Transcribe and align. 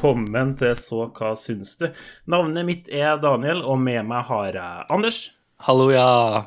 velkommen 0.00 0.54
til 0.56 0.72
Så 0.80 1.02
hva 1.12 1.34
syns 1.36 1.74
du? 1.76 1.90
Navnet 2.24 2.64
mitt 2.64 2.86
er 2.88 3.18
Daniel, 3.20 3.60
og 3.60 3.76
med 3.84 4.06
meg 4.08 4.24
har 4.30 4.54
jeg 4.56 4.86
Anders, 4.88 5.18
Hallo, 5.60 5.90
ja. 5.92 6.46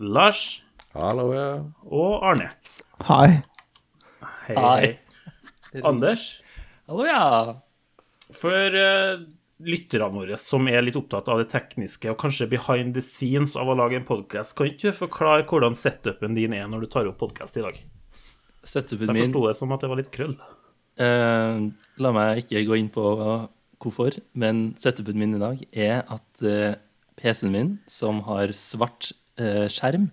Lars 0.00 0.64
Hallo, 0.90 1.28
ja. 1.30 1.62
og 1.86 2.24
Arne. 2.26 2.48
Hei. 3.06 3.44
Hei, 4.48 4.56
Hei. 4.58 5.82
Anders, 5.86 6.42
Hallo, 6.88 7.06
ja. 7.06 7.60
for 8.34 8.74
uh, 8.74 9.22
lytterne 9.62 10.10
våre 10.10 10.40
som 10.40 10.66
er 10.66 10.82
litt 10.82 10.98
opptatt 10.98 11.30
av 11.30 11.44
det 11.44 11.52
tekniske, 11.54 12.10
og 12.10 12.18
kanskje 12.18 12.50
behind 12.56 12.98
the 12.98 13.04
scenes 13.06 13.54
av 13.54 13.70
å 13.70 13.78
lage 13.78 14.00
en 14.00 14.08
podkast, 14.08 14.56
kan 14.58 14.72
ikke 14.72 14.90
du 14.90 14.98
forklare 14.98 15.46
hvordan 15.46 15.78
setupen 15.78 16.34
din 16.34 16.58
er 16.58 16.66
når 16.66 16.88
du 16.88 16.90
tar 16.90 17.06
opp 17.06 17.22
podkast 17.22 17.62
i 17.62 17.66
dag? 17.68 17.78
Setupen 18.66 19.14
Jeg 19.14 19.20
min 19.20 19.30
forsto 19.30 19.46
det 19.46 19.56
som 19.62 19.78
at 19.78 19.86
det 19.86 19.94
var 19.94 20.02
litt 20.02 20.14
krøll. 20.14 20.34
Eh, 20.98 21.58
La 22.02 22.10
meg 22.14 22.42
ikke 22.42 22.64
gå 22.66 22.78
inn 22.80 22.90
på 22.92 23.04
hvorfor, 23.84 24.16
men 24.34 24.72
setupen 24.80 25.18
min 25.20 25.36
i 25.36 25.42
dag 25.42 25.60
er 25.70 26.00
at 26.10 26.42
uh, 26.42 26.72
PC-en 27.20 27.52
min, 27.52 27.72
som 27.86 28.22
har 28.26 28.50
svart 28.56 29.12
uh, 29.38 29.68
skjerm, 29.70 30.08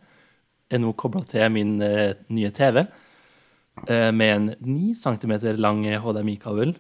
er 0.72 0.82
nå 0.82 0.94
kobla 0.98 1.24
til 1.28 1.48
min 1.54 1.76
eh, 1.84 2.16
nye 2.32 2.52
TV 2.56 2.82
eh, 2.82 4.12
med 4.16 4.32
en 4.32 4.50
9 4.64 4.94
cm 4.96 5.34
lang 5.60 5.84
HDMI-kabel. 5.84 6.76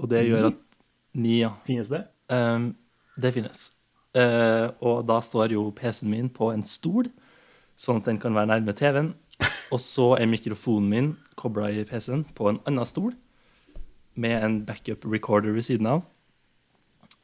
Og 0.00 0.10
det 0.10 0.26
gjør 0.28 0.50
at 0.50 0.60
9, 1.16 1.36
ja. 1.40 1.54
Finnes 1.66 1.90
det? 1.92 2.04
Det 3.20 3.32
finnes. 3.34 3.64
Eh, 4.16 4.66
og 4.80 5.02
da 5.08 5.18
står 5.24 5.54
jo 5.56 5.68
PC-en 5.76 6.12
min 6.12 6.30
på 6.32 6.52
en 6.54 6.64
stol, 6.66 7.10
sånn 7.80 8.00
at 8.00 8.10
den 8.10 8.20
kan 8.22 8.36
være 8.36 8.52
nærme 8.52 8.76
TV-en. 8.76 9.12
Og 9.70 9.80
så 9.82 10.14
er 10.18 10.30
mikrofonen 10.30 10.88
min 10.90 11.10
kobla 11.38 11.70
i 11.70 11.84
PC-en 11.86 12.24
på 12.36 12.48
en 12.50 12.60
annen 12.66 12.88
stol, 12.88 13.12
med 14.20 14.44
en 14.44 14.56
backup 14.66 15.06
recorder 15.06 15.54
ved 15.54 15.64
siden 15.68 15.86
av. 15.86 16.02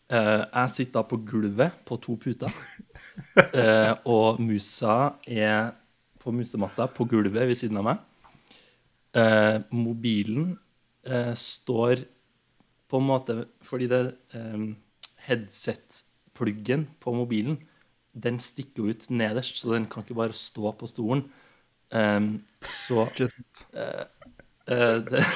Uh, 0.06 0.46
jeg 0.46 0.70
sitter 0.70 1.00
da 1.00 1.02
på 1.10 1.18
gulvet 1.26 1.80
på 1.86 1.98
to 1.98 2.14
puter, 2.22 2.52
uh, 3.42 3.94
og 4.14 4.38
musa 4.38 5.16
er 5.26 5.72
på 6.22 6.30
musematta 6.34 6.86
på 6.94 7.08
gulvet 7.10 7.48
ved 7.48 7.58
siden 7.58 7.80
av 7.82 7.88
meg. 7.88 8.04
Uh, 9.16 9.58
mobilen 9.74 10.54
står 11.38 12.00
på 12.90 12.98
en 12.98 13.06
måte 13.06 13.34
Fordi 13.62 13.86
det 13.86 14.00
um, 14.34 14.72
headset-pluggen 15.22 16.88
på 17.00 17.14
mobilen, 17.14 17.60
den 18.12 18.40
stikker 18.42 18.90
ut 18.90 19.06
nederst, 19.10 19.60
så 19.60 19.74
den 19.74 19.86
kan 19.90 20.02
ikke 20.02 20.18
bare 20.18 20.34
stå 20.34 20.72
på 20.78 20.88
stolen. 20.90 21.24
Um, 21.90 22.44
så 22.62 23.08
eh, 23.18 23.28
eh, 24.66 24.96
det, 24.96 25.26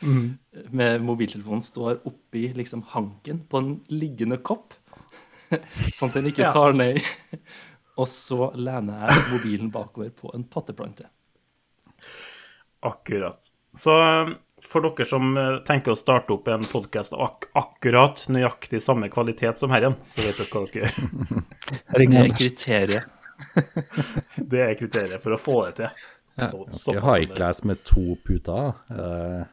Med 0.70 1.02
mobiltelefonen 1.02 1.62
står 1.62 2.00
oppi 2.08 2.48
liksom 2.54 2.82
hanken 2.82 3.44
på 3.48 3.58
en 3.58 3.72
liggende 3.88 4.38
kopp, 4.42 4.74
sånn 5.94 6.10
at 6.10 6.18
den 6.18 6.30
ikke 6.32 6.50
tar 6.52 6.76
ned. 6.76 7.02
Og 8.00 8.08
så 8.10 8.50
lener 8.60 9.06
jeg 9.06 9.28
mobilen 9.30 9.68
bakover 9.72 10.10
på 10.12 10.32
en 10.36 10.44
potteplante. 10.52 11.06
Akkurat. 12.84 13.46
Så 13.76 13.94
eh, 14.02 14.34
for 14.64 14.84
dere 14.84 15.06
som 15.08 15.36
eh, 15.36 15.58
tenker 15.68 15.94
å 15.94 15.98
starte 15.98 16.34
opp 16.34 16.48
en 16.52 16.64
podkast 16.66 17.14
ak 17.16 17.48
akkurat 17.56 18.24
nøyaktig 18.32 18.82
samme 18.84 19.08
kvalitet 19.12 19.60
som 19.60 19.72
herren, 19.74 19.96
så 20.08 20.24
vet 20.26 20.40
dere 20.40 20.50
hva 20.52 20.64
dere 20.66 20.82
gjør. 20.82 21.44
Det 21.96 22.22
er 22.22 22.34
kriteriet. 22.36 23.12
Det 24.52 24.62
er 24.62 24.74
kriteriet 24.78 25.22
for 25.22 25.36
å 25.36 25.40
få 25.40 25.56
det 25.66 25.74
til. 25.80 26.06
Så, 26.36 26.64
Skal 26.76 27.00
high 27.00 27.28
class 27.32 27.62
med 27.64 27.80
to 27.88 28.16
puter. 28.26 28.74
Uh, 28.92 29.44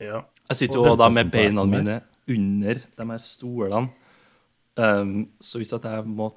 Ja. 0.00 0.22
Jeg 0.50 0.56
sitter 0.56 0.80
jo 0.80 0.96
da 0.96 1.10
med 1.12 1.28
beina 1.30 1.62
mine 1.68 1.98
under 2.28 2.78
de 2.96 3.04
her 3.10 3.20
stolene. 3.22 3.90
Um, 4.80 5.28
så 5.40 5.60
hvis 5.60 5.74
at 5.76 5.84
jeg 5.84 6.06
må 6.08 6.30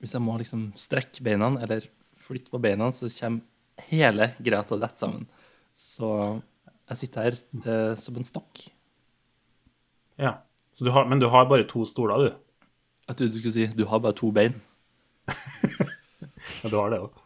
Hvis 0.00 0.12
jeg 0.16 0.22
må 0.24 0.34
liksom 0.40 0.72
strekke 0.80 1.20
beina, 1.24 1.50
eller 1.60 1.84
flytte 2.16 2.48
på 2.52 2.60
beina, 2.60 2.86
så 2.92 3.08
kommer 3.12 3.42
hele 3.90 4.30
greia 4.40 4.62
til 4.64 4.78
å 4.78 4.80
dette 4.80 4.96
sammen. 5.00 5.26
Så 5.76 6.08
jeg 6.88 6.96
sitter 7.02 7.26
her 7.26 7.36
uh, 7.66 7.96
som 8.00 8.16
en 8.16 8.24
stokk. 8.24 8.62
ja. 10.16 10.38
Så 10.72 10.84
du 10.86 10.90
har, 10.94 11.04
men 11.04 11.18
du 11.18 11.26
har 11.26 11.48
bare 11.50 11.66
to 11.66 11.84
stoler, 11.84 12.16
du? 12.30 12.66
Jeg 13.08 13.16
trodde 13.16 13.32
du 13.34 13.38
skulle 13.40 13.54
si 13.56 13.66
du 13.76 13.84
har 13.90 13.98
bare 14.00 14.14
to 14.14 14.30
bein. 14.32 14.54
Ja, 16.62 16.68
du 16.70 16.76
har 16.76 16.90
det, 16.92 17.00
òg. 17.04 17.18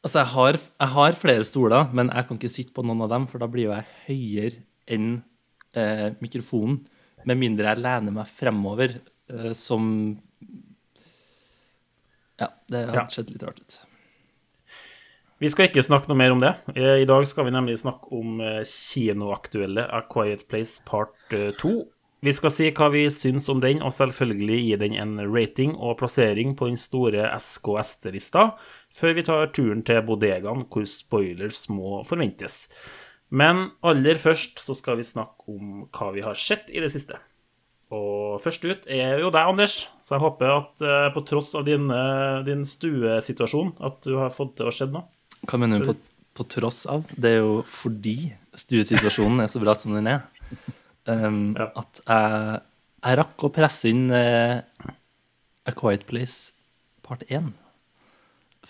Altså, 0.00 0.22
jeg 0.22 0.30
har, 0.32 0.56
jeg 0.80 0.88
har 0.94 1.16
flere 1.20 1.44
stoler, 1.44 1.90
men 1.92 2.08
jeg 2.14 2.26
kan 2.28 2.38
ikke 2.40 2.50
sitte 2.52 2.72
på 2.76 2.84
noen 2.86 3.02
av 3.04 3.10
dem, 3.12 3.26
for 3.28 3.42
da 3.42 3.48
blir 3.52 3.66
jo 3.68 3.74
jeg 3.74 3.90
høyere 4.06 4.62
enn 4.96 5.10
eh, 5.76 6.06
mikrofonen. 6.24 6.80
Med 7.28 7.36
mindre 7.36 7.68
jeg 7.74 7.82
lener 7.84 8.14
meg 8.16 8.30
fremover, 8.32 8.94
eh, 9.28 9.50
som 9.52 9.90
Ja, 12.40 12.48
det 12.72 12.86
har 12.88 12.96
Ja. 13.02 13.06
sett 13.12 13.28
litt 13.30 13.42
rart 13.44 13.60
ut. 13.60 13.80
Vi 15.40 15.48
skal 15.52 15.68
ikke 15.68 15.84
snakke 15.84 16.08
noe 16.08 16.16
mer 16.16 16.32
om 16.32 16.40
det. 16.40 16.54
Eh, 16.74 17.02
I 17.02 17.06
dag 17.08 17.26
skal 17.28 17.44
vi 17.46 17.50
nemlig 17.52 17.78
snakke 17.80 18.08
om 18.12 18.40
eh, 18.40 18.62
kinoaktuelle 18.64 19.84
A 19.92 20.02
Quiet 20.08 20.46
Place 20.48 20.80
part 20.84 21.12
2. 21.30 21.88
Vi 22.20 22.32
skal 22.36 22.52
si 22.52 22.66
hva 22.76 22.90
vi 22.92 23.06
syns 23.08 23.46
om 23.48 23.62
den, 23.62 23.78
og 23.80 23.94
selvfølgelig 23.96 24.58
gi 24.60 24.78
den 24.82 24.96
en 25.00 25.14
rating 25.24 25.72
og 25.78 25.96
plassering 26.02 26.52
på 26.56 26.68
den 26.68 26.76
store 26.80 27.30
SKST-lista, 27.40 28.50
før 28.92 29.14
vi 29.16 29.24
tar 29.24 29.52
turen 29.56 29.80
til 29.88 30.02
bodegaen, 30.04 30.66
hvor 30.68 30.84
spoilers 30.84 31.64
må 31.72 32.02
forventes. 32.04 32.66
Men 33.30 33.70
aller 33.86 34.20
først 34.20 34.60
så 34.60 34.76
skal 34.76 34.98
vi 35.00 35.06
snakke 35.06 35.48
om 35.48 35.86
hva 35.88 36.10
vi 36.12 36.24
har 36.26 36.36
sett 36.36 36.68
i 36.74 36.82
det 36.82 36.90
siste. 36.92 37.16
Og 37.94 38.36
først 38.42 38.66
ut 38.68 38.84
er 38.90 39.22
jo 39.22 39.32
deg, 39.32 39.48
Anders, 39.50 39.80
så 40.02 40.14
jeg 40.14 40.22
håper 40.22 40.52
at 40.52 40.84
eh, 40.84 41.08
på 41.14 41.24
tross 41.26 41.54
av 41.58 41.64
din, 41.66 41.88
eh, 41.90 42.42
din 42.46 42.66
stuesituasjon, 42.68 43.72
at 43.86 43.98
du 44.06 44.18
har 44.20 44.34
fått 44.34 44.58
til 44.60 44.68
å 44.68 44.74
skje 44.74 44.90
noe. 44.92 45.08
Hva 45.48 45.58
mener 45.58 45.80
du 45.80 45.88
på, 45.88 45.96
på 46.36 46.46
tross 46.52 46.84
av? 46.90 47.08
Det 47.16 47.32
er 47.32 47.40
jo 47.40 47.56
fordi 47.66 48.34
stuesituasjonen 48.60 49.42
er 49.42 49.50
så 49.50 49.62
bra 49.62 49.74
som 49.78 49.96
den 49.96 50.10
er, 50.10 50.22
um, 51.06 51.54
Ja. 51.58 51.70
at 51.76 52.00
jeg, 52.06 52.60
jeg 53.04 53.18
rakk 53.22 53.44
å 53.46 53.52
presse 53.54 53.88
inn 53.88 54.10
uh, 54.10 54.60
A 55.66 55.72
Quiet 55.76 56.06
Place 56.06 56.52
part 57.06 57.22
1 57.28 57.52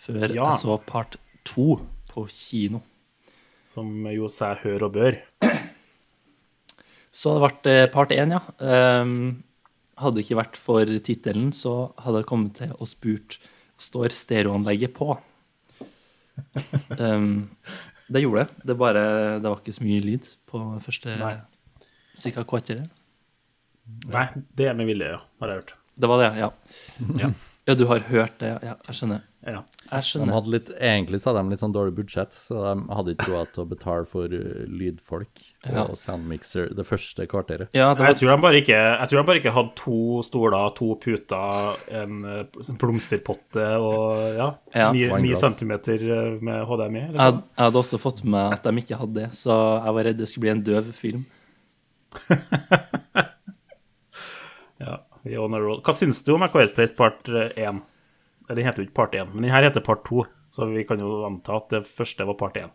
før 0.01 0.29
Ja. 0.35 0.51
jeg 0.51 0.61
så 0.63 0.79
part 0.87 1.17
2 1.45 1.81
på 2.11 2.27
kino. 2.31 2.83
Som 3.67 4.07
jo 4.11 4.27
seg 4.29 4.59
hør 4.65 4.89
og 4.89 4.93
bør. 4.97 5.19
Så 7.13 7.35
det 7.35 7.43
vært 7.43 7.67
eh, 7.67 7.87
part 7.91 8.13
1, 8.15 8.31
ja. 8.35 8.41
Um, 9.03 9.43
hadde 9.99 10.17
det 10.17 10.25
ikke 10.25 10.39
vært 10.39 10.57
for 10.59 10.87
tittelen, 11.05 11.51
så 11.53 11.93
hadde 11.99 12.23
jeg 12.23 12.29
kommet 12.31 12.55
til 12.61 12.71
og 12.79 12.87
spurt 12.89 13.39
står 13.81 14.15
stereoanlegget 14.15 14.95
på. 14.97 15.17
Um, 16.99 17.51
det 18.11 18.23
gjorde 18.25 18.45
det. 18.47 18.67
Det, 18.71 18.77
bare, 18.79 19.03
det 19.43 19.47
var 19.51 19.61
ikke 19.61 19.75
så 19.77 19.85
mye 19.87 20.03
lyd 20.07 20.29
på 20.51 20.63
første 20.87 21.17
Nei. 21.21 21.35
Cirka 22.23 22.45
kvarteret. 22.45 22.89
Nei, 24.13 24.27
det 24.57 24.69
er 24.71 24.77
med 24.79 24.87
vilje, 24.91 25.15
ja, 25.17 25.21
har 25.43 25.55
jeg 25.55 25.63
hørt. 25.65 25.75
Det 26.01 26.09
var 26.09 26.23
det, 26.23 26.33
ja. 26.41 26.51
Ja. 27.21 27.33
Ja, 27.69 27.75
du 27.77 27.85
har 27.87 28.01
hørt 28.09 28.39
det. 28.41 28.55
Ja, 28.65 28.73
jeg 28.89 28.97
skjønner. 28.97 29.21
Ja. 29.45 29.61
Jeg 29.91 29.91
de 30.03 30.07
skjønner. 30.09 30.33
hadde 30.35 30.51
litt, 30.53 30.71
egentlig 30.81 31.19
så 31.21 31.31
hadde 31.31 31.43
de 31.47 31.53
litt 31.55 31.61
sånn 31.63 31.75
dårlig 31.75 31.93
budsjett, 31.97 32.33
så 32.37 32.57
de 32.65 32.73
hadde 32.97 33.13
ikke 33.15 33.27
råd 33.31 33.51
til 33.55 33.63
å 33.63 33.69
betale 33.69 34.07
for 34.09 34.33
uh, 34.33 34.63
lydfolk 34.69 35.43
og 35.69 35.77
Ja. 35.77 35.85
soundmixer 36.01 36.71
det 36.77 36.87
første 36.89 37.27
kvarteret. 37.31 37.69
Ja, 37.77 37.93
det 37.95 38.07
Jeg 38.09 38.17
tror, 38.21 38.33
de 38.35 38.43
bare 38.47 38.61
ikke, 38.63 38.79
jeg 38.81 39.09
tror 39.13 39.21
de 39.23 39.27
bare 39.31 39.41
ikke 39.43 39.55
hadde 39.57 39.75
to 39.81 39.99
stoler, 40.27 40.71
to 40.77 40.89
puter, 41.05 41.77
en 42.01 42.25
eh, 42.25 42.73
blomsterpotte 42.81 43.67
og 43.81 44.37
ja, 44.41 44.49
Ja. 44.75 44.93
ni, 44.93 45.05
ni 45.29 45.35
centimeter 45.37 46.01
eh, 46.01 46.39
med 46.41 46.65
HDMI. 46.67 47.05
jeg, 47.13 47.17
jeg 47.17 47.65
hadde 47.65 47.83
også 47.85 48.01
fått 48.01 48.25
med 48.25 48.33
meg 48.33 48.53
at 48.59 48.65
de 48.65 48.83
ikke 48.83 48.99
hadde 49.05 49.15
det, 49.21 49.29
så 49.37 49.53
jeg 49.85 49.95
var 50.01 50.05
redd 50.11 50.19
det 50.19 50.29
skulle 50.29 50.49
bli 50.49 50.57
en 50.57 50.65
døv 50.65 50.93
film. 50.97 51.25
Ja, 54.81 54.95
vi 55.23 55.37
on 55.37 55.53
a 55.55 55.61
roll. 55.61 55.83
Hva 55.85 55.93
syns 55.93 56.23
du 56.25 56.33
om 56.33 56.45
A 56.45 56.49
Quiet 56.53 56.73
Place 56.77 56.97
part 56.97 57.29
1? 57.29 57.83
Den 58.51 58.67
heter 58.67 58.83
jo 58.83 58.89
ikke 58.89 58.97
part 59.03 59.15
1, 59.15 59.35
men 59.35 59.45
den 59.45 59.53
her 59.53 59.67
heter 59.67 59.85
part 59.85 60.03
2, 60.09 60.25
så 60.51 60.67
vi 60.71 60.87
kan 60.89 60.99
jo 61.03 61.21
anta 61.29 61.59
at 61.61 61.69
det 61.75 61.83
første 61.87 62.25
var 62.27 62.39
part 62.41 62.57
1. 62.59 62.73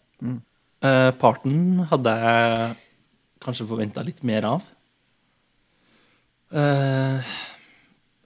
Eh, 0.86 1.12
parten 1.20 1.82
hadde 1.90 2.14
jeg 2.22 2.70
kanskje 3.44 3.68
forventa 3.68 4.06
litt 4.06 4.22
mer 4.28 4.48
av. 4.48 4.70
Uh, 6.56 7.20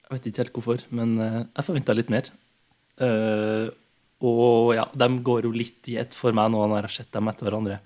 jeg 0.04 0.12
vet 0.12 0.28
ikke 0.30 0.44
helt 0.44 0.58
hvorfor, 0.58 0.84
men 0.94 1.16
uh, 1.18 1.40
jeg 1.48 1.66
forventa 1.66 1.96
litt 1.96 2.12
mer. 2.14 2.30
Og 4.20 4.74
ja, 4.76 4.84
de 4.92 5.08
går 5.24 5.48
jo 5.48 5.54
litt 5.56 5.88
i 5.88 5.96
ett 6.02 6.14
for 6.14 6.36
meg 6.36 6.52
nå 6.52 6.66
når 6.68 6.82
jeg 6.82 6.88
har 6.90 6.96
sett 6.98 7.14
dem 7.16 7.32
etter 7.32 7.48
hverandre. 7.48 7.80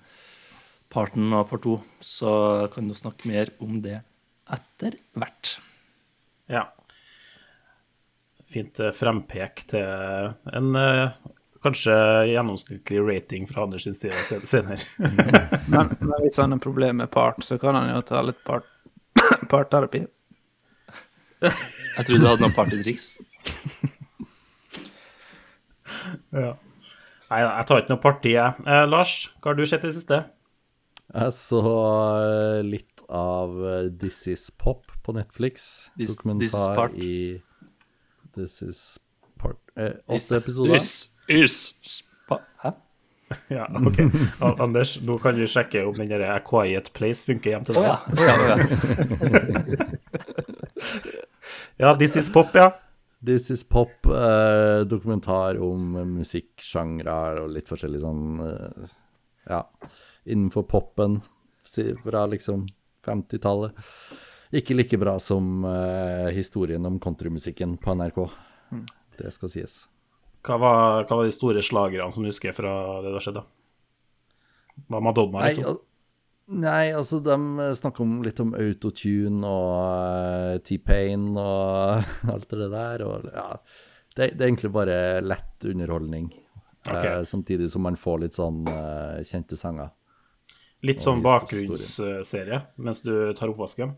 Parten 0.94 1.32
av 1.34 1.48
part 1.50 1.64
to, 1.64 1.80
så 1.98 2.32
kan 2.70 2.86
du 2.86 2.94
snakke 2.94 3.26
mer 3.26 3.48
om 3.58 3.80
det 3.82 3.96
etter 4.54 4.94
hvert. 5.18 5.56
Ja. 6.46 6.68
Fint 8.46 8.78
eh, 8.78 8.92
frempek 8.94 9.64
til 9.72 9.82
en 10.54 10.78
eh, 10.78 11.16
kanskje 11.64 11.96
gjennomsnittlig 12.30 13.00
rating 13.02 13.48
fra 13.50 13.64
Anders 13.64 13.88
sin 13.88 13.96
side 13.98 14.44
senere. 14.46 14.78
Men, 15.72 15.96
men 15.98 16.14
hvis 16.22 16.36
han 16.38 16.52
har 16.52 16.60
problemer 16.62 17.04
med 17.04 17.10
part, 17.10 17.42
så 17.42 17.58
kan 17.58 17.74
han 17.74 17.88
jo 17.90 18.02
ta 18.06 18.20
litt 18.22 18.42
part, 18.46 18.68
parterapi. 19.50 20.04
Jeg 21.40 22.04
trodde 22.06 22.20
du 22.20 22.28
hadde 22.28 22.44
noen 22.44 22.54
partytriks. 22.54 23.08
ja. 26.38 26.52
Nei, 27.32 27.40
jeg 27.40 27.66
tar 27.66 27.80
ikke 27.80 27.94
noe 27.94 28.02
parti, 28.04 28.34
jeg. 28.36 28.66
Eh, 28.68 28.84
Lars, 28.86 29.16
hva 29.40 29.50
har 29.50 29.58
du 29.58 29.64
sett 29.66 29.82
i 29.82 29.90
det 29.90 29.96
siste? 29.96 30.20
Jeg 31.12 31.32
så 31.36 31.58
eh, 32.24 32.60
litt 32.64 33.02
av 33.12 33.52
eh, 33.68 33.88
This 34.00 34.22
Is 34.32 34.46
Pop 34.50 34.88
på 35.04 35.12
Netflix. 35.14 35.90
This- 35.98 36.14
Dokumentar 36.16 36.40
This 36.46 36.54
Is 36.56 36.66
Part. 36.78 36.94
i 36.96 37.42
This 38.34 38.62
Is 38.64 38.80
Part 39.38 39.60
eh, 39.76 39.92
Åtte 40.08 40.36
episoder. 40.40 40.74
Is, 40.80 40.88
is, 41.28 41.58
spa, 41.84 42.40
hæ? 42.64 42.72
Ja, 43.50 43.66
ok. 43.68 44.00
Anders, 44.62 44.96
nå 45.02 45.16
kan 45.22 45.34
du 45.38 45.44
sjekke 45.50 45.84
om 45.88 45.94
den 45.98 46.08
derre 46.12 46.38
Quiet 46.46 46.90
Place 46.96 47.24
funker 47.28 47.50
hjem 47.54 47.64
til 47.68 47.74
deg. 47.78 47.84
ja. 47.84 47.96
å 48.04 48.24
ja, 48.24 48.56
ja. 51.84 51.94
This 51.98 52.16
Is 52.16 52.30
Pop, 52.32 52.54
ja. 52.54 52.70
This 53.24 53.50
Is 53.50 53.62
Pop, 53.64 53.92
eh, 54.06 54.82
dokumentar 54.88 55.56
om 55.64 55.94
musikksjangre 56.18 57.14
og 57.44 57.54
litt 57.56 57.70
forskjellig 57.70 58.02
sånn 58.02 58.24
eh, 58.44 58.90
Ja, 59.48 59.62
innenfor 60.24 60.66
popen 60.68 61.20
fra 62.04 62.26
liksom 62.26 62.66
50-tallet. 63.06 63.72
Ikke 64.54 64.76
like 64.76 64.98
bra 65.00 65.16
som 65.18 65.64
uh, 65.64 66.28
historien 66.32 66.86
om 66.86 67.00
countrymusikken 67.02 67.76
på 67.82 67.94
NRK. 67.98 68.20
Det 69.18 69.32
skal 69.34 69.50
sies. 69.50 69.80
Hva 70.44 70.58
var, 70.60 71.06
hva 71.08 71.18
var 71.18 71.26
de 71.26 71.34
store 71.34 71.62
slagerne 71.64 72.12
som 72.12 72.24
du 72.24 72.30
husker 72.30 72.54
fra 72.54 73.00
det 73.02 73.14
som 73.16 73.24
skjedde? 73.24 73.42
Hva 74.90 75.00
Madonna, 75.02 75.40
Nei, 75.40 75.50
liksom? 75.54 75.70
al 75.72 75.82
nei, 76.60 76.92
altså, 76.92 77.20
de 77.24 77.70
snakker 77.78 78.04
om, 78.04 78.18
litt 78.26 78.40
om 78.42 78.52
autotune 78.58 79.48
og 79.48 79.70
uh, 79.80 80.56
T-Pain 80.66 81.30
og 81.32 82.04
alt 82.34 82.52
det 82.52 82.70
der. 82.74 83.06
Og, 83.08 83.28
ja, 83.32 83.48
det, 84.14 84.34
det 84.34 84.42
er 84.42 84.50
egentlig 84.50 84.74
bare 84.74 84.98
lett 85.24 85.68
underholdning. 85.70 86.28
Okay. 86.84 87.20
Uh, 87.20 87.24
samtidig 87.24 87.70
som 87.72 87.86
man 87.86 87.96
får 87.96 88.26
litt 88.26 88.36
sånn 88.36 88.66
uh, 88.68 89.22
kjente 89.24 89.56
sanger. 89.56 89.94
Litt 90.84 91.00
sånn 91.00 91.22
bakgrunnsserie 91.24 92.58
mens 92.76 93.00
du 93.04 93.12
tar 93.36 93.52
oppvasken? 93.52 93.94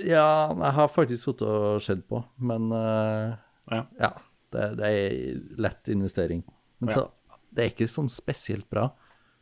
Ja, 0.00 0.48
jeg 0.52 0.72
har 0.76 0.88
faktisk 0.88 1.24
sittet 1.26 1.48
og 1.48 1.80
sett 1.84 2.04
på, 2.08 2.22
men 2.40 2.70
uh, 2.72 3.34
Ja. 3.72 3.82
ja. 4.00 4.12
Det, 4.52 4.66
det 4.76 4.88
er 4.92 5.14
lett 5.64 5.88
investering. 5.88 6.42
Men 6.82 6.92
så, 6.92 7.06
det 7.48 7.62
er 7.64 7.70
ikke 7.72 7.86
sånn 7.88 8.10
spesielt 8.12 8.66
bra. 8.68 8.90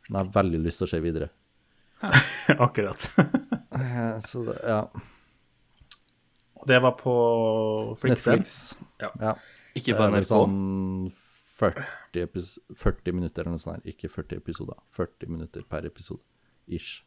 Men 0.07 0.21
jeg 0.21 0.27
har 0.29 0.35
veldig 0.37 0.61
lyst 0.63 0.79
til 0.79 0.87
å 0.87 0.91
se 0.93 0.99
videre. 1.03 1.27
Akkurat. 2.65 3.09
Eh, 3.19 4.19
Så 4.23 4.45
det, 4.47 4.55
ja. 4.63 4.85
Det 6.67 6.79
var 6.79 6.95
på 6.99 7.15
Flixel. 7.99 8.37
Netflix. 8.39 8.77
Ja. 9.03 9.11
ja. 9.19 9.33
Ikke 9.75 9.97
bare 9.99 10.13
på 10.15 10.21
NRK. 10.21 10.29
sånn 10.31 11.11
40, 11.59 11.85
epis 12.19 12.57
40 12.75 13.15
minutter 13.15 13.43
eller 13.43 13.55
noe 13.55 13.61
sånt. 13.61 13.79
her. 13.79 13.93
Ikke 13.93 14.09
40 14.11 14.37
episoder. 14.41 14.77
40 14.97 15.31
minutter 15.31 15.63
per 15.69 15.85
episode. 15.85 16.21
Ish. 16.67 17.03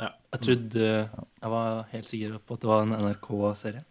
Jeg 0.00 0.40
trodde 0.40 0.80
Jeg 0.80 1.50
var 1.52 1.82
helt 1.92 2.08
sikker 2.08 2.38
på 2.38 2.56
at 2.56 2.62
det 2.62 2.68
var 2.70 2.82
en 2.86 2.94
NRK-serie. 2.96 3.84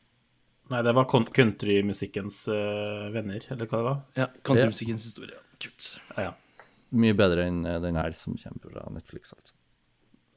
Nei, 0.69 0.81
det 0.85 0.93
var 0.93 1.07
countrymusikkens 1.09 2.43
uh, 2.53 3.09
venner, 3.13 3.45
eller 3.49 3.65
hva 3.69 3.77
det 3.77 3.85
var? 3.87 4.01
Ja, 4.19 4.27
Countrymusikkens 4.45 5.07
historie. 5.07 5.37
Kult. 5.61 5.87
Ja, 6.13 6.27
ja. 6.29 6.65
Mye 6.89 7.13
bedre 7.17 7.45
enn 7.49 7.63
eh, 7.69 7.77
den 7.81 7.97
her 7.97 8.13
som 8.17 8.37
kommer 8.37 8.71
fra 8.73 8.85
Netflix, 8.93 9.33
altså. 9.33 9.53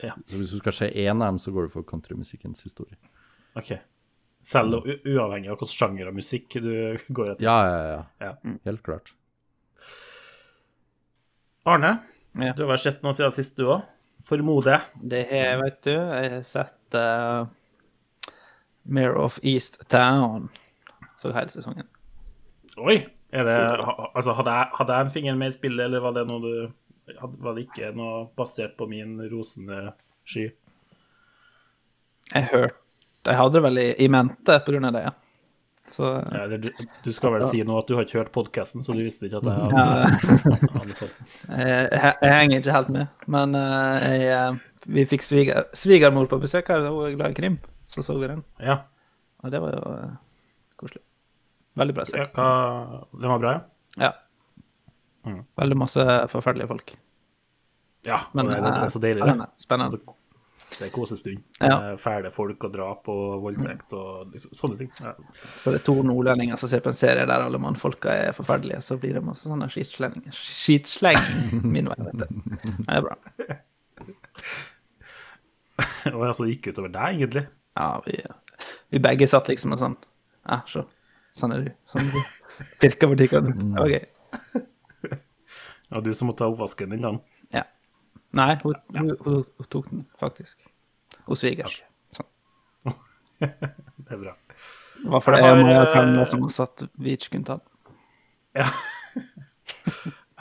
Ja. 0.03 0.17
Så 0.27 0.41
hvis 0.41 0.51
du 0.53 0.59
skal 0.59 0.75
se 0.77 0.89
én 0.89 1.15
av 1.15 1.31
dem, 1.31 1.39
så 1.41 1.53
går 1.55 1.69
du 1.69 1.73
for 1.73 1.87
countrymusikkens 1.89 2.65
historie. 2.67 2.97
OK. 3.57 3.71
Selv 4.45 4.83
uavhengig 4.83 5.53
av 5.53 5.61
hvilken 5.61 5.71
sjanger 5.71 6.11
av 6.11 6.17
musikk 6.17 6.57
du 6.65 6.73
går 7.17 7.35
etter. 7.35 7.45
Ja, 7.47 7.59
ja, 7.69 7.83
ja. 7.93 8.31
Ja. 8.33 8.57
Helt 8.67 8.83
klart. 8.85 9.15
Arne, 11.65 11.99
Ja. 12.35 12.53
du 12.57 12.63
har 12.65 12.73
vel 12.73 12.79
sett 12.81 13.03
noe 13.05 13.13
siden 13.15 13.33
sist, 13.35 13.57
du 13.57 13.69
òg? 13.71 13.83
Formoder 14.27 14.73
jeg. 14.73 14.83
Det 15.13 15.23
har, 15.31 15.59
vet 15.63 15.81
du, 15.85 15.91
jeg 15.93 16.31
har 16.33 16.45
sett 16.47 16.95
uh, 16.95 17.47
Mayor 18.85 19.17
of 19.19 19.39
East 19.43 19.81
Town. 19.91 20.49
Så 21.19 21.33
hele 21.35 21.51
sesongen. 21.53 21.89
Oi! 22.79 23.03
Er 23.33 23.47
det, 23.49 23.57
altså, 24.13 24.35
hadde, 24.37 24.53
jeg, 24.53 24.69
hadde 24.77 24.93
jeg 24.97 25.07
en 25.07 25.11
finger 25.15 25.37
med 25.41 25.49
i 25.49 25.55
spillet, 25.57 25.87
eller 25.87 26.03
var 26.05 26.13
det 26.13 26.27
noe 26.29 26.41
du 26.45 27.15
Var 27.41 27.55
det 27.57 27.63
ikke 27.65 27.89
noe 27.97 28.27
basert 28.37 28.75
på 28.77 28.85
min 28.91 29.15
rosende 29.31 29.95
sky? 30.29 30.51
Jeg 32.35 32.45
hørte 32.51 32.77
Jeg 33.25 33.39
hadde 33.39 33.55
det 33.57 33.63
vel 33.65 33.81
i, 33.81 33.87
i 34.05 34.09
mente 34.13 34.59
på 34.67 34.75
grunn 34.75 34.85
av 34.91 34.95
det. 34.99 35.05
Så 35.91 36.07
Ja, 36.33 36.47
du, 36.47 36.69
du 37.05 37.11
skal 37.13 37.35
vel 37.35 37.45
si 37.49 37.63
nå 37.67 37.75
at 37.81 37.89
du 37.91 37.97
har 37.97 38.07
ikke 38.07 38.21
hørt 38.21 38.33
podkasten, 38.35 38.85
så 38.87 38.95
du 38.95 39.03
visste 39.03 39.27
ikke 39.27 39.41
at 39.43 39.49
jeg 39.49 39.57
ja, 39.59 39.83
hadde, 39.83 40.31
ja. 40.47 41.09
jeg, 41.59 41.89
jeg, 41.91 42.15
jeg 42.23 42.37
henger 42.39 42.57
ikke 42.61 42.77
helt 42.77 42.93
med. 42.95 43.11
Men 43.35 43.59
eh, 43.59 44.07
jeg, 44.23 44.39
eh, 44.39 44.89
vi 44.99 45.07
fikk 45.11 45.27
sviger, 45.27 45.67
svigermor 45.77 46.31
på 46.31 46.39
besøk 46.43 46.71
her, 46.73 46.87
hun 46.87 47.09
er 47.11 47.17
glad 47.19 47.35
i 47.35 47.39
krim. 47.41 47.59
Så 47.93 48.05
så 48.07 48.17
vi 48.17 48.31
den. 48.31 48.45
Ja. 48.63 48.79
Og 49.43 49.53
det 49.53 49.61
var 49.61 49.75
jo 49.75 49.83
eh, 49.99 50.15
koselig. 50.81 51.03
Veldig 51.83 51.97
bra 51.97 52.07
ja 52.07 52.13
serie. 52.13 52.31
hva, 52.37 53.05
den 53.19 53.33
var 53.33 53.43
bra, 53.43 53.53
ja? 53.53 54.07
Ja. 54.07 54.13
Mm. 55.27 55.43
Veldig 55.61 55.79
masse 55.79 56.07
forferdelige 56.33 56.71
folk. 56.71 56.95
Ja, 58.07 58.19
Men 58.33 58.49
det, 58.51 58.59
er, 58.59 58.65
det 58.67 58.87
er 58.87 58.91
så 58.91 59.03
deilig, 59.03 59.27
det. 59.27 59.47
spennende. 59.63 59.91
Altså, 59.93 60.17
det 60.79 60.87
er 60.87 60.93
kosestund. 60.95 61.41
Ja. 61.61 61.77
Eh, 61.93 61.99
Fæle 62.01 62.31
folk 62.35 62.65
og 62.67 62.73
drap 62.75 63.09
og 63.13 63.43
voldtekt 63.45 63.93
og 63.99 64.33
liksom, 64.33 64.51
sånne 64.57 64.77
ting. 64.81 64.91
Ja. 65.03 65.13
Så 65.59 65.73
det 65.73 65.79
er 65.81 65.87
to 65.87 65.97
nordlendinger 66.07 66.61
som 66.61 66.71
ser 66.71 66.83
på 66.85 66.93
en 66.93 66.99
serie 66.99 67.27
der 67.29 67.47
alle 67.47 67.61
mannfolka 67.63 68.09
er 68.29 68.37
forferdelige, 68.37 68.81
så 68.85 68.99
blir 69.01 69.13
det 69.19 69.25
masse 69.27 69.45
sånne 69.49 69.69
skitslenginger. 69.73 70.35
Skitsleng 70.37 71.23
min 71.63 71.91
vei, 71.93 71.99
vet 72.09 72.19
du. 72.23 72.27
Det 72.83 72.97
er 72.97 73.07
bra. 73.09 73.17
Og 76.13 76.23
altså, 76.27 76.45
det 76.45 76.57
gikk 76.57 76.73
utover 76.73 76.91
deg, 76.93 77.21
egentlig. 77.21 77.45
Ja, 77.79 77.89
vi, 78.07 78.19
vi 78.93 79.01
begge 79.03 79.27
satt 79.31 79.49
liksom 79.49 79.73
og 79.75 79.81
sånn 79.81 79.95
Ja, 80.45 80.59
se. 80.69 80.83
Sånn 81.37 81.55
er 81.55 81.63
du. 81.65 81.71
Sånn 81.89 82.11
er 82.11 82.13
du. 82.13 82.21
Pirka 82.83 83.09
på 83.09 83.17
tikkene. 83.19 83.55
Gøy. 83.89 84.03
Og 85.97 86.05
du 86.05 86.11
som 86.17 86.29
måtte 86.29 86.45
ta 86.45 86.51
oppvasken 86.51 86.93
din, 86.93 87.05
da. 87.05 87.13
Nei, 88.39 88.55
hun, 88.63 88.75
hun, 88.97 89.11
hun, 89.27 89.43
hun 89.59 89.69
tok 89.73 89.91
den 89.91 90.07
faktisk. 90.21 90.63
Hos 91.29 91.43
svigers. 91.45 91.81
Sånn. 92.17 92.29
Det 93.43 94.15
er 94.17 94.21
bra. 94.23 94.35
Det 95.03 95.11
var 95.11 95.21
fordi 95.25 95.39
Jeg 95.43 95.49
har, 95.51 95.57
jeg 95.59 95.67
må 95.67 95.75
ha 95.75 96.23
eh, 96.23 96.31
som 96.31 96.49
satt 96.55 96.85
Beach 97.03 97.29
kunne 97.33 97.49
ta 97.49 97.59
den. 97.61 97.69
Ja. 98.63 98.69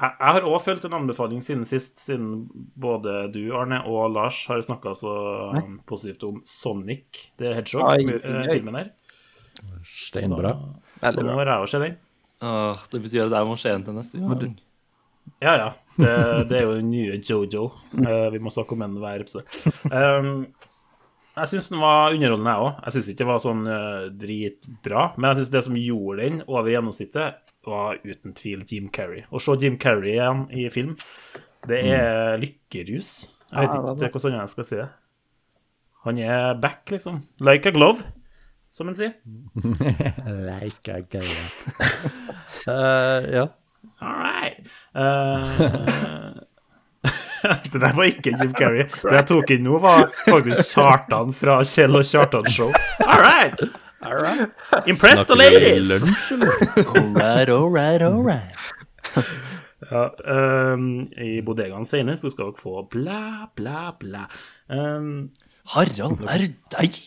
Jeg 0.01 0.15
jeg 0.17 0.33
har 0.33 0.45
òg 0.49 0.55
fulgt 0.65 0.85
en 0.87 0.95
anbefaling 0.97 1.43
siden 1.45 1.61
sist, 1.67 1.99
siden 2.01 2.47
både 2.81 3.27
du, 3.35 3.41
Arne, 3.53 3.83
og 3.85 4.07
Lars 4.15 4.39
har 4.49 4.63
snakka 4.65 4.95
så 4.97 5.11
Nei. 5.53 5.61
positivt 5.85 6.23
om 6.25 6.39
Sonic 6.47 7.19
the 7.37 7.51
Hedgehog, 7.53 7.85
Oi, 7.85 8.07
mu- 8.07 8.15
oi, 8.15 8.21
eh, 8.23 8.39
oi. 8.39 8.47
filmen 8.55 8.79
her. 8.79 8.89
Steinbra. 9.85 10.55
Så 10.95 11.11
så 11.13 11.21
nå 11.21 11.35
bra. 11.37 11.45
jeg 11.53 11.67
å 11.67 11.69
se 11.69 11.81
den. 11.83 11.99
Åh, 12.41 12.81
det 12.95 13.01
betyr 13.03 13.27
at 13.27 13.35
jeg 13.37 13.49
må 13.51 13.59
se 13.61 13.69
den 13.75 13.85
til 13.85 13.93
neste 13.99 14.23
gang. 14.23 14.57
Ja, 15.41 15.53
ja. 15.57 15.69
Det, 15.97 16.11
det 16.49 16.57
er 16.59 16.67
jo 16.67 16.75
den 16.77 16.91
nye 16.91 17.19
Jojo. 17.19 17.67
Uh, 17.97 18.27
vi 18.33 18.41
må 18.41 18.51
snakke 18.53 18.75
om 18.75 18.83
den 18.85 18.99
hver 19.01 19.23
episode. 19.23 19.45
Um, 19.91 20.45
jeg 21.31 21.51
syns 21.51 21.69
den 21.71 21.81
var 21.81 22.13
underholdende, 22.13 22.53
jeg 22.53 22.65
òg. 22.67 22.79
Jeg 22.85 22.95
syns 22.95 23.09
ikke 23.11 23.21
det 23.23 23.29
var 23.29 23.43
sånn 23.43 23.61
uh, 23.67 24.07
dritbra. 24.21 25.05
Men 25.17 25.29
jeg 25.31 25.41
syns 25.41 25.53
det 25.55 25.63
som 25.67 25.77
gjorde 25.79 26.25
den 26.25 26.41
over 26.47 26.71
gjennomsnittet, 26.73 27.41
var 27.67 27.99
uten 28.03 28.33
tvil 28.37 28.63
Jim 28.67 28.89
Carrey. 28.93 29.25
Å 29.29 29.41
se 29.41 29.57
Jim 29.61 29.77
Carrey 29.81 30.15
igjen 30.15 30.47
i 30.49 30.65
film, 30.73 30.95
det 31.69 31.83
er 31.93 32.41
lykkerus. 32.41 33.11
Jeg 33.51 33.67
vet 33.67 33.75
Ja, 33.75 33.93
det 33.93 34.07
var 34.07 34.17
hvordan 34.17 34.39
jeg 34.39 34.53
skal 34.55 34.67
si 34.67 34.79
det. 34.79 34.89
Han 36.07 36.17
er 36.17 36.57
back, 36.57 36.81
liksom. 36.89 37.21
Like 37.45 37.69
a 37.69 37.75
glove, 37.75 38.01
som 38.73 38.89
en 38.89 38.97
sier. 38.97 39.13
Like 40.49 40.89
a 40.89 41.01
glove. 41.05 41.83
uh, 42.65 43.21
ja. 43.37 43.47
All 44.01 44.30
right. 44.95 46.35
Eh, 46.35 46.47
det 47.71 47.81
der 47.81 47.93
var 47.97 48.03
ikke 48.03 48.33
Jim 48.41 48.53
Carrey. 48.53 48.87
Det 49.03 49.13
jeg 49.15 49.27
tok 49.31 49.53
inn 49.55 49.63
nå, 49.65 49.79
var 49.81 50.11
faktisk 50.25 50.75
Kjartan 50.75 51.31
fra 51.33 51.61
Kjell 51.65 51.97
og 51.97 52.05
Kjartan 52.05 52.49
Show. 52.51 52.73
All 53.07 53.21
right. 53.21 53.61
Impress 54.87 55.25
the 55.25 55.35
ladies! 55.35 55.91
All 56.95 57.13
right, 57.13 57.49
all 57.49 57.69
right, 57.69 58.01
all 58.01 58.23
right. 58.23 58.55
Ja, 59.91 60.07
um, 60.73 61.07
I 61.13 61.41
bodegaen 61.45 61.85
senere 61.85 62.17
så 62.17 62.31
skal 62.33 62.49
dere 62.49 62.61
få 62.61 62.81
bla, 62.89 63.49
bla, 63.57 63.91
bla. 63.99 64.23
Um, 64.73 65.29
Harald, 65.75 66.23
er 66.25 66.47
deg? 66.73 66.97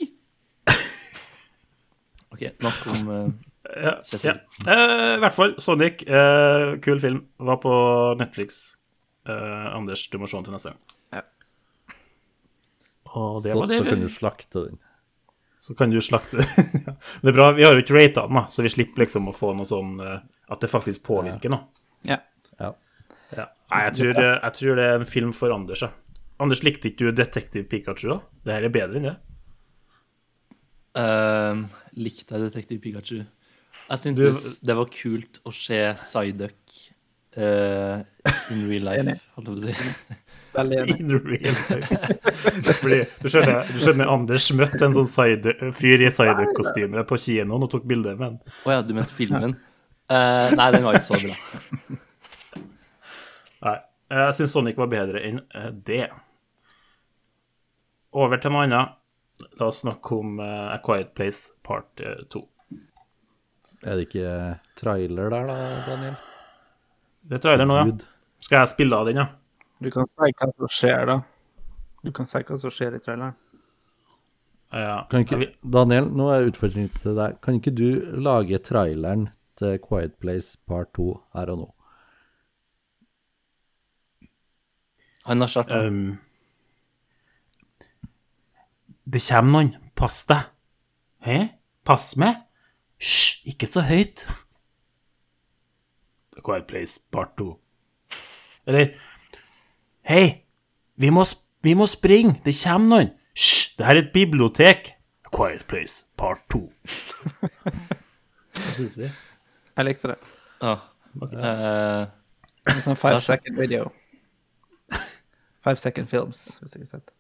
OK, 2.35 2.47
nok 2.63 2.87
om, 2.93 3.11
eh, 3.15 3.29
Ja, 3.65 3.95
ja. 4.23 4.35
Eh, 4.69 5.15
I 5.17 5.21
hvert 5.23 5.35
fall, 5.35 5.55
Sonic. 5.63 6.03
eh, 6.07 6.75
kul 6.85 6.99
film. 7.01 7.23
Var 7.41 7.57
på 7.63 7.75
Netflix. 8.21 8.59
Eh, 9.27 9.67
Anders, 9.75 10.03
du 10.13 10.19
må 10.21 10.29
se 10.29 10.37
den 10.37 10.45
til 10.45 10.53
neste 10.57 10.73
gang. 10.75 10.81
Ja. 11.17 11.23
Og 13.15 13.43
det 13.43 13.53
Så, 13.55 13.59
var 13.61 13.71
det. 13.71 13.79
så 13.79 13.89
kan 13.89 14.01
du 14.05 14.09
slakte 14.13 14.65
den. 14.69 14.79
Så 15.65 15.75
kan 15.79 15.91
du 15.91 15.97
slakte 16.05 16.45
ja. 16.87 16.93
Det 17.23 17.31
er 17.31 17.37
bra, 17.39 17.47
vi 17.57 17.65
har 17.65 17.73
jo 17.73 17.81
ikke 17.81 17.97
rata 17.97 18.27
den, 18.27 18.37
da, 18.37 18.45
så 18.53 18.63
vi 18.67 18.69
slipper 18.75 19.01
liksom 19.07 19.31
å 19.31 19.35
få 19.35 19.55
noe 19.57 19.65
sånn 19.69 19.95
eh, 20.05 20.19
at 20.53 20.61
det 20.61 20.69
faktisk 20.69 21.07
påvirker 21.09 21.49
noe. 21.55 21.65
Ja. 22.05 22.19
Ja. 22.61 22.75
Ja. 23.33 23.47
Nei, 23.73 23.85
jeg 23.87 23.95
tror, 23.97 24.19
eh, 24.21 24.35
jeg 24.45 24.59
tror 24.59 24.77
det 24.77 24.85
er 24.91 24.99
en 25.01 25.09
film 25.09 25.33
for 25.33 25.55
Anders, 25.57 25.81
ja. 25.87 25.89
Anders, 26.43 26.61
likte 26.67 26.91
ikke 26.91 27.07
du 27.09 27.13
Detektiv 27.17 27.65
Pikachu, 27.71 28.11
da? 28.13 28.19
Det 28.45 28.59
her 28.59 28.67
er 28.69 28.75
bedre 28.75 29.01
enn 29.01 29.09
det. 29.09 29.15
Uh, 30.95 31.65
likte 31.99 32.37
jeg 32.37 32.45
Detektiv 32.51 32.83
Pikachu? 32.85 33.23
Jeg 33.85 33.99
Du- 33.99 34.03
syntes 34.03 34.61
det 34.65 34.77
var 34.79 34.87
kult 34.93 35.41
å 35.45 35.53
se 35.53 35.79
Psyduck 36.01 36.77
uh, 37.37 38.01
in 38.55 38.63
real 38.71 38.87
life, 38.89 39.17
holdt 39.37 39.49
jeg 39.49 39.55
på 39.55 39.59
å 39.59 39.65
si. 39.65 39.75
Veldig 40.55 40.77
enig. 40.85 40.97
In 41.03 41.11
real 41.19 41.57
life. 41.69 41.99
Fordi, 42.79 42.99
du 43.21 43.29
skjønner, 43.29 43.73
du 43.75 43.81
skjønner, 43.83 44.11
Anders 44.15 44.47
møtte 44.55 44.85
en 44.87 44.95
sånn 44.95 45.09
side, 45.11 45.55
fyr 45.75 46.05
i 46.07 46.11
Psyduck-kostyme 46.15 47.03
på 47.11 47.19
kinoen 47.19 47.67
og 47.67 47.73
tok 47.75 47.85
bilde 47.91 48.15
med 48.15 48.27
ham. 48.29 48.37
Å 48.65 48.77
ja, 48.77 48.83
du 48.87 48.95
mente 48.95 49.13
filmen? 49.17 49.57
Uh, 50.07 50.53
nei, 50.55 50.69
den 50.77 50.85
var 50.87 50.99
ikke 50.99 51.09
så 51.11 51.19
bra. 51.21 51.99
Nei, 53.65 53.77
jeg 54.15 54.37
syns 54.39 54.53
Sonic 54.55 54.77
var 54.79 54.91
bedre 54.93 55.23
enn 55.25 55.39
eh, 55.57 55.71
det. 55.89 56.05
Over 58.15 58.39
til 58.39 58.53
noe 58.55 58.67
annet. 58.69 58.99
La 59.59 59.67
oss 59.67 59.81
snakke 59.83 60.15
om 60.21 60.37
A 60.45 60.77
Quiet 60.85 61.11
Place 61.19 61.57
part 61.67 61.99
2. 62.31 62.43
Er 63.85 63.99
det 63.99 64.07
ikke 64.09 64.29
trailer 64.81 65.31
der, 65.33 65.49
da, 65.51 65.57
Daniel? 65.85 66.15
Det 67.25 67.37
er 67.37 67.43
trailer 67.45 67.69
nå, 67.69 67.77
ja. 67.81 67.87
Skal 68.45 68.63
jeg 68.63 68.73
spille 68.73 68.97
av 68.97 69.09
den, 69.09 69.21
ja? 69.21 69.27
Du 69.85 69.91
kan 69.93 70.09
si 70.09 70.33
hva 70.33 70.49
som 70.51 70.71
skjer, 70.73 71.07
da. 71.11 71.19
Du 72.05 72.13
kan 72.17 72.29
si 72.29 72.41
hva 72.41 72.59
som 72.61 72.73
skjer 72.73 72.97
i 72.97 73.01
traileren. 73.05 73.37
ja. 74.73 74.99
Kan 75.11 75.25
ikke, 75.25 75.53
Daniel, 75.77 76.09
nå 76.13 76.29
er 76.33 76.49
utfordringen 76.49 76.93
til 76.97 77.17
deg. 77.21 77.39
Kan 77.45 77.61
ikke 77.61 77.75
du 77.77 77.89
lage 78.21 78.61
traileren 78.65 79.29
til 79.61 79.79
Quiet 79.85 80.17
Place 80.21 80.59
part 80.69 80.93
2 80.97 81.09
her 81.37 81.53
og 81.53 81.61
nå? 81.63 81.71
Han 85.25 85.41
har 85.41 85.49
starta. 85.49 85.87
Um, 85.87 86.19
det 89.05 89.23
kommer 89.29 89.53
noen. 89.59 89.71
Pass 89.97 90.25
deg. 90.29 90.51
Hæ? 91.25 91.39
Pass 91.85 92.13
meg? 92.21 92.43
Hysj, 93.01 93.34
ikke 93.47 93.67
så 93.69 93.83
høyt. 93.85 94.25
A 96.37 96.43
Quiet 96.45 96.67
Place 96.67 97.01
part 97.15 97.35
2. 97.39 97.51
Eller 98.67 98.95
Hei, 100.05 100.25
vi 101.01 101.11
må, 101.15 101.25
vi 101.65 101.75
må 101.79 101.87
springe. 101.89 102.37
Det 102.45 102.53
kommer 102.65 102.91
noen. 102.91 103.13
Hysj, 103.35 103.77
det 103.79 103.87
her 103.87 103.97
er 103.99 104.03
et 104.05 104.13
bibliotek. 104.15 104.91
A 105.25 105.33
Quiet 105.35 105.65
Place 105.71 106.05
part 106.21 106.43
2. 106.53 106.61
Hva 108.55 108.75
syns 108.77 108.99
vi? 109.01 109.09
Jeg 109.75 109.89
likte 109.89 110.13
det. 110.13 110.19
Ja. 110.63 110.77
Eh, 111.25 112.05
En 112.71 112.79
sånn 112.81 112.97
five 112.97 113.21
second 113.21 113.59
video. 113.61 113.91
Five 115.65 115.77
second 115.81 116.09
films, 116.09 116.47
hvis 116.61 116.75
jeg 116.77 116.87
har 116.87 117.01
sett. 117.01 117.11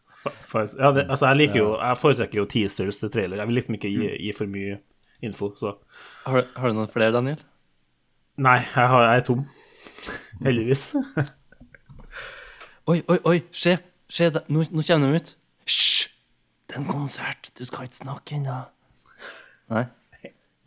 Ja, 0.81 0.91
det, 0.97 1.03
altså, 1.13 1.27
jeg 1.29 1.37
liker 1.37 1.59
jo 1.59 1.67
Jeg 1.77 1.99
foretrekker 2.01 2.39
jo 2.39 2.45
teasers 2.49 2.97
til 3.01 3.11
trailer. 3.13 3.37
Jeg 3.43 3.49
vil 3.51 3.59
liksom 3.59 3.77
ikke 3.77 3.91
gi, 3.93 4.07
gi 4.25 4.31
for 4.37 4.49
mye 4.49 4.79
info, 5.29 5.51
så 5.59 5.75
har, 6.27 6.41
du- 6.41 6.53
har 6.61 6.69
du 6.73 6.79
noen 6.79 6.91
flere, 6.93 7.13
Daniel? 7.15 7.41
Nei, 8.45 8.59
jeg, 8.65 8.89
har, 8.91 9.05
jeg 9.09 9.23
er 9.23 9.27
tom. 9.29 9.45
Heldigvis. 10.45 10.85
Oi, 12.91 12.99
oi, 13.09 13.19
oi, 13.25 13.39
se! 13.57 13.79
se. 14.13 14.27
Nå, 14.53 14.65
nå 14.69 14.83
kommer 14.85 15.09
de 15.15 15.21
ut. 15.23 15.31
Hysj! 15.65 16.09
Det 16.69 16.77
er 16.77 16.83
en 16.83 16.89
konsert. 16.91 17.49
Du 17.57 17.63
skal 17.65 17.87
ikke 17.89 17.97
snakke 18.03 18.37
ennå. 18.37 18.59
Nei. 19.73 19.85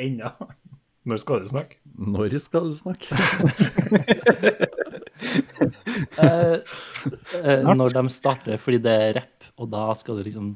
Ennå. 0.01 0.31
Når 1.07 1.21
skal 1.21 1.43
du 1.43 1.51
snakke? 1.51 1.77
Når 1.97 2.33
skal 2.41 2.71
du 2.71 2.73
snakke? 2.77 3.05
Eh, 6.17 7.63
når 7.65 7.89
de 7.95 8.01
starter 8.13 8.59
fordi 8.61 8.77
det 8.85 8.91
er 8.93 9.15
rapp, 9.17 9.45
og 9.57 9.69
da 9.71 9.85
skal 9.97 10.19
du 10.19 10.23
liksom 10.27 10.51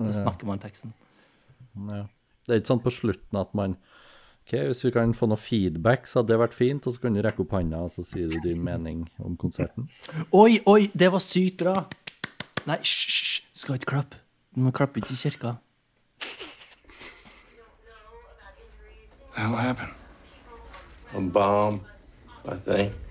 Da 0.00 0.12
snakker 0.12 0.48
man 0.48 0.60
teksten. 0.60 0.92
Ja. 1.88 2.02
Det 2.46 2.54
er 2.54 2.62
ikke 2.62 2.72
sånn 2.72 2.84
på 2.84 2.94
slutten 2.94 3.40
at 3.42 3.54
man 3.58 3.76
Ok, 4.46 4.52
hvis 4.62 4.84
vi 4.84 4.92
kan 4.94 5.10
få 5.10 5.26
noe 5.26 5.40
feedback, 5.42 6.04
så 6.06 6.20
hadde 6.20 6.30
det 6.30 6.36
vært 6.38 6.52
fint. 6.54 6.84
Og 6.86 6.94
så 6.94 7.00
kan 7.02 7.16
du 7.16 7.18
rekke 7.18 7.42
opp 7.42 7.54
handa, 7.56 7.80
og 7.82 7.90
så 7.90 8.04
sier 8.06 8.30
du 8.30 8.36
din 8.44 8.60
mening 8.62 9.00
om 9.18 9.34
konserten. 9.34 9.88
Oi, 10.30 10.60
oi, 10.70 10.84
det 10.94 11.08
var 11.10 11.18
sykt 11.24 11.64
bra! 11.64 11.74
Nei, 12.70 12.76
hysj, 12.78 13.08
hysj, 13.10 13.40
du 13.50 13.62
skal 13.64 13.80
ikke 13.80 13.90
klappe. 13.90 14.20
Du 14.54 14.62
må 14.62 14.70
klappe 14.70 15.02
ikke 15.02 15.16
i 15.16 15.18
kirka. 15.18 15.56
Hva 19.34 19.48
skjedde? 19.66 19.90
A 21.16 21.20
bomb, 21.34 21.82
I 22.46 22.54
think. 22.70 23.05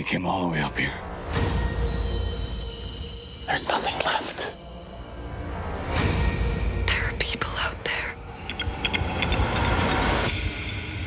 I 0.00 0.02
don't 0.02 0.22
know 0.22 0.28
why 0.28 0.40
you 0.40 0.42
came 0.42 0.42
all 0.42 0.42
the 0.42 0.48
way 0.48 0.62
up 0.62 0.78
here. 0.78 0.92
There's 3.46 3.68
nothing 3.68 3.94
left. 4.06 4.48
There 6.86 7.04
are 7.04 7.12
people 7.18 7.50
out 7.58 7.84
there. 7.84 8.16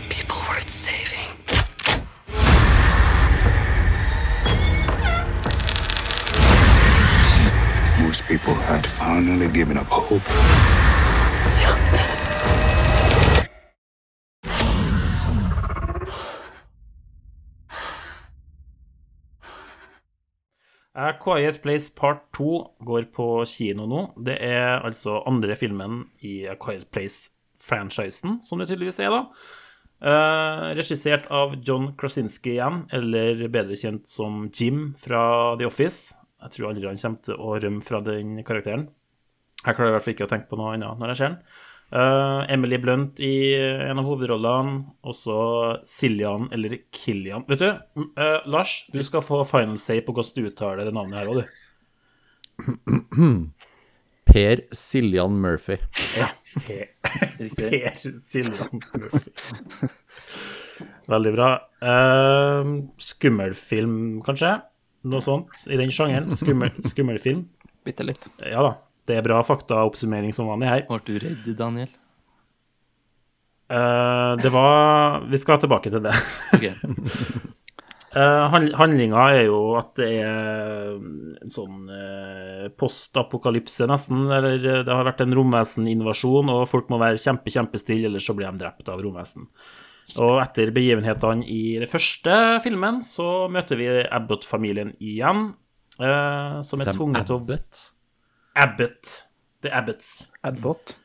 People 0.10 0.38
worth 0.48 0.70
saving. 0.70 1.30
Most 8.06 8.24
people 8.28 8.54
had 8.54 8.86
finally 8.86 9.50
given 9.50 9.78
up 9.78 9.88
hope. 9.90 10.22
A 11.46 12.23
Quiet 21.24 21.62
Place 21.64 21.92
Part 21.96 22.26
2 22.36 22.48
går 22.84 23.08
på 23.16 23.28
kino 23.48 23.88
nå. 23.88 24.06
Det 24.28 24.36
er 24.44 24.84
altså 24.84 25.22
andre 25.30 25.56
filmen 25.60 26.04
i 26.26 26.44
A 26.52 26.58
Quiet 26.60 26.90
Place-franchisen, 26.92 28.42
som 28.44 28.60
det 28.60 28.68
tydeligvis 28.72 29.00
er, 29.04 29.14
da. 29.14 29.24
Uh, 30.04 30.74
regissert 30.76 31.30
av 31.32 31.56
John 31.64 31.94
Krasinski 32.00 32.58
igjen, 32.58 32.82
eller 32.92 33.46
bedre 33.48 33.78
kjent 33.80 34.10
som 34.12 34.50
Jim 34.52 34.90
fra 35.00 35.24
The 35.60 35.70
Office. 35.70 36.18
Jeg 36.44 36.58
tror 36.58 36.74
aldri 36.74 36.90
han 36.90 37.00
kommer 37.00 37.24
til 37.24 37.40
å 37.40 37.54
rømme 37.64 37.86
fra 37.88 38.02
den 38.04 38.36
karakteren. 38.44 38.90
Jeg 39.64 39.78
klarer 39.78 39.94
i 39.94 39.96
hvert 39.96 40.04
fall 40.04 40.18
ikke 40.18 40.28
å 40.28 40.34
tenke 40.34 40.50
på 40.52 40.60
noe 40.60 40.74
annet 40.76 41.00
når 41.00 41.14
jeg 41.14 41.22
ser 41.22 41.32
den. 41.32 41.62
Eh, 41.94 42.54
Emily 42.54 42.78
Blunt 42.82 43.20
i 43.22 43.54
en 43.54 44.00
av 44.02 44.08
hovedrollene. 44.08 44.80
Også 45.06 45.36
Siljan, 45.86 46.48
eller 46.56 46.80
Killian. 46.94 47.46
Vet 47.50 47.62
du, 47.62 47.68
eh, 48.18 48.40
Lars, 48.50 48.88
du 48.94 49.04
skal 49.06 49.22
få 49.22 49.44
final 49.46 49.78
say 49.78 50.02
på 50.02 50.16
hvordan 50.16 50.34
du 50.40 50.50
uttaler 50.50 50.88
det 50.88 50.96
navnet 50.96 51.20
her 51.22 51.30
òg, 51.30 51.44
du. 51.44 51.46
Per 54.34 54.64
Siljan 54.74 55.36
Murphy. 55.44 55.78
Per, 56.64 56.86
per 57.60 57.98
Siljan 58.18 58.82
Murphy. 58.96 59.34
Veldig 61.12 61.34
bra. 61.36 61.50
Uh, 61.84 62.72
skummelfilm, 62.98 64.22
kanskje? 64.26 64.56
Noe 65.12 65.22
sånt 65.22 65.66
i 65.68 65.78
den 65.78 65.92
sjangeren. 65.94 66.32
Skummel, 66.40 66.72
skummelfilm. 66.88 67.44
Bitte 67.86 68.08
litt. 68.08 68.26
Ja 68.40 68.64
da. 68.64 68.74
Det 69.08 69.18
er 69.18 69.26
bra 69.26 69.42
faktaoppsummering 69.44 70.36
som 70.36 70.48
vanlig 70.52 70.70
her. 70.70 70.86
Ble 70.88 71.02
du 71.08 71.18
redd, 71.24 71.50
Daniel? 71.60 71.92
Uh, 73.74 74.36
det 74.38 74.52
var 74.54 75.24
Vi 75.32 75.40
skal 75.42 75.60
tilbake 75.64 75.92
til 75.94 76.04
det. 76.06 76.16
Okay. 76.54 76.76
Uh, 78.14 78.46
Handlinga 78.78 79.22
er 79.34 79.48
jo 79.48 79.60
at 79.74 79.96
det 79.98 80.08
er 80.22 80.92
en 80.94 81.50
sånn 81.50 81.88
uh, 81.90 82.68
postapokalypse, 82.78 83.88
nesten. 83.90 84.28
Eller 84.30 84.60
eh, 84.60 84.84
det 84.86 84.94
har 84.94 85.08
vært 85.08 85.24
en 85.26 85.34
romveseninvasjon, 85.34 86.52
og 86.54 86.68
folk 86.70 86.92
må 86.94 87.00
være 87.02 87.18
kjempe, 87.22 87.50
kjempestille, 87.50 88.12
ellers 88.12 88.28
så 88.30 88.36
blir 88.38 88.52
de 88.52 88.62
drept 88.62 88.92
av 88.94 89.02
romvesen. 89.02 89.48
Og 90.22 90.36
etter 90.44 90.70
begivenhetene 90.76 91.48
i 91.50 91.80
den 91.82 91.90
første 91.90 92.38
filmen, 92.62 93.02
så 93.02 93.48
møter 93.50 93.82
vi 93.82 93.90
Abbott-familien 94.04 94.94
igjen. 95.02 95.48
Uh, 95.98 96.62
som 96.66 96.82
er 96.82 96.92
De 96.92 96.98
tvunget 97.00 97.26
til 97.32 97.40
å 97.40 97.42
Abbott. 97.42 97.82
Abbott. 98.54 99.24
The 99.62 99.72
Abbots. 99.72 100.34
Abbott. 100.42 100.98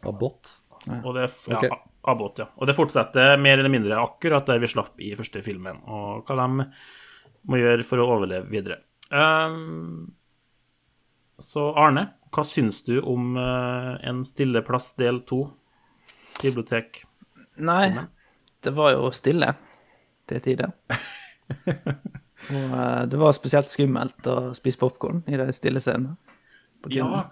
Abbott. 0.00 0.58
Og 1.04 1.14
det, 1.14 1.26
ja, 1.48 1.56
okay. 1.56 1.70
Abbott, 2.08 2.38
ja. 2.38 2.46
Og 2.56 2.68
det 2.70 2.76
fortsetter 2.78 3.36
mer 3.40 3.58
eller 3.58 3.72
mindre 3.72 3.98
akkurat 4.00 4.46
der 4.46 4.60
vi 4.62 4.70
slapp 4.70 5.00
i 5.02 5.10
første 5.18 5.42
filmen, 5.44 5.80
og 5.90 6.28
hva 6.28 6.36
de 6.38 6.68
må 7.48 7.58
gjøre 7.60 7.86
for 7.86 8.00
å 8.00 8.06
overleve 8.14 8.48
videre. 8.52 8.80
Um, 9.10 10.14
så 11.42 11.68
Arne, 11.78 12.06
hva 12.34 12.44
syns 12.44 12.82
du 12.84 12.98
om 13.00 13.38
uh, 13.40 13.94
En 14.04 14.20
stille 14.26 14.60
plass 14.66 14.90
del 14.98 15.22
to? 15.28 15.46
Bibliotek. 16.42 17.02
Nei, 17.64 17.88
det 18.62 18.74
var 18.76 18.92
jo 18.94 19.10
stille 19.16 19.52
til 20.28 20.44
tider. 20.44 20.74
Og 22.48 22.74
uh, 22.74 23.02
det 23.10 23.20
var 23.20 23.34
spesielt 23.36 23.70
skummelt 23.70 24.28
å 24.30 24.38
spise 24.56 24.80
popkorn 24.80 25.22
i 25.28 25.36
de 25.40 25.48
stille 25.56 25.82
scenene. 25.84 26.16
Ja. 26.94 27.24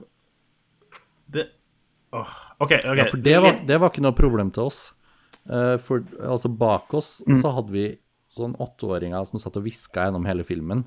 Det 1.32 1.48
oh. 2.12 2.32
OK. 2.58 2.72
ok. 2.82 2.98
Ja, 2.98 3.06
for 3.10 3.22
det 3.22 3.36
var, 3.42 3.60
det 3.66 3.78
var 3.82 3.92
ikke 3.92 4.04
noe 4.04 4.16
problem 4.16 4.50
til 4.54 4.68
oss. 4.68 4.80
Uh, 5.46 5.76
for 5.82 6.02
altså, 6.20 6.50
bak 6.50 6.94
oss 6.98 7.20
Mm. 7.26 7.38
så 7.42 7.52
hadde 7.54 7.72
vi 7.74 7.86
sånn 8.36 8.56
åtteåringer 8.60 9.24
som 9.24 9.40
satt 9.40 9.56
og 9.56 9.64
hviska 9.64 10.08
gjennom 10.08 10.26
hele 10.28 10.44
filmen. 10.44 10.84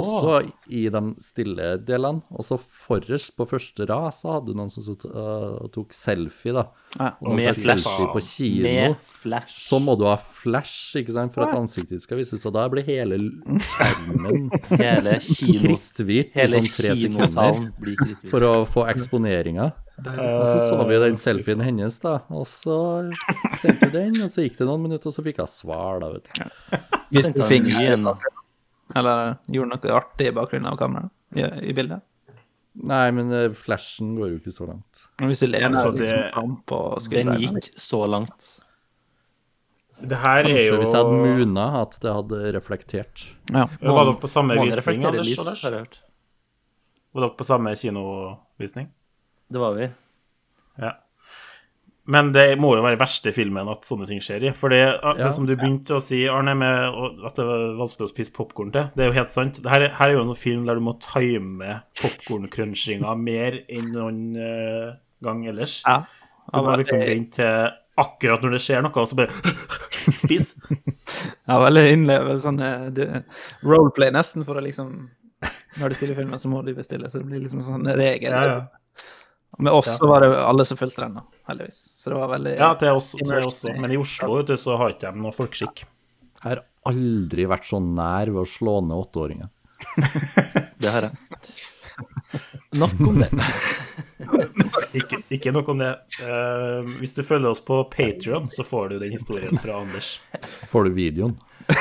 Også 0.00 0.36
i 0.70 0.84
de 0.92 1.02
stille 1.22 1.72
delene. 1.86 2.22
Og 2.30 2.46
så 2.46 2.58
forrest 2.60 3.34
på 3.38 3.46
første 3.48 3.86
rad 3.90 4.14
så 4.14 4.36
hadde 4.36 4.52
du 4.52 4.58
noen 4.58 4.70
som 4.72 4.84
satt, 4.86 5.06
øh, 5.10 5.66
tok 5.74 5.94
selfie, 5.96 6.54
da. 6.56 6.66
Ja. 6.98 7.10
Med 7.22 7.58
flash. 7.58 7.88
på 8.12 8.22
kino. 8.24 8.62
Med 8.66 8.96
flash. 9.20 9.58
Så 9.66 9.80
må 9.82 9.96
du 9.98 10.06
ha 10.08 10.16
flash, 10.20 10.96
ikke 11.00 11.14
sant, 11.16 11.34
for 11.34 11.46
at 11.46 11.56
ansiktet 11.58 11.98
ditt 11.98 12.06
skal 12.06 12.20
vises. 12.20 12.46
Og 12.48 12.54
da 12.56 12.66
blir 12.72 12.86
hele 12.86 13.18
skjermen 13.18 14.48
Hele 14.84 15.18
kristhvit 15.20 16.34
i 16.34 16.40
Hele 16.40 16.60
sånn 16.60 16.74
tre 16.74 16.96
sekunder. 16.98 17.62
For 18.30 18.46
å 18.46 18.54
få 18.68 18.88
eksponeringa. 18.92 19.70
Og 20.00 20.46
så 20.48 20.56
så 20.64 20.84
vi 20.88 20.98
den 21.02 21.18
selfien 21.20 21.60
hennes, 21.60 21.98
da. 22.00 22.20
Og 22.32 22.46
så 22.48 22.78
sendte 23.60 23.90
vi 23.90 23.92
den, 23.98 24.20
og 24.24 24.32
så 24.32 24.46
gikk 24.46 24.56
det 24.60 24.68
noen 24.68 24.86
minutter, 24.88 25.10
og 25.10 25.16
så 25.16 25.24
fikk 25.26 25.42
hun 25.42 25.50
svar, 25.50 26.00
da, 26.00 26.12
vet 26.14 26.30
du. 26.30 26.78
Hvis 27.10 27.32
du 27.36 27.42
han 27.44 28.08
Eller 28.96 29.36
gjorde 29.48 29.70
noe 29.74 29.92
artig 30.00 30.26
i 30.30 30.34
bakgrunnen 30.36 30.70
av 30.72 30.78
kameraet 30.80 31.10
i, 31.36 31.44
i 31.70 31.74
bildet. 31.76 32.02
Nei, 32.80 33.10
men 33.10 33.32
eh, 33.34 33.48
flashen 33.58 34.12
går 34.16 34.30
jo 34.32 34.38
ikke 34.40 34.52
så 34.54 34.66
langt. 34.68 35.04
Men 35.20 35.30
hvis 35.32 35.40
du 35.42 35.46
lener 35.50 35.68
Altså, 35.74 35.90
det- 35.96 36.10
liksom 36.10 36.52
på 36.70 36.78
Den 37.10 37.32
gikk 37.42 37.70
så 37.76 38.04
langt. 38.08 38.50
Det 40.00 40.16
her 40.16 40.38
er 40.38 40.46
Kanskje 40.48 40.62
jo 40.70 40.76
hvis 40.80 40.92
jeg 40.94 41.04
hadde 41.04 41.18
muna, 41.26 41.64
at 41.82 41.98
det 42.00 42.12
hadde 42.14 42.38
reflektert. 42.56 43.24
Ja. 43.52 43.66
Var 43.82 44.04
dere 44.06 44.14
på 44.22 44.30
samme 44.30 44.54
visning, 44.56 45.04
Anders? 45.04 45.26
lys, 45.28 45.62
har 45.62 45.70
jeg 45.74 45.80
hørt. 45.84 45.98
Var 47.12 47.26
dere 47.26 47.36
på 47.36 47.44
samme 47.44 47.74
kinovisning? 47.76 48.88
Det 49.50 49.60
var 49.60 49.74
vi. 49.76 49.90
Ja. 50.80 50.92
Men 52.06 52.32
det 52.32 52.58
må 52.58 52.72
jo 52.74 52.82
være 52.82 52.98
verste 52.98 53.30
filmen 53.32 53.68
at 53.70 53.84
sånne 53.86 54.06
ting 54.08 54.18
skjer 54.24 54.48
i. 54.48 54.52
For 54.56 54.68
det, 54.72 54.80
det 55.02 55.18
Ja. 55.26 55.30
som 55.30 55.44
du 55.46 55.52
begynte 55.54 55.94
å 55.94 56.00
si, 56.02 56.24
Arne, 56.28 56.54
med 56.56 57.26
at 57.28 57.36
det 57.36 57.44
var 57.46 57.66
vanskelig 57.78 58.08
å 58.08 58.12
spise 58.14 58.32
popkorn 58.34 58.72
til, 58.72 58.88
det 58.96 59.04
er 59.04 59.10
jo 59.12 59.18
helt 59.18 59.28
sant. 59.30 59.60
Det 59.62 59.70
her, 59.70 59.82
er- 59.82 59.94
her 59.98 60.08
er 60.08 60.12
jo 60.16 60.22
en 60.24 60.32
sånn 60.32 60.40
film 60.40 60.64
der 60.66 60.74
du 60.74 60.80
må 60.80 60.96
time 61.04 61.82
popkorncrunchinga 62.00 63.12
mer 63.20 63.60
enn 63.68 63.92
noen 63.94 64.18
uh, 64.40 64.94
gang 65.22 65.44
ellers. 65.46 65.82
Ja. 65.86 66.00
Du 66.50 66.58
må 66.66 66.76
liksom 66.80 66.98
vente 67.04 67.36
til 67.36 67.70
akkurat 68.00 68.42
når 68.42 68.56
det 68.56 68.62
skjer 68.64 68.82
noe, 68.82 68.96
og 68.96 69.06
så 69.10 69.14
bare 69.18 69.30
spis. 70.24 70.54
Ja, 71.46 71.60
veldig 71.60 71.84
innleve 71.92 72.38
sånn 72.42 72.58
eh, 72.64 73.20
roleplay 73.62 74.10
nesten 74.14 74.46
for 74.48 74.56
å 74.56 74.64
liksom 74.64 75.10
Når 75.78 75.92
du 75.92 75.94
stiller 75.94 76.16
filmen, 76.18 76.38
så 76.40 76.48
må 76.50 76.64
du 76.66 76.72
bestille. 76.74 77.06
Så 77.12 77.20
det 77.20 77.28
blir 77.28 77.40
liksom 77.44 77.60
sånn 77.62 77.86
regel. 77.96 78.32
Ja, 78.34 78.40
ja. 78.44 78.79
Med 79.58 79.72
oss 79.72 79.96
så 79.98 80.06
var 80.06 80.22
det 80.24 80.30
alle 80.44 80.64
som 80.64 80.78
fulgte 80.78 81.02
den, 81.02 81.18
da, 81.18 81.24
heldigvis. 81.50 81.80
Så 81.96 82.10
det 82.12 82.16
var 82.16 82.30
veldig 82.30 82.52
ja 82.56 82.70
til 82.80 82.96
oss, 82.96 83.10
til 83.18 83.32
oss 83.40 83.46
også. 83.50 83.74
Men 83.80 83.92
i 83.92 83.98
Oslo 84.00 84.36
vet 84.38 84.52
du, 84.52 84.56
så 84.60 84.76
har 84.80 84.94
ikke 84.94 85.10
de 85.10 85.24
noe 85.24 85.34
folkeskikk. 85.36 85.82
Jeg 86.40 86.46
har 86.46 86.62
aldri 86.88 87.44
vært 87.50 87.66
så 87.68 87.80
nær 87.82 88.30
ved 88.32 88.40
å 88.44 88.48
slå 88.48 88.78
ned 88.86 88.96
åtteåringer. 88.96 89.50
Det 90.80 90.94
har 90.94 91.08
jeg. 91.08 91.12
Nok 92.80 93.00
om 93.00 93.18
det. 93.20 93.28
Ikke, 94.96 95.20
ikke 95.30 95.52
nok 95.52 95.68
om 95.70 95.78
det. 95.78 95.90
Uh, 96.18 96.86
hvis 96.98 97.12
du 97.14 97.20
følger 97.22 97.52
oss 97.52 97.60
på 97.62 97.76
Patrion, 97.92 98.48
så 98.50 98.64
får 98.66 98.88
du 98.90 98.94
den 99.02 99.12
historien 99.14 99.58
fra 99.60 99.76
Anders. 99.80 100.16
Får 100.72 100.88
du 100.88 100.96
videoen? 100.96 101.36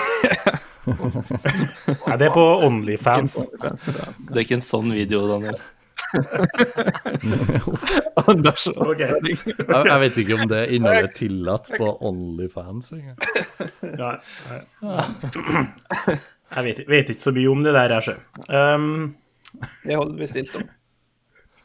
Nei, 0.86 2.17
det 2.19 2.27
er 2.27 2.34
på 2.36 2.45
Onlyfans. 2.67 3.39
Det 3.55 4.36
er 4.36 4.43
ikke 4.43 4.60
en 4.60 4.65
sånn 4.65 4.93
video, 4.93 5.23
Daniel. 5.32 5.58
Anders 8.27 8.67
og 8.71 8.99
Jeg, 8.99 9.38
jeg 9.59 9.99
vet 10.03 10.17
ikke 10.23 10.35
om 10.39 10.45
det 10.49 10.62
innholdet 10.75 11.07
er 11.09 11.13
tillatt 11.15 11.65
på 11.75 11.85
Onlyfans 12.09 12.91
engang. 12.97 13.17
Ja, 13.99 14.12
ja. 14.81 14.91
Jeg 16.49 16.63
vet, 16.65 16.79
vet 16.89 17.09
ikke 17.13 17.21
så 17.21 17.31
mye 17.35 17.49
om 17.51 17.62
det 17.65 17.73
der, 17.75 17.89
jeg 17.93 18.01
sjøl. 18.07 18.21
Um, 18.49 18.85
Det 19.83 19.95
holder 19.97 20.15
vi 20.17 20.27
stilt 20.31 20.55
om. 20.57 20.63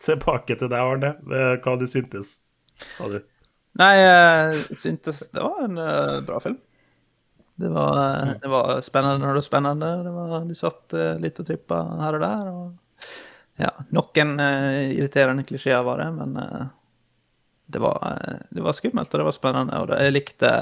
tilbake 0.04 0.54
til 0.60 0.68
deg, 0.68 0.80
Arne. 0.80 1.10
Eh, 1.24 1.54
Hva 1.64 1.72
du 1.80 1.86
syntes, 1.88 2.28
sa 2.92 3.08
du? 3.08 3.18
Nei, 3.80 3.94
jeg 3.98 4.60
syntes 4.78 5.22
det 5.34 5.42
var 5.42 5.64
en 5.64 5.78
uh, 5.80 6.20
bra 6.26 6.38
film. 6.44 6.58
Det 7.58 7.70
var, 7.70 7.92
eh, 8.02 8.32
det 8.42 8.48
var 8.50 8.80
spennende 8.86 9.18
når 9.22 9.28
det 9.32 9.38
var 9.40 9.46
spennende. 9.48 9.90
Det 10.04 10.12
var, 10.14 10.44
du 10.46 10.54
satt 10.58 10.92
uh, 10.98 11.14
litt 11.22 11.40
og 11.40 11.46
trippa 11.48 11.78
her 12.02 12.14
og 12.18 12.22
der. 12.26 12.44
Og, 12.52 12.64
ja, 13.60 13.70
noen 13.94 14.34
uh, 14.40 14.90
irriterende 14.94 15.44
klisjeer 15.46 15.84
var 15.86 16.02
det, 16.02 16.08
men 16.16 16.36
uh, 16.40 16.66
det, 17.70 17.82
var, 17.82 18.00
uh, 18.02 18.46
det 18.50 18.64
var 18.66 18.76
skummelt 18.76 19.12
og 19.12 19.22
det 19.22 19.28
var 19.28 19.36
spennende. 19.36 19.80
Og 19.82 19.90
det, 19.90 20.00
jeg 20.02 20.16
likte 20.16 20.52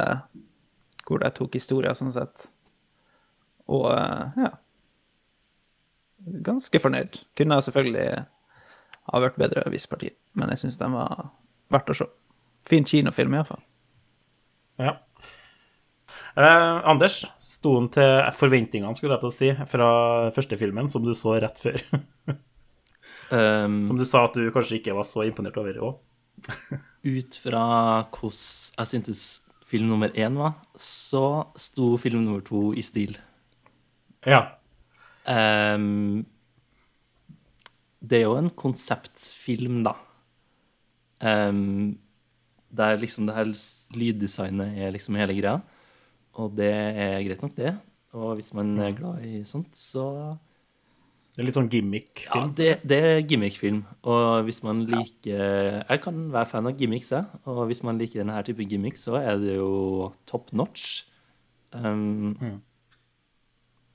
hvor 1.07 1.22
de 1.22 1.31
tok 1.35 1.57
historier, 1.59 1.94
sånn 1.98 2.14
sett. 2.14 2.46
Og 3.72 3.88
eh, 3.94 4.42
ja 4.44 4.52
Ganske 6.46 6.78
fornøyd. 6.78 7.16
Kunne 7.38 7.59
selvfølgelig 7.66 8.22
ha 9.11 9.20
vært 9.24 9.38
bedre 9.42 9.64
hvis 9.74 9.88
partiet, 9.90 10.14
men 10.38 10.52
jeg 10.52 10.61
syns 10.61 10.78
den 10.78 10.94
var 10.94 11.33
verdt 11.74 11.90
å 11.90 11.96
se. 11.98 12.07
Fin 12.68 12.87
kinofilm, 12.87 13.35
iallfall. 13.35 13.59
Ja. 14.78 14.92
Eh, 16.38 16.76
Anders, 16.92 17.24
sto 17.42 17.74
den 17.81 17.90
til 17.96 18.31
forventningene, 18.38 18.94
skulle 18.94 19.16
jeg 19.16 19.24
til 19.24 19.33
å 19.33 19.35
si, 19.35 19.50
fra 19.72 19.90
første 20.37 20.61
filmen, 20.61 20.92
som 20.92 21.02
du 21.02 21.11
så 21.18 21.35
rett 21.42 21.59
før? 21.64 21.83
Um, 23.32 23.78
Som 23.80 23.96
du 23.96 24.04
sa 24.04 24.26
at 24.26 24.36
du 24.36 24.44
kanskje 24.52 24.76
ikke 24.80 24.96
var 24.96 25.06
så 25.08 25.24
imponert 25.24 25.56
over 25.56 25.78
òg? 25.80 26.00
ut 27.16 27.38
fra 27.40 27.64
hvordan 28.12 28.42
jeg 28.76 28.90
syntes 28.90 29.22
film 29.66 29.88
nummer 29.88 30.12
én 30.12 30.36
var, 30.36 30.58
så 30.76 31.48
sto 31.56 31.94
film 32.00 32.26
nummer 32.26 32.42
to 32.44 32.72
i 32.76 32.84
stil. 32.84 33.16
Ja. 34.28 34.58
Um, 35.24 36.26
det 38.02 38.20
er 38.20 38.26
jo 38.26 38.36
en 38.36 38.50
konseptfilm, 38.50 39.80
da. 39.86 39.94
Um, 41.22 41.98
der 42.72 43.00
liksom 43.00 43.28
det 43.28 43.36
her 43.36 43.48
lyddesignet 43.96 44.78
er 44.80 44.92
liksom 44.92 45.16
hele 45.20 45.36
greia. 45.38 45.60
Og 46.40 46.52
det 46.56 46.72
er 46.72 47.22
greit 47.24 47.42
nok, 47.44 47.56
det. 47.56 47.74
Og 48.16 48.36
hvis 48.36 48.52
man 48.56 48.74
er 48.80 48.96
glad 48.96 49.24
i 49.24 49.42
sånt, 49.48 49.72
så 49.76 50.36
Det 51.32 51.40
er 51.40 51.46
litt 51.48 51.56
sånn 51.56 51.70
gimmick-film. 51.72 52.50
det, 52.58 52.72
det 52.84 52.96
er 53.00 53.22
gimmickfilm. 53.24 53.78
Og 54.04 54.42
hvis 54.44 54.60
man 54.66 54.82
liker 54.84 55.80
Jeg 55.80 56.02
kan 56.04 56.18
være 56.34 56.50
fan 56.50 56.68
av 56.68 56.76
gimmicks, 56.76 57.12
jeg. 57.14 57.24
Og 57.48 57.62
hvis 57.70 57.80
man 57.88 57.96
liker 58.00 58.20
denne 58.20 58.36
typen 58.44 58.68
gimmick, 58.68 59.00
så 59.00 59.16
er 59.16 59.40
det 59.40 59.54
jo 59.56 60.10
top 60.28 60.52
notch. 60.52 61.06
Um, 61.72 62.36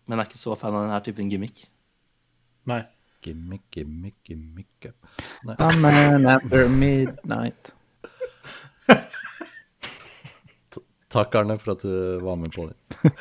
Men 0.08 0.16
jeg 0.16 0.24
er 0.24 0.30
ikke 0.32 0.40
så 0.42 0.56
fan 0.58 0.74
av 0.74 0.88
denne 0.88 1.00
typen 1.06 1.30
gimmick. 1.30 1.68
Nei. 2.66 2.82
Gimmick, 3.22 3.68
gimmick, 3.74 4.16
gimmick. 4.26 4.90
Nei. 5.46 5.56
A 5.60 5.70
man 5.78 6.26
after 6.32 6.68
midnight. 6.70 7.74
Takk, 11.08 11.36
Arne, 11.40 11.56
for 11.62 11.72
at 11.72 11.84
du 11.88 12.20
var 12.20 12.36
med 12.36 12.52
på 12.52 12.66
det. 12.68 12.76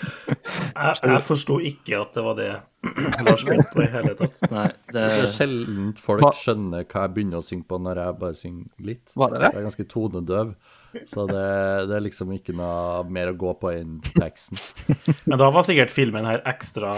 Jeg, 0.77 0.97
jeg 1.07 1.23
forsto 1.25 1.55
ikke 1.65 1.99
at 2.03 2.17
det 2.17 2.23
var 2.27 2.35
det 2.37 2.49
Lars 3.27 3.45
mente 3.47 3.71
på 3.73 3.81
i 3.85 3.87
hele 3.91 4.13
tatt. 4.19 4.37
Nei, 4.53 4.67
det, 4.91 4.95
Det 4.95 5.05
er 5.23 5.31
sjelden 5.33 5.93
folk 5.99 6.27
skjønner 6.37 6.85
hva 6.85 7.05
jeg 7.07 7.13
begynner 7.17 7.41
å 7.41 7.47
synge 7.47 7.65
på 7.71 7.79
når 7.83 8.01
jeg 8.03 8.17
bare 8.21 8.37
synger 8.37 8.89
litt. 8.91 9.15
Var 9.17 9.33
det 9.33 9.41
det? 9.41 9.51
Jeg 9.55 9.61
er 9.63 9.67
ganske 9.69 9.87
tonedøv, 9.95 10.51
så 11.09 11.25
det, 11.31 11.45
det 11.91 11.97
er 11.97 12.05
liksom 12.05 12.35
ikke 12.37 12.55
noe 12.59 13.07
mer 13.17 13.33
å 13.33 13.37
gå 13.41 13.55
på 13.63 13.73
enn 13.73 13.97
teksten. 14.11 14.61
Men 15.31 15.41
da 15.41 15.49
var 15.55 15.67
sikkert 15.67 15.95
filmen 15.95 16.29
her 16.29 16.43
ekstra 16.53 16.93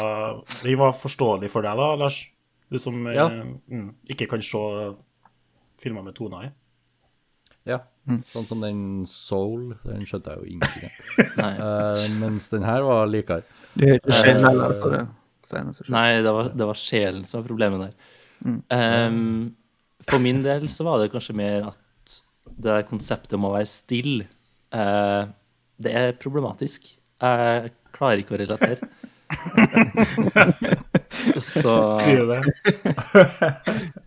Vi 0.65 0.75
var 0.81 0.97
forståelig 0.99 1.53
for 1.53 1.69
deg, 1.69 1.79
da, 1.79 1.93
Lars? 2.03 2.23
Du 2.69 2.81
som 2.83 2.99
eh, 3.07 3.17
Ja. 3.17 3.29
mm, 3.31 3.91
ikke 4.17 4.27
kan 4.35 4.43
se 4.45 4.65
filmer 5.85 6.03
med 6.09 6.17
toner 6.19 6.49
i. 6.49 6.53
Ja, 7.69 7.83
sånn 8.33 8.47
som 8.49 8.63
den 8.65 8.83
Soul, 9.09 9.75
den 9.85 10.07
skjønte 10.09 10.35
jeg 10.35 10.41
jo 10.41 10.57
ingenting 10.57 10.89
av. 10.89 10.99
Eh, 11.39 12.05
mens 12.19 12.49
den 12.51 12.65
her 12.67 12.83
var 12.87 13.07
likere. 13.11 13.45
Du 13.75 13.85
hører 13.85 14.01
ikke 14.01 14.17
sjelen 14.17 14.47
heller, 14.47 14.75
står 14.79 14.95
det 14.97 15.07
nei 15.89 16.21
det, 16.21 16.33
var, 16.33 16.51
det 16.53 16.67
var 16.69 16.79
sjelen 16.79 17.25
som 17.25 17.41
var 17.41 17.49
problemet 17.49 17.81
der. 17.87 17.93
Ehm, 18.75 19.55
for 20.05 20.23
min 20.23 20.43
del 20.45 20.69
så 20.73 20.85
var 20.87 21.01
det 21.01 21.11
kanskje 21.13 21.37
mer 21.39 21.71
at 21.71 22.19
det 22.49 22.67
der 22.67 22.87
konseptet 22.89 23.37
om 23.39 23.47
å 23.49 23.55
være 23.55 23.71
stille, 23.71 24.27
uh, 24.75 25.29
det 25.79 25.93
er 25.95 26.17
problematisk. 26.19 26.89
Jeg 27.23 27.73
klarer 27.95 28.23
ikke 28.23 28.37
å 28.37 28.41
relatere. 28.43 28.89
så 31.43 31.75
Sier 32.01 32.25
du 32.25 32.33
det? 32.33 32.43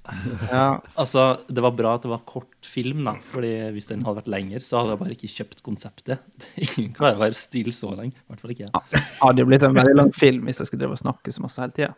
Ja. 0.52 0.82
Altså, 1.00 1.22
det 1.48 1.64
var 1.64 1.72
bra 1.76 1.94
at 1.96 2.04
det 2.04 2.10
var 2.12 2.24
kort 2.28 2.68
film, 2.68 3.06
da. 3.08 3.14
Fordi 3.32 3.52
hvis 3.76 3.88
den 3.90 4.04
hadde 4.06 4.20
vært 4.20 4.32
lenger, 4.34 4.64
så 4.66 4.82
hadde 4.82 4.94
jeg 4.94 5.02
bare 5.02 5.16
ikke 5.16 5.30
kjøpt 5.32 5.64
konseptet. 5.66 6.26
Ingen 6.66 6.92
klarer 6.98 7.20
å 7.20 7.24
være 7.24 7.38
stille 7.40 7.74
så 7.76 7.94
lenge. 7.96 8.18
I 8.18 8.34
hvert 8.34 8.44
fall 8.44 8.54
ikke 8.56 8.68
jeg. 8.68 9.04
Hadde 9.22 9.44
jo 9.44 9.48
blitt 9.50 9.66
en 9.68 9.78
veldig 9.78 9.96
lang 9.98 10.12
film 10.16 10.50
hvis 10.50 10.62
jeg 10.62 10.70
skulle 10.70 10.84
drive 10.84 10.98
og 10.98 11.04
snakke 11.04 11.34
så 11.34 11.46
masse 11.46 11.64
hele 11.64 11.78
tida. 11.78 11.94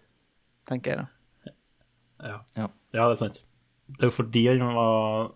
Tenker 0.69 0.93
jeg 0.93 1.01
da. 1.01 1.07
Ja. 2.23 2.37
Ja. 2.55 2.67
ja, 2.93 3.01
det 3.01 3.09
er 3.09 3.19
sant. 3.19 3.41
Det 3.93 4.05
er 4.05 4.11
jo 4.11 4.15
fordi 4.15 4.45
den 4.47 4.61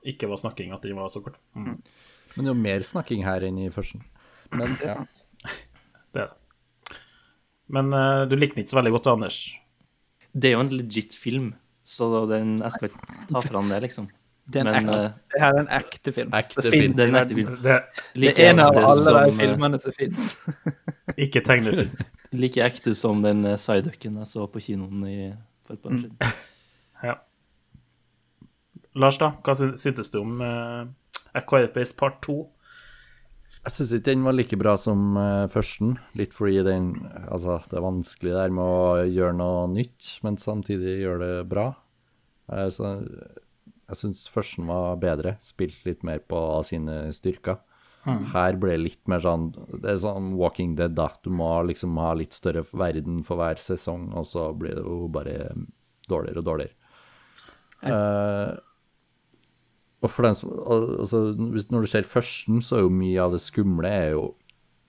ikke 0.07 0.29
var 0.31 0.39
snakking 0.39 0.75
at 0.75 0.85
den 0.85 0.99
var 0.99 1.11
så 1.13 1.23
kort. 1.25 1.39
Mm. 1.57 1.75
Men 2.35 2.45
det 2.45 2.51
er 2.51 2.53
jo 2.53 2.61
mer 2.61 2.85
snakking 2.85 3.25
her 3.25 3.43
enn 3.47 3.57
i 3.65 3.71
førsten. 3.73 4.05
Men 4.55 4.77
ja. 4.83 5.01
Det 6.15 6.23
er 6.23 6.29
det. 6.29 6.97
Men 7.67 7.91
uh, 7.91 8.23
du 8.29 8.37
likte 8.37 8.55
den 8.55 8.63
ikke 8.63 8.71
så 8.71 8.79
veldig 8.79 8.93
godt, 8.95 9.09
Anders. 9.11 9.41
Det 10.37 10.51
er 10.51 10.55
jo 10.57 10.63
en 10.65 10.69
legit 10.69 11.15
film, 11.17 11.53
så 11.87 12.07
den, 12.29 12.59
jeg 12.61 12.71
skal 12.75 12.89
ikke 12.91 13.15
ta 13.31 13.41
fram 13.47 13.71
det, 13.73 13.81
liksom. 13.87 14.09
Det, 14.47 14.61
er 14.61 14.67
en 14.67 14.67
Men 14.67 14.89
ekte, 14.89 14.99
eh, 15.03 15.15
det 15.33 15.41
er 15.43 15.57
en 15.59 15.69
ekte 15.75 16.11
film. 16.15 16.35
Ekte 16.37 16.63
film. 16.63 16.93
det 16.95 17.03
er 17.03 17.09
en 17.09 17.15
ekte 17.19 17.35
film. 17.35 17.55
Det 17.63 17.79
Det 18.15 18.29
er 18.39 18.51
en 18.51 18.59
av 18.63 18.77
alle 18.77 19.03
som, 19.03 19.17
de 19.17 19.39
filmene 19.41 19.79
som 19.83 19.95
fins. 19.97 20.27
ikke 21.25 21.41
tegnefilm. 21.41 21.97
Like 22.43 22.63
ekte 22.63 22.93
som 22.95 23.23
den 23.23 23.45
eh, 23.45 23.57
sideducken 23.59 24.21
jeg 24.21 24.27
så 24.27 24.45
på 24.51 24.61
kinoen 24.63 25.03
i, 25.07 25.17
for 25.65 25.73
et 25.75 25.81
par 25.83 25.95
år 25.95 26.03
siden. 26.05 26.17
Ja. 27.03 27.13
Lars, 28.97 29.19
da? 29.21 29.27
Hva 29.45 29.53
sy- 29.53 29.75
syntes 29.77 30.09
du 30.09 30.17
om 30.23 30.39
uh, 30.41 30.87
A 31.37 31.41
Quiet 31.45 31.75
Place 31.75 31.93
Part 31.93 32.15
2? 32.25 32.39
Jeg 33.67 33.73
syns 33.75 33.89
ikke 33.97 34.13
den 34.13 34.23
var 34.23 34.35
like 34.37 34.57
bra 34.59 34.77
som 34.79 35.17
uh, 35.19 35.49
førsten. 35.51 35.97
Litt 36.15 36.31
fordi 36.31 36.61
den 36.63 36.93
Altså, 37.27 37.57
det 37.67 37.75
er 37.75 37.83
vanskelig 37.83 38.35
der 38.37 38.53
med 38.55 38.63
å 38.63 39.03
gjøre 39.03 39.35
noe 39.35 39.65
nytt, 39.73 40.13
men 40.23 40.39
samtidig 40.39 41.01
gjøre 41.01 41.25
det 41.25 41.49
bra. 41.51 41.73
Uh, 42.47 42.69
så 42.71 42.93
jeg 42.95 43.99
syns 43.99 44.23
førsten 44.31 44.69
var 44.71 44.95
bedre. 45.03 45.35
Spilt 45.43 45.83
litt 45.87 46.07
mer 46.07 46.23
på 46.23 46.39
sine 46.67 47.09
styrker. 47.15 47.59
Her 48.07 48.55
ble 48.55 48.77
det 48.77 48.83
litt 48.85 49.09
mer 49.11 49.19
sånn 49.19 49.49
Det 49.81 49.89
er 49.91 49.97
sånn 49.99 50.29
Walking 50.39 50.77
Dead, 50.79 50.93
da. 50.95 51.09
Du 51.23 51.27
må 51.33 51.49
liksom 51.67 51.97
ha 51.99 52.13
litt 52.15 52.35
større 52.35 52.63
verden 52.71 53.19
for 53.27 53.39
hver 53.41 53.59
sesong, 53.59 54.13
og 54.15 54.23
så 54.29 54.47
blir 54.55 54.77
det 54.77 54.85
jo 54.85 55.09
bare 55.11 55.35
dårligere 56.07 56.39
og 56.39 56.47
dårligere. 56.47 56.77
Eh, 57.83 58.53
og 60.03 60.11
for 60.13 60.27
den 60.27 60.35
som, 60.37 60.51
altså, 60.53 61.21
når 61.37 61.85
du 61.85 61.89
ser 61.89 62.05
førsten, 62.05 62.59
så 62.61 62.77
er 62.77 62.83
jo 62.85 62.93
mye 62.93 63.21
av 63.23 63.33
det 63.33 63.41
skumle 63.41 63.89
er 63.89 64.11
jo 64.13 64.27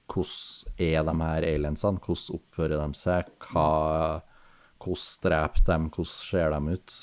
hvordan 0.09 0.81
er 0.81 1.05
de 1.05 1.15
her 1.21 1.47
aliensene? 1.49 2.01
Hvordan 2.01 2.39
oppfører 2.39 2.81
de 2.81 2.97
seg? 2.97 3.31
Hva, 3.49 3.69
hvordan 4.81 5.25
dreper 5.25 5.65
de? 5.67 5.79
Hvordan 5.89 6.13
ser 6.13 6.55
de 6.55 6.77
ut? 6.77 6.97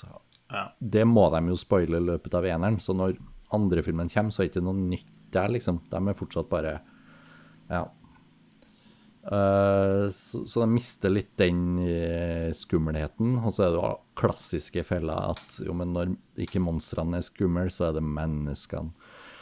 Ja. 0.54 0.64
Det 0.80 1.06
må 1.10 1.28
de 1.34 1.42
jo 1.50 1.58
spoile 1.60 2.02
i 2.02 2.06
løpet 2.06 2.38
av 2.38 2.46
eneren, 2.50 2.80
så 2.82 2.94
når 2.98 3.18
andre 3.54 3.84
filmen 3.86 4.10
kommer, 4.12 4.34
så 4.34 4.44
er 4.44 4.50
det 4.50 4.56
ikke 4.56 4.66
noe 4.66 4.88
nytt 4.94 5.12
der, 5.34 5.54
liksom. 5.54 5.82
De 5.92 6.02
er 6.02 6.18
fortsatt 6.18 6.50
bare 6.52 6.80
Ja. 7.70 7.88
Eh, 9.26 10.10
så, 10.14 10.44
så 10.48 10.62
de 10.62 10.68
mister 10.70 11.10
litt 11.14 11.32
den 11.42 11.80
eh, 11.82 12.50
skummelheten. 12.54 13.40
Og 13.42 13.54
så 13.56 13.66
er 13.66 13.74
det 13.74 13.80
jo 13.82 13.94
klassiske 14.22 14.84
fella 14.86 15.16
at 15.32 15.60
jo, 15.66 15.74
men 15.78 15.94
når 15.96 16.14
ikke 16.46 16.62
monstrene 16.62 17.18
er 17.22 17.26
skumle, 17.26 17.68
så 17.74 17.90
er 17.90 17.98
det 18.00 18.06
menneskene. 18.06 18.94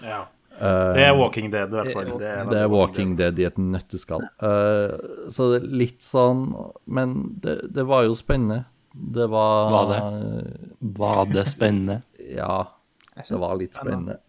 ja. 0.05 0.23
Det 0.53 1.01
er 1.01 1.15
Walking 1.17 1.47
Dead, 1.49 1.71
i 1.73 1.73
hvert 1.79 1.89
fall. 1.95 2.09
Det 2.21 2.27
er, 2.29 2.43
Det 2.45 2.57
er 2.61 2.67
Walking 2.69 3.15
Dead 3.17 3.39
i 3.41 3.45
et 3.47 3.55
nøtteskall. 3.57 4.21
Eh, 4.37 4.91
så 5.33 5.47
det 5.49 5.57
er 5.63 5.71
litt 5.81 6.05
sånn 6.05 6.43
Men 6.85 7.15
det, 7.41 7.55
det 7.73 7.81
var 7.89 8.03
jo 8.05 8.13
spennende. 8.13 8.59
Det 8.93 9.25
var 9.33 9.71
Var 9.73 9.89
det? 9.89 10.03
Var 11.01 11.23
det 11.33 11.47
spennende? 11.55 11.95
Ja, 12.37 12.59
det 13.17 13.39
var 13.41 13.57
litt 13.57 13.73
spennende. 13.81 14.19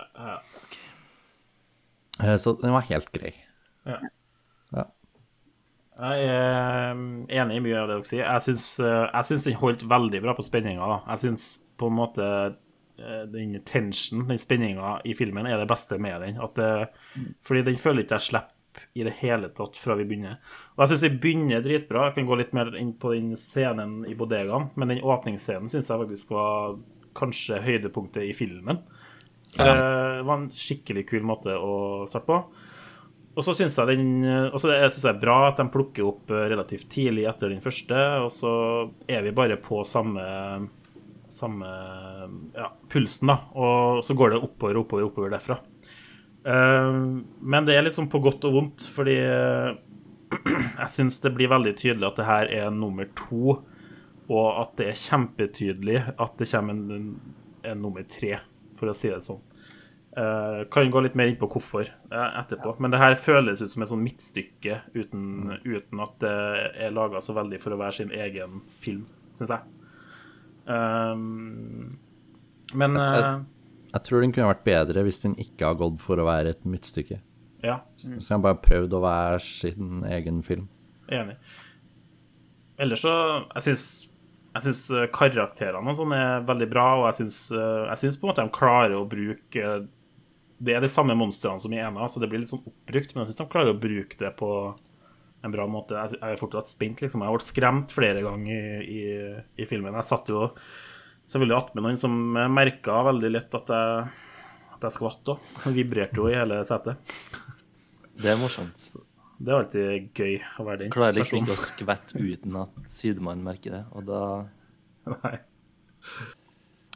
Eh, 2.24 2.36
Så 2.40 2.56
den 2.62 2.72
var 2.72 2.88
helt 2.88 3.12
grei. 3.12 3.34
Ja. 3.84 3.98
Jeg 5.94 6.26
er 6.26 6.96
um, 6.96 7.04
enig 7.30 7.60
i 7.60 7.62
mye 7.62 7.78
av 7.78 7.86
det 7.86 7.96
dere 8.00 8.08
sier. 8.08 8.24
Jeg 8.24 8.44
syns, 8.48 8.66
jeg 8.82 9.28
syns 9.28 9.46
den 9.46 9.60
holdt 9.60 9.84
veldig 9.90 10.20
bra 10.24 10.34
på 10.34 10.42
spenninga. 10.46 10.88
Jeg 11.12 11.22
syns 11.22 11.46
på 11.78 11.90
en 11.90 11.98
måte 12.00 12.26
uh, 12.26 13.22
den 13.30 13.54
tension, 13.68 14.24
den 14.26 14.40
spenninga 14.42 14.96
i 15.06 15.14
filmen, 15.14 15.46
er 15.46 15.62
det 15.62 15.70
beste 15.70 16.00
med 16.02 16.24
den. 16.24 16.42
Det, 16.58 16.72
fordi 17.46 17.62
den 17.70 17.78
føler 17.78 18.02
ikke 18.02 18.18
jeg 18.18 18.28
slipper 18.30 18.50
i 18.98 19.04
det 19.06 19.14
hele 19.20 19.52
tatt 19.54 19.78
fra 19.78 19.94
vi 19.94 20.06
begynner. 20.08 20.40
Og 20.74 20.82
jeg 20.82 20.94
syns 20.94 21.06
vi 21.06 21.12
begynner 21.22 21.62
dritbra. 21.62 22.08
Jeg 22.08 22.18
kan 22.18 22.28
gå 22.28 22.40
litt 22.40 22.54
mer 22.56 22.74
inn 22.80 22.90
på 22.98 23.14
den 23.14 23.32
scenen 23.38 24.00
i 24.10 24.16
bodegaen, 24.18 24.72
men 24.74 24.90
den 24.90 25.04
åpningsscenen 25.06 25.70
syns 25.70 25.90
jeg 25.90 26.02
faktisk 26.02 26.34
var 26.34 26.78
kanskje 27.14 27.62
høydepunktet 27.62 28.26
i 28.26 28.34
filmen. 28.34 28.82
Ja. 29.54 29.70
Det 29.70 30.24
var 30.26 30.40
en 30.40 30.48
skikkelig 30.50 31.04
kul 31.12 31.26
måte 31.26 31.54
å 31.54 31.74
starte 32.10 32.26
på. 32.26 32.40
Og 33.34 33.42
så 33.42 33.54
syns 33.58 33.74
jeg 33.78 33.90
den 33.90 34.22
altså 34.24 34.70
Jeg 34.70 34.92
synes 34.92 35.04
det 35.08 35.10
er 35.10 35.22
bra 35.24 35.38
at 35.48 35.58
de 35.58 35.66
plukker 35.74 36.06
opp 36.06 36.30
eh, 36.30 36.46
relativt 36.52 36.86
tidlig 36.92 37.26
etter 37.30 37.50
den 37.50 37.64
første, 37.64 37.98
og 38.22 38.30
så 38.30 38.54
er 39.10 39.24
vi 39.26 39.34
bare 39.34 39.58
på 39.60 39.82
samme 39.88 40.22
samme 41.34 41.66
ja, 42.54 42.68
pulsen, 42.88 43.32
da. 43.32 43.38
Og 43.58 44.04
så 44.04 44.14
går 44.14 44.34
det 44.34 44.42
oppover, 44.44 44.78
oppover, 44.78 45.08
oppover 45.08 45.32
derfra. 45.34 45.58
Eh, 46.46 46.98
men 47.40 47.66
det 47.66 47.76
er 47.76 47.86
liksom 47.86 48.08
på 48.12 48.22
godt 48.24 48.46
og 48.48 48.58
vondt, 48.58 48.86
fordi 48.94 49.16
eh, 49.18 49.74
jeg 50.80 50.90
syns 50.92 51.20
det 51.24 51.34
blir 51.36 51.52
veldig 51.52 51.74
tydelig 51.80 52.10
at 52.10 52.20
det 52.20 52.28
her 52.28 52.52
er 52.62 52.74
nummer 52.74 53.08
to, 53.18 53.58
og 54.24 54.46
at 54.62 54.76
det 54.80 54.90
er 54.90 55.02
kjempetydelig 55.02 55.98
at 56.14 56.38
det 56.40 56.48
kommer 56.48 56.94
en, 56.96 57.10
en 57.64 57.82
nummer 57.82 58.06
tre, 58.08 58.38
for 58.78 58.90
å 58.90 58.96
si 58.96 59.10
det 59.12 59.22
sånn. 59.24 59.42
Eh, 60.16 60.64
kan 60.70 60.90
gå 60.90 61.00
litt 61.02 61.16
mer 61.18 61.26
inn 61.26 61.38
på 61.40 61.48
hvorfor 61.50 61.88
uh, 62.12 62.36
etterpå. 62.38 62.76
Men 62.78 62.92
det 62.92 63.00
her 63.02 63.16
føles 63.18 63.58
ut 63.64 63.70
som 63.72 63.82
et 63.82 63.90
sånn 63.90 64.04
midtstykke 64.04 64.76
uten, 64.94 65.56
uten 65.64 66.02
at 66.04 66.14
det 66.22 66.34
er 66.86 66.94
laga 66.94 67.22
så 67.24 67.34
veldig 67.34 67.58
for 67.58 67.74
å 67.74 67.78
være 67.80 67.96
sin 67.96 68.12
egen 68.14 68.60
film, 68.78 69.08
syns 69.40 69.50
jeg. 69.56 69.72
Um, 70.70 71.96
men 72.78 72.94
eh, 72.96 73.26
Jeg 73.90 74.06
tror 74.06 74.22
den 74.22 74.30
kunne 74.32 74.52
vært 74.52 74.62
bedre 74.64 75.02
hvis 75.04 75.18
den 75.24 75.34
ikke 75.42 75.66
har 75.72 75.80
gått 75.82 75.98
for 76.00 76.22
å 76.22 76.28
være 76.28 76.54
et 76.54 76.62
midtstykke. 76.62 77.18
ja, 77.66 77.80
Så 77.98 78.14
den 78.14 78.46
bare 78.46 78.62
prøvd 78.62 78.94
å 78.94 79.02
være 79.02 79.42
sin 79.42 80.06
egen 80.06 80.40
film. 80.46 80.68
enig. 81.10 81.36
Ellers 82.78 83.02
så 83.02 83.12
Jeg 83.56 83.66
syns 83.66 83.86
jeg 84.54 84.62
syns 84.68 85.10
karakterene 85.10 85.90
og 85.90 85.98
sånn 85.98 86.12
er 86.14 86.44
veldig 86.46 86.66
bra, 86.70 86.86
og 87.00 87.08
jeg 87.08 87.24
syns, 87.24 87.38
jeg 87.50 87.98
syns 87.98 88.16
på 88.20 88.28
en 88.28 88.30
måte 88.30 88.42
de 88.46 88.54
klarer 88.54 88.94
å 88.94 89.08
bruke 89.10 89.70
Det 90.58 90.74
er 90.76 90.84
de 90.84 90.90
samme 90.90 91.16
monstrene 91.18 91.60
som 91.60 91.72
i 91.74 91.80
ena, 91.82 92.08
så 92.08 92.22
det 92.22 92.28
blir 92.30 92.42
litt 92.42 92.52
sånn 92.52 92.62
oppbrukt, 92.62 93.14
men 93.14 93.24
jeg 93.24 93.32
syns 93.32 93.40
de 93.40 93.46
klarer 93.52 93.74
å 93.74 93.80
bruke 93.80 94.18
det 94.20 94.30
på 94.38 94.50
en 95.44 95.52
bra 95.52 95.66
måte. 95.68 95.98
Jeg 95.98 96.20
er 96.22 96.40
fortsatt 96.40 96.70
spent, 96.72 97.02
liksom. 97.04 97.20
Jeg 97.20 97.28
har 97.30 97.36
blitt 97.36 97.50
skremt 97.50 97.94
flere 97.94 98.22
ganger 98.24 98.84
i, 98.84 98.98
i, 98.98 99.00
i 99.60 99.66
filmen. 99.68 99.96
Jeg 99.98 100.08
satt 100.08 100.30
jo 100.32 100.46
selvfølgelig 101.32 101.58
attmed 101.58 101.86
noen 101.86 102.00
som 102.00 102.14
merka 102.54 103.00
veldig 103.10 103.32
lett 103.32 103.58
at 103.58 103.72
jeg, 103.74 104.06
at 104.76 104.86
jeg 104.88 104.96
skvatt 104.96 105.34
òg. 105.34 105.50
Vibrerte 105.76 106.22
jo 106.22 106.30
i 106.30 106.38
hele 106.38 106.62
setet. 106.68 107.12
Det 108.14 108.30
er 108.32 108.40
morsomt. 108.40 108.86
Det 109.34 109.50
er 109.50 109.58
alltid 109.58 110.14
gøy 110.14 110.36
å 110.62 110.64
være 110.68 110.84
den 110.84 110.92
Klarer 110.94 111.16
liksom 111.18 111.40
ikke 111.40 111.56
å 111.56 111.58
skvette 111.58 112.20
uten 112.22 112.54
at 112.60 112.76
sidemannen 112.94 113.44
merker 113.44 113.74
det, 113.74 113.82
og 113.92 114.06
da 114.06 114.20
Nei. 115.10 115.34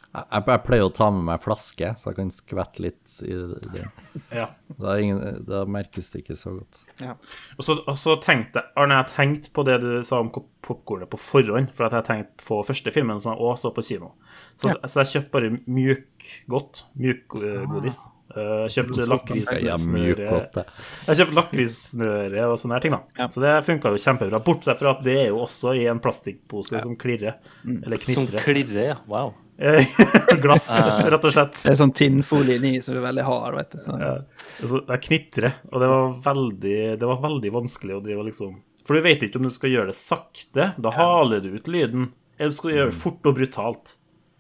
Jeg, 0.09 0.41
jeg, 0.49 0.61
pleier 0.65 0.87
å 0.87 0.93
ta 0.95 1.11
med 1.13 1.27
meg 1.27 1.43
flaske, 1.45 1.91
så 2.01 2.11
jeg 2.11 2.17
kan 2.17 2.31
skvette 2.33 2.83
litt 2.83 3.17
i 3.29 3.35
det. 3.75 3.85
Ja. 4.35 4.49
Da, 4.75 4.95
er 4.95 5.03
ingen, 5.05 5.43
da 5.47 5.63
merkes 5.69 6.11
det 6.13 6.25
ikke 6.25 6.37
så 6.37 6.55
godt. 6.57 6.81
Og 7.57 7.65
så, 7.65 7.77
og 7.85 7.97
så 8.01 8.17
tenkte 8.23 8.65
Arne, 8.79 8.99
jeg 8.99 9.13
tenkte 9.13 9.53
på 9.55 9.65
det 9.69 9.79
du 9.85 9.91
sa 10.07 10.19
om 10.25 10.31
popkornet 10.33 11.11
på 11.13 11.21
forhånd, 11.23 11.71
for 11.77 11.87
at 11.87 11.97
jeg 11.99 12.09
tenkte 12.09 12.49
på 12.49 12.61
første 12.67 12.93
filmen 12.95 13.21
som 13.23 13.35
jeg 13.35 13.45
òg 13.47 13.61
så 13.61 13.73
på 13.77 13.85
kino. 13.85 14.15
Så, 14.59 14.75
så 14.85 15.05
jeg 15.05 15.13
kjøpte 15.13 15.35
bare 15.37 15.53
mjukgodt. 15.65 16.83
Mjukgodis. 16.99 18.03
Uh, 18.29 18.67
kjøpte 18.69 19.07
lakrissnøre. 19.09 19.77
Jeg 21.09 21.17
kjøpte 21.17 21.37
lakrissnøre 21.39 22.47
og 22.51 22.59
sånne 22.61 22.77
her 22.77 22.85
ting, 22.85 22.97
da. 22.97 23.29
Så 23.33 23.41
det 23.41 23.55
funka 23.65 23.93
jo 23.95 24.01
kjempebra. 24.03 24.41
Bortsett 24.45 24.81
fra 24.83 24.93
at 24.93 25.05
det 25.07 25.17
er 25.23 25.29
jo 25.31 25.43
også 25.47 25.73
i 25.79 25.87
en 25.89 26.01
plastikkpose 26.05 26.83
som 26.85 26.97
klirrer. 27.01 27.39
Eller 27.65 28.03
Som 28.05 28.29
klirrer, 28.29 28.83
ja. 28.91 28.99
Wow. 29.09 29.33
Glass, 30.43 30.69
rett 31.11 31.25
og 31.25 31.33
slett. 31.35 31.57
Det 31.65 31.73
er 31.73 31.79
sånn 31.81 31.95
tinnfolie 31.97 32.61
inni 32.61 32.79
som 32.85 32.95
er 32.95 33.03
veldig 33.09 33.25
hard, 33.27 33.57
vet 33.59 33.73
du. 33.75 33.79
Så. 33.83 33.97
Ja. 33.99 34.13
Altså, 34.63 34.83
jeg 34.85 35.05
knitrer, 35.09 35.57
og 35.73 35.83
det 35.83 35.89
var, 35.91 36.13
veldig, 36.29 36.79
det 37.01 37.11
var 37.11 37.23
veldig 37.25 37.55
vanskelig 37.57 37.97
å 37.97 38.03
drive 38.05 38.23
og 38.23 38.29
liksom 38.31 38.59
For 38.87 38.97
du 38.97 39.05
vet 39.09 39.25
ikke 39.27 39.41
om 39.41 39.49
du 39.49 39.53
skal 39.53 39.73
gjøre 39.73 39.91
det 39.91 39.99
sakte. 39.99 40.71
Da 40.79 40.93
haler 40.95 41.43
du 41.45 41.51
ut 41.57 41.71
lyden. 41.71 42.13
Eller 42.39 42.55
skal 42.55 42.71
du 42.71 42.77
gjøre 42.77 42.93
det 42.93 43.01
fort 43.01 43.27
og 43.27 43.41
brutalt. 43.41 43.97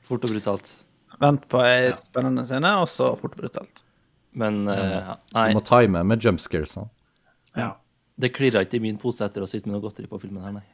Fort 0.06 0.28
og 0.28 0.36
brutalt. 0.36 0.70
Vent 1.20 1.48
på 1.50 1.60
ei 1.66 1.92
spennende 1.98 2.44
scene, 2.46 2.70
og 2.82 2.88
så 2.88 3.12
fort 3.18 3.34
brutalt. 3.36 3.82
Men 4.38 4.68
eh, 4.70 5.14
nei, 5.34 5.48
Du 5.52 5.58
må 5.58 5.64
time 5.66 6.04
med 6.06 6.22
jumpscaresene. 6.22 6.88
Ja. 7.58 7.72
det 8.20 8.32
klirra 8.34 8.60
ikke 8.62 8.76
i 8.78 8.82
min 8.84 8.98
pose 8.98 9.24
etter 9.26 9.42
å 9.42 9.48
sitte 9.50 9.66
med 9.66 9.74
noe 9.78 9.82
godteri 9.82 10.06
på 10.10 10.18
filmen 10.20 10.42
her, 10.44 10.52
nei. 10.58 10.64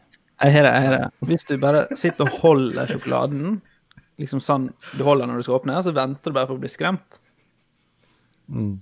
Jeg 0.43 0.53
har 0.57 0.65
det, 0.67 0.73
jeg 0.75 0.87
har 0.89 0.95
det. 0.97 1.11
Hvis 1.29 1.45
du 1.49 1.55
bare 1.63 1.85
sitter 1.97 2.27
og 2.27 2.39
holder 2.43 2.89
sjokoladen, 2.91 3.61
liksom 4.21 4.41
sånn 4.43 4.67
du 4.99 5.05
holder 5.07 5.29
når 5.31 5.37
du 5.41 5.47
skal 5.47 5.59
åpne, 5.61 5.77
så 5.87 5.93
venter 5.97 6.33
du 6.33 6.37
bare 6.37 6.49
på 6.51 6.57
å 6.59 6.61
bli 6.61 6.69
skremt. 6.73 7.21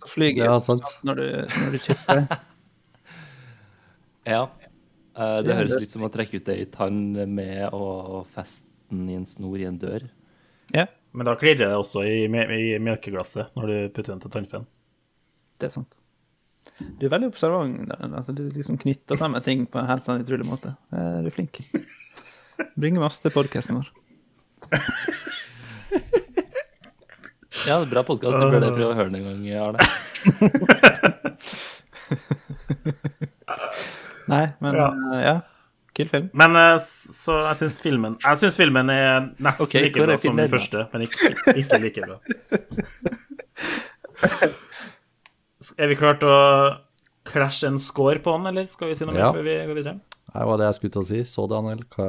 Så 0.03 0.09
flyger 0.11 0.49
Ja, 0.49 0.57
sant. 0.65 0.83
når 1.07 1.21
du, 1.21 1.27
når 1.63 1.77
du 1.77 1.79
det. 1.79 2.39
Ja. 4.25 4.43
Eh, 5.19 5.39
det 5.43 5.51
Ja, 5.51 5.57
høres 5.59 5.75
det- 5.77 5.81
litt 5.85 5.91
som 5.95 6.03
å 6.07 6.11
trekke 6.11 6.39
ut 6.41 6.49
ei 6.49 6.65
tann 6.65 7.13
med 7.35 7.71
å 7.75 8.25
feste 8.27 8.67
den 8.91 9.09
i 9.11 9.15
en 9.19 9.27
snor 9.27 9.59
i 9.59 9.65
en 9.67 9.79
dør. 9.79 10.09
Ja, 10.73 10.87
Men 11.13 11.27
da 11.29 11.35
klirrer 11.37 11.69
det 11.69 11.77
også 11.77 12.03
i, 12.09 12.25
i 12.25 12.79
melkeglasset 12.81 13.53
når 13.59 13.67
du 13.69 13.75
putter 13.93 14.13
den 14.15 14.21
til 14.25 14.31
tannfeen. 14.33 14.65
det 15.61 15.67
er 15.69 15.75
sant. 15.75 15.93
Du 16.99 17.05
er 17.07 17.11
veldig 17.13 17.29
observant. 17.33 17.91
Altså, 18.01 18.33
du 18.33 18.45
liksom 18.55 18.79
knytter 18.81 19.17
sammen 19.21 19.43
ting 19.45 19.67
på 19.69 19.79
en 19.83 19.87
helt 19.91 20.05
sånn 20.07 20.23
utrolig 20.25 20.47
måte. 20.49 20.73
Eh, 20.95 21.19
Du 21.23 21.29
er 21.29 21.35
flink. 21.35 21.59
Bringer 22.79 23.01
masse 23.03 23.21
til 23.25 23.33
podkasten 23.35 23.77
vår. 23.81 23.89
Ja, 27.67 27.77
det 27.83 27.91
bra 27.93 28.03
podkast. 28.07 28.39
Du 28.41 28.47
burde 28.51 28.73
prøve 28.73 28.93
å 28.95 28.97
høre 28.99 29.11
den 29.13 29.21
en 29.21 29.27
gang, 29.29 29.43
Arne. 29.69 29.79
Nei, 34.33 34.45
men 34.63 34.75
Ja. 34.79 34.87
eh, 35.13 35.23
ja. 35.27 35.37
Kul 35.97 36.09
film. 36.09 36.31
Men 36.33 36.57
eh, 36.57 36.79
så 36.81 37.35
jeg 37.51 37.59
syns 37.61 37.75
filmen 37.83 38.15
Jeg 38.23 38.39
synes 38.41 38.57
filmen 38.57 38.89
er 38.93 39.27
nesten 39.37 39.67
okay, 39.67 39.83
like 39.89 40.01
bra 40.07 40.17
som 40.17 40.39
den 40.41 40.49
første, 40.53 40.87
men 40.95 41.05
ikke, 41.05 41.35
ikke 41.65 41.81
like 41.83 42.07
bra. 42.07 42.17
Er 45.79 45.87
vi 45.87 45.95
klare 45.95 46.19
til 46.19 46.27
å 46.33 46.41
Clash 47.29 47.63
en 47.69 47.77
score 47.79 48.19
på 48.19 48.33
den, 48.35 48.49
eller 48.51 48.67
skal 48.67 48.91
vi 48.91 48.97
si 48.99 49.07
noe 49.07 49.15
Ja. 49.15 49.29
mer 49.29 49.37
før 49.37 49.45
vi 49.47 49.53
går 49.69 49.77
videre? 49.79 50.01
Det 50.33 50.47
var 50.49 50.59
det 50.59 50.67
jeg 50.67 50.75
skulle 50.79 50.95
til 50.97 51.03
å 51.03 51.07
si. 51.07 51.21
Så, 51.29 51.45
Daniel, 51.47 51.85
hva 51.95 52.09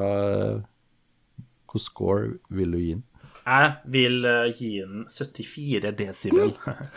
Hvor 1.70 1.82
score 1.82 2.40
vil 2.50 2.72
du 2.72 2.78
gi 2.80 2.94
den? 2.96 3.04
Jeg 3.44 3.72
vil 3.92 4.26
eh, 4.26 4.54
gi 4.56 4.72
den 4.80 5.06
74 5.12 5.92
desibel. 6.00 6.54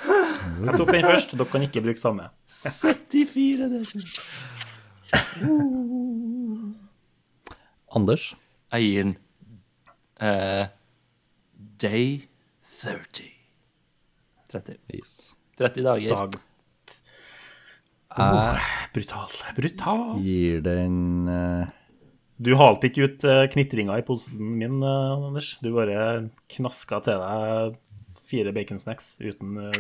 Jeg 0.66 0.77
tok 0.79 0.92
den 0.94 1.03
først, 1.05 1.35
dere 1.35 1.49
kan 1.51 1.64
ikke 1.66 1.83
bruke 1.83 1.99
samme. 2.01 2.29
74, 2.46 3.66
desibel. 3.72 4.07
er 5.12 6.14
Anders? 7.94 8.35
Gir 8.72 9.05
den 9.05 9.16
eh, 10.20 10.66
Day 11.79 12.29
30. 12.66 13.31
30. 14.53 14.77
Yes. 14.94 15.35
30 15.59 15.85
dager. 15.85 16.11
Dag. 16.11 16.37
Oh, 18.16 18.68
brutal. 18.94 19.33
Brutal. 19.57 20.05
Gir 20.25 20.62
den 20.64 21.29
uh... 21.29 21.66
Du 22.37 22.53
halte 22.61 22.90
ikke 22.90 23.07
ut 23.09 23.22
uh, 23.25 23.46
knitringa 23.49 23.94
i 23.96 24.05
posen 24.05 24.59
min, 24.61 24.83
Anders. 24.85 25.55
Du 25.64 25.70
bare 25.72 26.29
knaska 26.53 26.99
til 27.05 27.22
deg 27.22 27.79
fire 28.27 28.53
baconsnacks 28.53 29.20
uten 29.20 29.68
eh, 29.68 29.72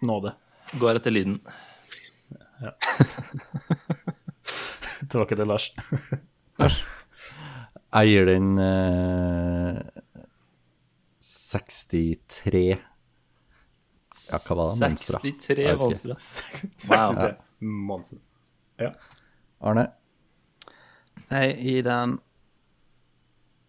nåde. 0.00 0.32
Går 0.78 1.00
etter 1.00 1.10
lyden. 1.10 1.40
Tilbake 5.10 5.36
til 5.36 5.48
Lars. 5.48 5.74
Jeg 7.90 8.06
gir 8.06 8.22
den 8.28 8.52
eh, 8.62 9.80
63 11.20 12.60
Ja, 12.70 12.76
hva 14.46 14.54
var 14.56 14.64
det? 14.70 14.78
Monstre. 14.84 15.18
63 15.24 15.64
Jeg 15.66 15.76
monstre. 15.80 16.14
63 16.18 17.36
Monsen. 17.60 18.20
Ja. 18.80 18.90
Arne? 19.60 19.86
Jeg 21.30 21.56
gir 21.60 21.82
den 21.84 22.18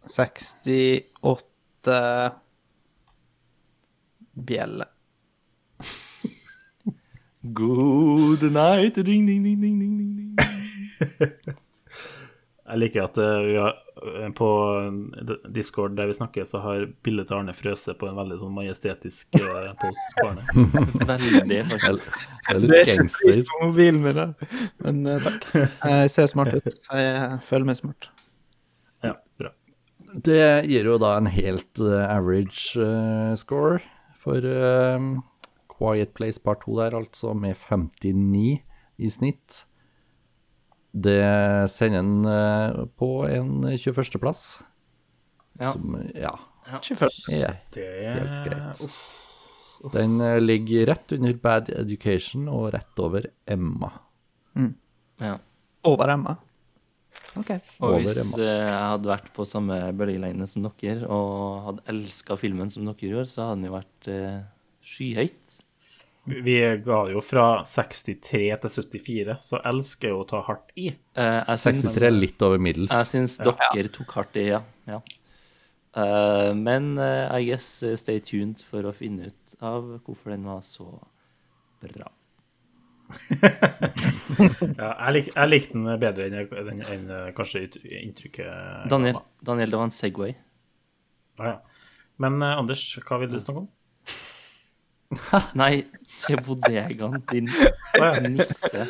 68 0.08 1.92
bjeller. 4.48 4.88
Good 7.42 8.44
night, 8.54 8.96
ding, 8.96 9.28
ding, 9.28 9.44
ding, 9.44 9.62
ding, 9.62 9.80
ding, 9.82 10.18
ding. 10.18 10.36
Jeg 12.72 12.80
liker 12.80 13.04
at 13.04 13.18
eh, 13.20 13.38
vi 13.44 13.56
har, 13.60 13.74
eh, 14.00 14.28
på 14.36 14.48
eh, 14.80 15.32
Discord 15.52 15.98
der 15.98 16.08
vi 16.08 16.16
snakker, 16.16 16.46
så 16.48 16.62
har 16.64 16.86
bildet 17.04 17.28
til 17.28 17.36
Arne 17.42 17.56
Frøse 17.56 17.96
på 18.00 18.08
en 18.08 18.16
veldig 18.16 18.38
sånn 18.40 18.54
majestetisk 18.56 19.34
pose 19.36 20.04
på 20.16 20.28
Arne. 20.30 20.46
Veldig, 21.12 21.58
faktisk. 21.74 22.22
Det 22.48 22.54
er 22.54 22.62
litt 22.64 22.92
gangster. 22.94 23.42
mobilen 23.60 24.00
min, 24.06 24.20
da. 24.22 24.54
Men 24.86 25.02
uh, 25.04 25.18
takk. 25.26 25.48
Jeg 25.52 26.14
ser 26.16 26.32
smart 26.32 26.56
ut. 26.56 26.70
Jeg 26.96 27.42
føler 27.50 27.68
meg 27.68 27.80
smart. 27.82 28.08
Ja, 29.04 29.18
bra. 29.42 29.52
Det 30.16 30.40
gir 30.72 30.88
jo 30.94 30.96
da 31.02 31.18
en 31.20 31.28
helt 31.32 31.84
uh, 31.84 32.06
average 32.08 32.80
uh, 32.80 33.34
score 33.40 33.82
for 34.22 34.48
Quiet 35.76 36.16
Place 36.16 36.40
Part 36.40 36.64
2 36.64 36.80
der, 36.80 36.96
altså 37.04 37.36
med 37.36 37.60
59 37.60 38.62
i 39.02 39.12
snitt. 39.12 39.66
Det 40.92 41.70
sender 41.72 42.02
en 42.04 42.26
eh, 42.28 42.82
på 43.00 43.10
en 43.30 43.64
21.-plass. 43.70 44.44
Ja. 45.62 45.72
Som, 45.72 45.96
ja, 46.16 46.36
ja. 46.68 46.82
er 47.86 48.20
helt 48.20 48.44
greit. 48.46 48.86
Den 49.94 50.20
eh, 50.22 50.38
ligger 50.42 50.92
rett 50.92 51.12
under 51.16 51.34
Bad 51.34 51.72
Education 51.74 52.50
og 52.52 52.72
rett 52.76 53.02
over 53.02 53.30
Emma. 53.50 53.92
Ja. 55.22 55.38
Over 55.88 56.14
Emma. 56.14 56.36
OK. 57.40 57.52
Og 57.84 57.98
hvis 58.02 58.20
Emma. 58.22 58.38
eh, 58.44 58.62
jeg 58.68 58.86
hadde 58.92 59.12
vært 59.12 59.32
på 59.36 59.48
samme 59.48 59.80
bølgelengde 59.98 60.48
som 60.50 60.68
dere, 60.68 61.08
og 61.08 61.66
hadde 61.68 61.86
elska 61.94 62.38
filmen 62.40 62.72
som 62.74 62.88
dere 62.88 63.08
gjorde, 63.08 63.32
så 63.32 63.50
hadde 63.50 63.62
den 63.62 63.70
jo 63.70 63.76
vært 63.78 64.12
uh, 64.12 64.40
skyhøyt. 64.86 65.60
Vi 66.24 66.56
ga 66.86 67.00
jo 67.10 67.22
fra 67.26 67.64
63 67.66 68.20
til 68.62 68.70
74, 68.70 69.38
så 69.42 69.58
elsker 69.66 70.12
jo 70.14 70.20
å 70.22 70.28
ta 70.30 70.44
hardt 70.46 70.70
i. 70.78 70.92
Eh, 71.18 71.40
jeg 71.48 71.62
syns- 71.64 71.82
63 71.82 72.08
er 72.08 72.14
litt 72.20 72.46
over 72.46 72.62
middels. 72.62 72.94
Jeg 72.94 73.10
syns 73.10 73.38
dere 73.42 73.90
tok 73.90 74.14
hardt 74.20 74.38
i, 74.38 74.46
ja. 74.52 74.62
ja. 74.86 75.00
Uh, 75.98 76.54
men 76.56 76.94
uh, 77.02 77.28
I 77.36 77.50
guess 77.50 77.82
eh, 77.84 77.98
stay 78.00 78.22
tuned 78.24 78.62
for 78.64 78.86
å 78.88 78.94
finne 78.96 79.28
ut 79.28 79.56
av 79.60 79.90
hvorfor 80.06 80.32
den 80.32 80.46
var 80.48 80.62
så 80.64 80.88
bra. 81.82 82.12
Ja, 84.32 84.94
jeg, 84.94 85.12
lik, 85.18 85.26
jeg 85.34 85.50
likte 85.50 85.74
den 85.76 86.00
bedre 86.00 86.30
enn, 86.30 86.38
enn, 86.62 86.80
enn 86.94 87.10
kanskje 87.36 87.66
inntrykket 87.82 88.88
Daniel, 88.90 89.20
Daniel, 89.44 89.74
det 89.74 89.80
var 89.82 89.90
en 89.90 89.92
Segway. 89.92 90.32
Ah, 91.42 91.50
ja. 91.50 91.58
Men 92.22 92.40
Anders, 92.46 92.86
hva 93.04 93.20
vil 93.20 93.34
du 93.34 93.42
snakke 93.42 93.66
om? 93.66 93.68
Nei, 95.62 95.84
til 96.22 96.38
bodegaen, 96.46 97.18
din 97.32 97.48
nisse. 98.32 98.84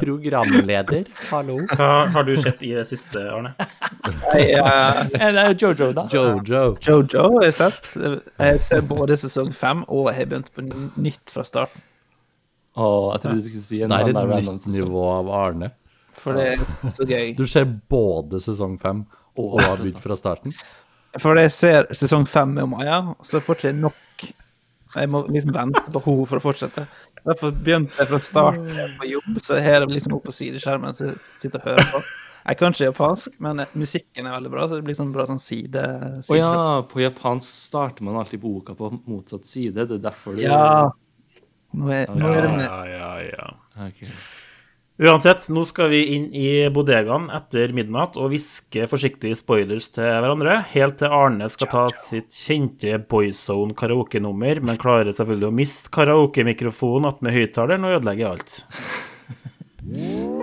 Programleder, 0.00 1.04
hallo. 1.30 1.58
Hva 1.72 1.88
har 2.14 2.26
du 2.26 2.32
sett 2.38 2.62
i 2.66 2.72
det 2.76 2.84
siste, 2.88 3.20
Arne? 3.32 3.54
Jeg, 4.34 4.56
Eh, 4.56 5.10
Det 5.10 5.42
er 5.42 5.50
jo 5.54 5.72
Jojo, 5.72 5.90
da. 5.96 6.06
Jojo. 6.12 6.76
Jojo 6.86 7.24
har 7.36 7.46
jeg 7.48 7.54
sett. 7.58 7.90
Jeg 8.38 8.60
ser 8.64 8.84
både 8.86 9.16
sesong 9.20 9.52
fem, 9.56 9.84
og 9.88 10.08
jeg 10.10 10.20
har 10.20 10.30
begynt 10.32 10.52
på 10.54 10.64
nytt 11.02 11.32
fra 11.34 11.44
starten. 11.48 11.82
Å, 12.76 12.86
jeg 13.14 13.22
trodde 13.22 13.40
du 13.40 13.46
skulle 13.48 13.64
si 13.64 13.78
en 13.82 13.92
Det 13.92 14.00
er 14.02 14.10
et 14.12 14.44
nytt 14.44 14.66
nivå 14.74 15.04
av 15.14 15.30
Arne. 15.32 15.70
For 16.16 16.36
det 16.36 16.46
er 16.56 16.90
så 16.96 17.06
gøy. 17.08 17.30
Du 17.38 17.46
ser 17.48 17.64
både 17.88 18.40
sesong 18.42 18.76
fem 18.80 19.04
og 19.36 19.60
har 19.60 19.76
begynt 19.80 20.00
fra 20.04 20.16
starten. 20.16 20.52
For 21.20 21.38
jeg 21.40 21.52
ser 21.54 21.86
sesong 21.96 22.26
fem 22.28 22.52
med 22.58 22.68
Maja, 22.68 22.98
så 23.24 23.40
får 23.40 23.56
ikke 23.62 23.72
nok. 23.80 24.26
Jeg 24.96 25.10
må 25.12 25.22
liksom 25.28 25.54
vente 25.56 25.82
på 25.92 26.02
henne 26.04 26.28
for 26.30 26.40
å 26.40 26.44
fortsette. 26.44 26.86
Derfor 27.26 27.50
begynte 27.52 27.98
jeg 27.98 28.10
fra 28.10 28.20
starten 28.22 28.94
på 29.00 29.08
jobb, 29.10 29.40
så 29.42 29.58
her 29.62 29.82
er 29.82 29.90
liksom 29.90 30.14
oppe 30.16 30.30
på 30.30 30.36
sideskjermen 30.36 30.94
så 30.96 31.10
jeg 31.10 31.18
sitter 31.40 31.60
og 31.60 31.68
hører 31.72 31.90
på. 31.94 32.02
Jeg 32.46 32.58
kan 32.60 32.74
ikke 32.74 32.86
japansk, 32.86 33.32
men 33.42 33.64
musikken 33.74 34.28
er 34.28 34.36
veldig 34.36 34.50
bra, 34.52 34.68
så 34.68 34.78
det 34.78 34.86
blir 34.86 34.94
sånn 34.94 35.10
bra 35.14 35.24
sånn 35.26 35.40
side... 35.42 35.82
Å 36.30 36.36
ja, 36.38 36.52
på 36.86 37.02
japansk 37.02 37.50
starter 37.50 38.06
man 38.06 38.20
alltid 38.20 38.38
boka 38.44 38.76
på 38.78 38.92
motsatt 39.10 39.48
side. 39.50 39.82
Det 39.82 39.98
er 39.98 40.04
derfor 40.04 40.38
du 40.38 40.44
Ja. 40.44 40.92
Nå 41.76 41.90
er, 41.92 42.06
nå 42.14 42.30
er 42.30 42.46
det 42.46 42.52
med 42.54 42.64
Ja, 42.64 42.82
ja, 42.88 43.08
ja. 43.26 43.48
Ok. 43.88 44.04
Uansett, 44.96 45.50
nå 45.52 45.60
skal 45.68 45.90
vi 45.92 45.98
inn 46.14 46.30
i 46.32 46.46
bodegaen 46.72 47.26
etter 47.36 47.74
midnatt 47.76 48.14
og 48.16 48.30
hviske 48.32 48.86
forsiktig 48.88 49.34
spoilers 49.36 49.90
til 49.92 50.08
hverandre, 50.08 50.54
helt 50.72 50.96
til 51.02 51.12
Arne 51.12 51.50
skal 51.52 51.68
ta 51.68 51.82
sitt 51.92 52.32
kjente 52.32 52.96
Boyzone 53.04 53.76
karaoke-nummer, 53.76 54.62
men 54.64 54.80
klarer 54.80 55.12
selvfølgelig 55.12 55.50
å 55.50 55.58
miste 55.58 55.92
karaoke-mikrofonen 55.98 57.10
attmed 57.12 57.36
høyttaleren 57.36 57.84
og 57.84 57.98
ødelegge 57.98 58.32
alt. 58.32 58.58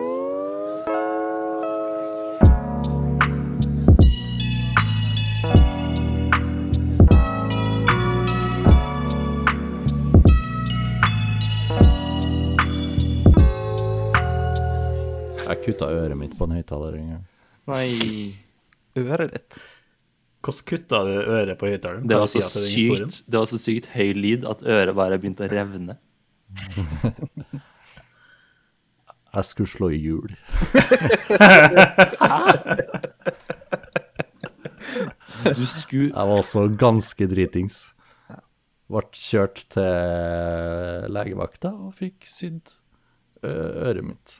Kutta 15.63 15.89
øret 15.91 16.17
mitt 16.19 16.35
på 16.37 16.47
en 16.47 16.55
høyttaler 16.57 16.97
en 16.99 17.07
gang. 17.13 17.23
Nei. 17.71 18.35
Øret 18.99 19.31
ditt. 19.33 19.59
Hvordan 20.43 20.65
kutta 20.67 20.97
du 21.07 21.13
øret 21.21 21.57
på 21.57 21.69
høyttaleren? 21.71 22.03
Det 22.03 22.09
det 22.11 23.37
var 23.39 23.45
så 23.47 23.57
sykt 23.57 23.85
høy 23.95 24.11
lyd 24.17 24.43
at 24.49 24.63
øret 24.67 24.95
bare 24.95 25.19
begynte 25.19 25.47
å 25.47 25.51
revne. 25.51 25.95
Jeg 29.33 29.45
skulle 29.49 29.69
slå 29.71 29.89
i 29.89 29.97
hjul. 29.97 30.35
Du 35.43 35.65
skulle 35.65 36.11
Jeg 36.11 36.27
var 36.29 36.37
også 36.37 36.67
ganske 36.79 37.25
dritings. 37.27 37.79
Ble 38.93 39.01
kjørt 39.17 39.63
til 39.73 41.09
legevakta 41.11 41.71
og 41.73 41.95
fikk 41.97 42.27
sydd 42.29 42.69
øret 43.43 44.05
mitt. 44.05 44.37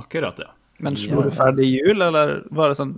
Akkurat, 0.00 0.38
ja. 0.42 0.50
Men 0.82 0.96
slo 0.98 1.22
du 1.22 1.30
ferdig 1.30 1.68
jul, 1.70 2.02
eller 2.02 2.40
var 2.50 2.72
det 2.72 2.78
sånn 2.80 2.94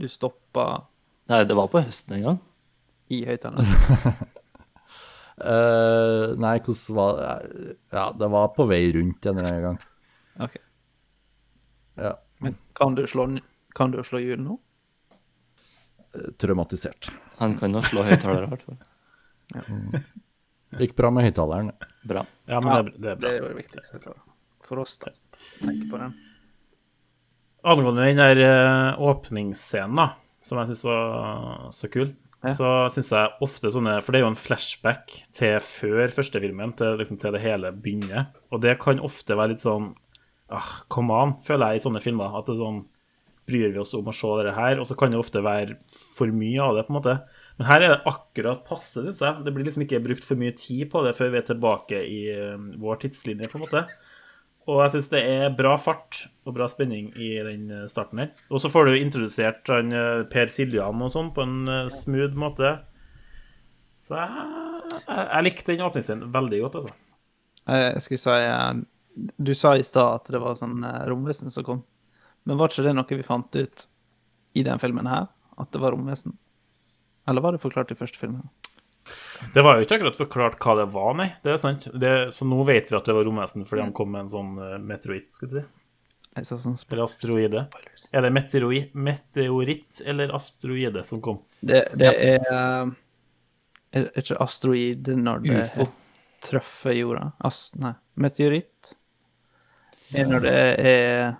du 0.00 0.06
stoppa 0.08 0.86
Nei, 1.28 1.42
det 1.44 1.54
var 1.54 1.68
på 1.70 1.80
høsten 1.84 2.16
en 2.16 2.22
gang. 2.26 2.38
i 3.12 3.18
høyttaleren? 3.28 3.68
uh, 5.44 6.32
nei, 6.44 6.54
hvordan 6.64 6.96
var 6.96 7.20
Ja, 7.92 8.06
det 8.16 8.28
var 8.32 8.48
på 8.56 8.66
vei 8.70 8.82
rundt 8.96 9.26
en 9.28 9.38
eller 9.38 9.48
annen 9.52 9.62
gang. 9.68 9.78
Ok. 10.48 10.56
Ja, 12.00 12.14
Men 12.40 12.56
kan 12.74 12.94
du 12.96 13.04
slå, 13.06 13.28
kan 13.76 13.92
du 13.92 14.00
slå 14.04 14.18
hjul 14.24 14.40
nå? 14.42 14.58
traumatisert. 16.36 17.06
Han 17.38 17.54
kan 17.56 17.72
jo 17.72 17.80
slå 17.84 18.02
høyttalere, 18.04 18.44
i 18.44 18.50
hvert 18.50 18.64
fall. 18.66 20.02
Det 20.72 20.86
gikk 20.86 20.96
bra 20.98 21.08
med 21.12 21.24
høyttaleren. 21.24 21.70
Bra. 22.08 22.24
Ja, 22.48 22.58
men 22.60 22.90
det, 22.90 23.00
det 23.00 23.10
er 23.12 23.16
Det 23.16 23.20
bra. 23.22 23.30
er 23.30 23.38
jo 23.38 23.48
det 23.48 23.56
viktigste 23.62 24.00
for, 24.02 24.18
for 24.66 24.82
oss, 24.82 24.98
da. 25.02 25.12
Tenk 25.60 25.86
på 25.90 26.00
den. 26.00 26.14
Angående 27.62 28.08
den 28.08 28.18
der 28.18 28.42
eh, 28.42 29.02
åpningsscenen, 29.02 29.98
da, 29.98 30.08
som 30.42 30.58
jeg 30.60 30.72
syns 30.72 30.86
var 30.88 31.68
så 31.76 31.90
kul, 31.92 32.10
så 32.50 32.68
syns 32.90 33.12
jeg 33.14 33.34
ofte 33.44 33.70
sånne 33.70 34.00
For 34.02 34.10
det 34.10 34.18
er 34.18 34.24
jo 34.24 34.32
en 34.32 34.38
flashback 34.38 35.12
til 35.36 35.60
før 35.62 36.10
første 36.10 36.40
filmen, 36.42 36.72
til, 36.78 36.96
liksom, 36.98 37.20
til 37.22 37.36
det 37.36 37.42
hele 37.44 37.70
begynner. 37.76 38.32
Og 38.50 38.64
det 38.64 38.80
kan 38.82 39.02
ofte 39.04 39.36
være 39.38 39.54
litt 39.54 39.62
sånn 39.62 39.92
ah, 40.50 40.72
Come 40.90 41.14
on, 41.14 41.36
føler 41.46 41.70
jeg 41.70 41.82
i 41.82 41.84
sånne 41.84 42.02
filmer. 42.02 42.34
At 42.34 42.50
det 42.50 42.56
er 42.56 42.64
sånn 42.64 42.82
Bryr 43.46 43.72
vi 43.74 43.80
oss 43.82 43.90
om 43.98 44.06
å 44.06 44.14
se 44.14 44.28
dette 44.38 44.54
her? 44.54 44.78
Og 44.78 44.86
så 44.86 44.94
kan 44.98 45.10
det 45.10 45.18
ofte 45.18 45.42
være 45.42 45.78
for 45.90 46.30
mye 46.34 46.62
av 46.62 46.76
det, 46.78 46.84
på 46.86 46.94
en 46.94 46.98
måte. 47.00 47.14
Men 47.58 47.68
her 47.68 47.84
er 47.84 47.94
det 47.94 48.10
akkurat 48.10 48.62
passe, 48.66 49.02
syns 49.02 49.18
jeg. 49.22 49.42
Det 49.46 49.54
blir 49.54 49.66
liksom 49.66 49.86
ikke 49.86 50.02
brukt 50.04 50.26
for 50.26 50.38
mye 50.38 50.54
tid 50.58 50.88
på 50.92 51.02
det 51.06 51.14
før 51.18 51.32
vi 51.34 51.40
er 51.40 51.48
tilbake 51.48 52.02
i 52.06 52.20
eh, 52.32 52.68
vår 52.82 53.02
tidslinje, 53.02 53.50
på 53.50 53.58
en 53.58 53.64
måte. 53.64 53.82
Og 54.70 54.78
jeg 54.84 54.92
syns 54.94 55.10
det 55.10 55.22
er 55.26 55.54
bra 55.58 55.74
fart 55.80 56.22
og 56.46 56.54
bra 56.54 56.68
spenning 56.70 57.10
i 57.18 57.32
den 57.42 57.66
eh, 57.72 57.86
starten 57.90 58.22
her. 58.22 58.30
Og 58.50 58.62
så 58.62 58.70
får 58.70 58.88
du 58.88 58.98
introdusert 58.98 59.70
han 59.72 59.90
eh, 59.96 60.22
Per 60.30 60.50
Siljan 60.52 61.02
og 61.02 61.10
sånn 61.12 61.32
på 61.34 61.42
en 61.46 61.56
eh, 61.66 61.90
smooth 61.90 62.38
måte. 62.38 62.76
Så 64.02 64.18
jeg, 64.18 64.46
jeg, 64.92 65.24
jeg 65.24 65.46
likte 65.48 65.72
den 65.72 65.86
åpningsscenen 65.86 66.34
veldig 66.34 66.62
godt, 66.64 66.80
altså. 66.82 66.98
Jeg 67.62 68.02
skulle 68.02 68.18
si 68.18 69.26
Du 69.46 69.52
sa 69.54 69.76
i 69.78 69.84
stad 69.86 70.22
at 70.22 70.30
det 70.34 70.40
var 70.42 70.58
sånn 70.58 70.82
romvesen 71.06 71.52
som 71.54 71.66
kom. 71.66 71.84
Men 72.42 72.58
var 72.58 72.72
ikke 72.72 72.86
det 72.86 72.94
noe 72.96 73.18
vi 73.18 73.26
fant 73.26 73.54
ut 73.54 73.86
i 74.58 74.64
den 74.66 74.80
filmen 74.82 75.06
her? 75.06 75.28
At 75.60 75.70
det 75.74 75.82
var 75.82 75.94
romvesen? 75.94 76.34
Eller 77.28 77.44
var 77.44 77.54
det 77.54 77.62
forklart 77.62 77.92
i 77.94 77.98
første 77.98 78.18
filmen? 78.18 78.48
Det 79.54 79.62
var 79.64 79.76
jo 79.76 79.84
ikke 79.86 79.98
akkurat 79.98 80.18
forklart 80.18 80.58
hva 80.62 80.74
det 80.78 80.88
var, 80.94 81.14
nei. 81.18 81.28
Det 81.42 81.54
er 81.54 81.60
sant. 81.60 81.88
Det, 81.98 82.12
så 82.34 82.46
nå 82.48 82.62
vet 82.68 82.90
vi 82.90 82.96
at 82.98 83.08
det 83.08 83.16
var 83.16 83.26
romvesen 83.26 83.66
fordi 83.68 83.82
han 83.84 83.94
kom 83.96 84.12
med 84.14 84.26
en 84.26 84.32
sånn 84.32 84.52
uh, 84.60 84.76
meteoritt, 84.82 85.32
skal 85.34 85.50
du 85.50 85.56
si. 85.60 85.64
Sånn 86.48 86.78
Eller 86.88 87.04
asteroide. 87.04 87.66
Er 88.12 88.24
det 88.24 88.30
meteoroi, 88.32 88.78
meteoritt 88.96 90.00
eller 90.08 90.32
asteroide 90.32 91.02
som 91.04 91.20
kom? 91.24 91.42
Det, 91.60 91.82
det 91.98 92.08
er 92.08 92.46
eh, 92.48 92.92
Er 93.92 94.06
er 94.08 94.22
ikke 94.22 94.38
asteroid 94.40 95.10
når 95.20 95.44
det 95.44 95.58
UFO. 95.60 95.86
treffer 96.48 96.96
jorda? 96.96 97.26
Ast, 97.44 97.76
nei, 97.76 97.92
meteoritt 98.16 98.94
er 100.16 100.28
når 100.28 100.44
det 100.46 100.56
er 100.88 101.34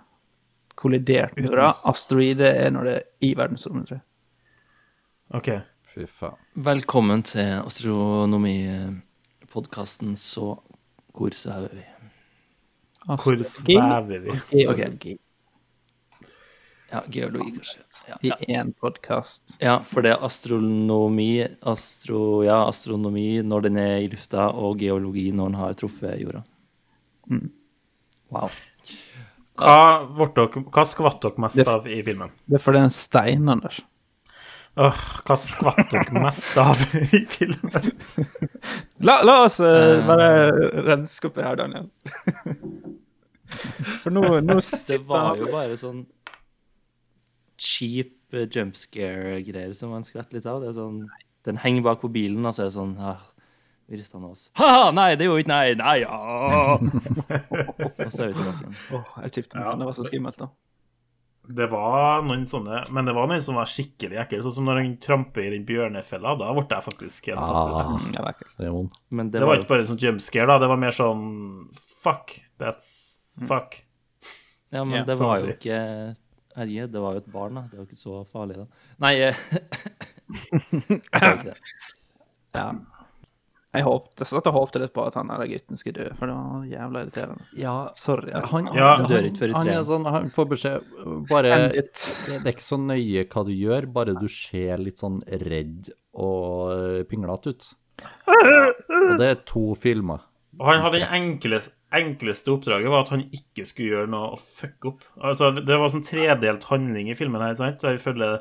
kollidert 0.77 1.33
med 1.37 1.49
jorda. 1.49 1.71
Asteroide 1.89 2.53
er 2.53 2.73
når 2.73 2.89
det 2.89 2.95
er 2.99 3.07
i 3.25 3.33
verdensrommet, 3.37 3.89
tror 3.89 3.97
jeg. 3.97 4.05
OK. 5.33 5.49
Fy 5.93 6.07
faen. 6.09 6.33
Velkommen 6.65 7.21
til 7.27 7.51
astronomipodkasten 7.59 10.15
Så 10.17 10.55
hvor 11.13 11.29
svever 11.37 11.69
vi? 11.77 11.83
Hvor 13.05 13.43
svever 13.45 14.19
vi? 14.23 14.31
og 14.65 14.77
Geologi 14.79 15.13
Ja, 16.93 17.01
geologi, 17.09 17.51
kanskje. 17.57 17.81
Ja, 18.09 18.15
i 18.21 18.29
én 18.53 18.69
podkast. 18.77 19.55
ja, 19.61 19.79
for 19.81 20.01
det 20.05 20.11
er 20.13 20.21
astronomi, 20.25 21.41
astro, 21.61 22.43
ja, 22.45 22.67
astronomi 22.69 23.41
når 23.41 23.61
den 23.65 23.77
er 23.81 23.97
i 24.03 24.07
lufta, 24.11 24.49
og 24.53 24.77
geologi 24.77 25.31
når 25.33 25.45
den 25.49 25.57
har 25.57 25.73
truffet 25.73 26.21
jorda. 26.21 26.43
Wow. 28.29 28.49
Hva, 29.57 30.05
dere, 30.37 30.61
hva 30.69 30.85
skvatt 30.85 31.17
dere 31.25 31.41
mest 31.41 31.57
av 31.65 31.87
i 31.89 31.97
filmen? 32.05 32.29
Det 32.45 32.55
er 32.59 32.61
fordi 32.61 32.77
det 32.77 32.83
er 32.83 32.85
en 32.91 32.99
stein, 32.99 33.49
Anders. 33.49 33.81
Åh, 34.73 35.01
hva 35.27 35.35
skvatt 35.37 35.91
dere 35.91 36.21
mest 36.23 36.57
av 36.57 36.79
i 37.13 37.19
filmen? 37.29 37.91
La, 39.07 39.19
la 39.21 39.43
oss 39.43 39.59
uh, 39.61 39.99
bare 40.07 40.29
renske 40.87 41.29
opp 41.29 41.37
i 41.37 41.45
her, 41.45 41.59
Daniel. 41.59 41.89
For 44.01 44.13
nå, 44.13 44.23
nå 44.41 44.55
Det 44.89 44.97
var 45.05 45.37
jo 45.37 45.51
bare 45.51 45.77
sånn 45.77 46.01
cheap 47.63 48.33
eh, 48.33 48.47
jump 48.49 48.73
scare-greier 48.79 49.75
som 49.77 49.93
man 49.93 50.05
skvetter 50.07 50.39
litt 50.39 50.49
av. 50.49 50.63
Det 50.63 50.71
er 50.71 50.77
sånn, 50.79 51.03
den 51.45 51.61
henger 51.61 51.85
bak 51.85 52.01
på 52.01 52.09
bilen, 52.15 52.41
og 52.41 52.55
så 52.55 52.65
er 52.65 52.71
det 52.71 52.77
sånn 52.79 52.95
ah, 52.97 53.21
Vi 53.91 53.99
rister 53.99 54.17
han 54.17 54.31
oss. 54.31 54.47
Ha! 54.57 54.89
Nei, 54.95 55.11
det 55.19 55.29
gjorde 55.29 55.45
ikke 55.45 55.53
Nei! 55.53 55.77
Nei, 55.83 55.95
ja! 56.01 56.79
og 58.07 58.09
så 58.09 58.25
er 58.25 58.33
vi 58.33 58.39
tilbake 58.39 58.57
igjen. 58.57 58.77
Åh, 58.97 59.15
jeg 59.27 59.37
kjipte 59.37 59.59
meg. 59.59 59.67
Ja. 59.67 59.77
Det 59.77 59.89
var 59.91 59.99
så 59.99 60.09
skummelt, 60.09 60.41
da. 60.41 60.49
Det 61.43 61.65
var 61.67 62.21
noen 62.23 62.45
sånne 62.47 62.85
Men 62.95 63.07
det 63.09 63.13
var 63.17 63.27
noen 63.27 63.41
som 63.43 63.57
var 63.59 63.67
skikkelig 63.67 64.19
ekle. 64.21 64.39
Sånn 64.45 64.55
som 64.57 64.67
når 64.69 64.79
han 64.79 64.91
tramper 65.03 65.43
i 65.43 65.51
den 65.51 65.65
bjørnefella. 65.67 66.37
Da 66.39 66.51
ble 66.55 66.63
jeg 66.69 66.85
faktisk 66.85 67.31
helt 67.31 67.43
satt 67.43 67.57
ut. 67.57 67.73
Ah, 67.73 67.97
ja, 68.15 68.25
det 68.29 68.69
det 68.69 68.71
det, 68.71 69.25
Det 69.35 69.47
var 69.49 69.59
ikke 69.59 69.71
bare 69.73 69.83
en 69.83 69.91
sånn 69.91 70.03
jumpscare, 70.05 70.47
da. 70.53 70.59
Det 70.63 70.69
var 70.71 70.79
mer 70.85 70.95
sånn 70.95 71.25
Fuck. 71.75 72.37
That's 72.61 72.91
fuck. 73.47 73.81
Ja, 74.73 74.83
men 74.83 75.01
yeah, 75.01 75.05
det 75.05 75.15
var 75.19 75.41
jo 75.41 75.51
ikke 75.53 75.79
Herje, 76.53 76.85
det 76.89 77.01
var 77.01 77.15
jo 77.15 77.21
et 77.23 77.29
barn, 77.33 77.57
da. 77.57 77.65
Det 77.69 77.77
var 77.77 77.83
jo 77.83 77.89
ikke 77.89 77.99
så 77.99 78.19
farlig, 78.29 78.57
da. 78.61 78.65
Nei 79.01 79.13
eh, 79.25 79.43
Jeg 81.13 81.19
sa 81.19 81.33
ikke 81.33 81.51
det. 81.51 81.57
Ja. 82.53 82.67
Jeg 83.73 83.83
håpte, 83.87 84.25
satt 84.29 84.45
og 84.47 84.53
håpte 84.53 84.79
litt 84.83 84.93
på 84.93 85.01
at 85.07 85.15
han 85.17 85.27
der 85.31 85.47
gutten 85.49 85.79
skulle 85.79 86.03
dø, 86.03 86.09
for 86.19 86.29
det 86.29 86.35
var 86.37 86.65
jævla 86.69 87.01
irriterende. 87.07 87.45
Ja, 87.57 87.89
Sorry. 87.97 88.29
jeg- 88.29 88.45
han, 88.51 88.67
Ja. 88.75 88.95
han, 88.97 89.05
dør 89.09 89.23
ikke 89.25 89.39
før 89.39 89.49
i 89.49 89.63
tre. 89.63 89.77
sånn, 89.83 90.05
han 90.11 90.29
får 90.29 90.45
beskjed 90.51 91.27
Bare 91.29 91.69
det, 91.73 91.83
det 92.27 92.35
er 92.45 92.51
ikke 92.53 92.67
så 92.69 92.77
nøye 92.77 93.25
hva 93.27 93.45
du 93.45 93.51
gjør, 93.51 93.87
bare 93.91 94.13
du 94.19 94.27
ser 94.27 94.77
litt 94.77 94.97
sånn 95.01 95.21
redd 95.27 95.89
og 96.13 97.07
pinglete 97.09 97.47
ut. 97.55 97.73
Og 98.27 99.17
det 99.19 99.27
er 99.31 99.41
to 99.49 99.73
filmer. 99.79 100.21
Og 100.59 100.67
han 100.69 100.83
hadde 100.85 100.99
det 101.01 101.09
enkleste, 101.09 101.73
enkleste 101.93 102.51
oppdraget 102.53 102.89
var 102.89 103.03
at 103.05 103.09
han 103.13 103.23
ikke 103.33 103.65
skulle 103.65 103.89
gjøre 103.95 104.09
noe 104.13 104.33
og 104.35 104.39
fucke 104.41 104.91
opp. 104.91 105.01
Altså, 105.21 105.49
det 105.55 105.77
var 105.81 105.89
sånn 105.93 106.05
tredelt 106.05 106.63
handling 106.69 107.09
i 107.09 107.15
filmen 107.17 107.41
her, 107.41 107.53
sant? 107.57 107.81
Så 107.81 107.89
jeg 107.93 108.01
følger 108.05 108.39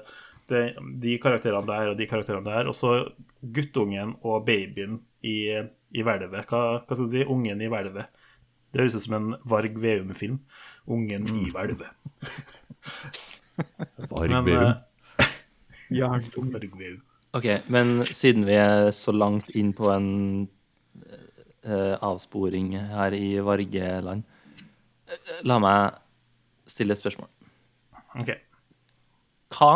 det, 0.50 0.62
de 1.02 1.18
karakterene 1.22 1.66
der 1.68 1.92
og 1.92 1.98
de 1.98 2.08
karakterene 2.10 2.46
der, 2.46 2.70
og 2.70 2.74
så 2.76 2.94
guttungen 3.42 4.16
og 4.22 4.46
babyen 4.46 5.00
i, 5.22 5.36
i 5.94 6.02
hvelvet. 6.04 6.48
Hva, 6.48 6.62
hva 6.82 6.96
skal 6.96 7.06
du 7.06 7.12
si? 7.12 7.24
Ungen 7.24 7.62
i 7.62 7.70
hvelvet. 7.70 8.10
Det 8.72 8.80
høres 8.80 8.96
ut 8.96 9.04
som 9.04 9.18
en 9.18 9.30
Varg 9.48 9.76
Veum-film. 9.82 10.40
Ungen 10.90 11.28
i 11.36 11.50
hvelvet. 11.52 11.90
Varg 14.12 14.36
Veum. 14.46 14.72
eh, 15.92 16.00
Varg 16.56 16.78
Veum. 16.78 17.00
OK, 17.32 17.48
men 17.72 18.02
siden 18.04 18.44
vi 18.44 18.58
er 18.60 18.90
så 18.92 19.12
langt 19.12 19.48
inn 19.56 19.70
på 19.76 19.88
en 19.92 20.08
uh, 21.64 21.96
avsporing 22.04 22.74
her 22.76 23.14
i 23.16 23.38
Vargeland, 23.40 24.24
eh, 25.08 25.30
la 25.48 25.56
meg 25.62 25.96
stille 26.68 26.92
et 26.92 27.00
spørsmål. 27.00 27.30
OK. 28.20 28.34
Hva 29.52 29.72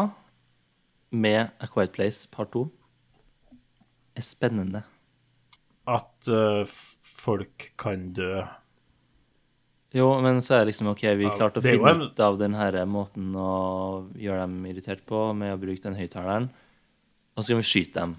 med 1.13 1.51
A 1.63 1.69
Quiet 1.71 1.93
Place 1.95 2.29
part 2.31 2.53
2 2.55 2.67
er 4.17 4.25
spennende? 4.25 4.83
At 5.87 6.29
uh, 6.33 6.65
folk 6.67 7.71
kan 7.79 8.09
dø. 8.17 8.43
Jo, 9.97 10.09
men 10.21 10.41
så 10.45 10.57
er 10.57 10.65
det 10.65 10.73
liksom 10.73 10.91
OK, 10.91 11.05
vi 11.17 11.29
klarte 11.31 11.61
å 11.61 11.65
finne 11.65 11.93
en- 11.95 12.07
ut 12.09 12.21
av 12.21 12.39
den 12.41 12.57
her 12.59 12.79
måten 12.91 13.31
å 13.39 14.07
gjøre 14.19 14.43
dem 14.45 14.57
irritert 14.69 15.05
på 15.09 15.29
med 15.37 15.55
å 15.55 15.61
bruke 15.61 15.85
den 15.85 15.97
høyttaleren, 15.97 16.49
og 17.37 17.45
så 17.45 17.53
kan 17.55 17.63
vi 17.63 17.69
skyte 17.71 18.01
dem. 18.03 18.17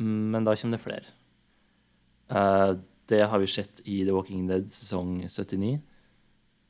Men 0.00 0.46
da 0.46 0.54
kommer 0.56 0.78
det 0.78 0.84
flere. 0.86 1.12
Uh, 2.30 2.78
det 3.10 3.24
har 3.28 3.42
vi 3.42 3.50
sett 3.50 3.82
i 3.90 4.04
The 4.06 4.14
Walking 4.14 4.46
Dead 4.48 4.70
sesong 4.70 5.18
79. 5.26 5.80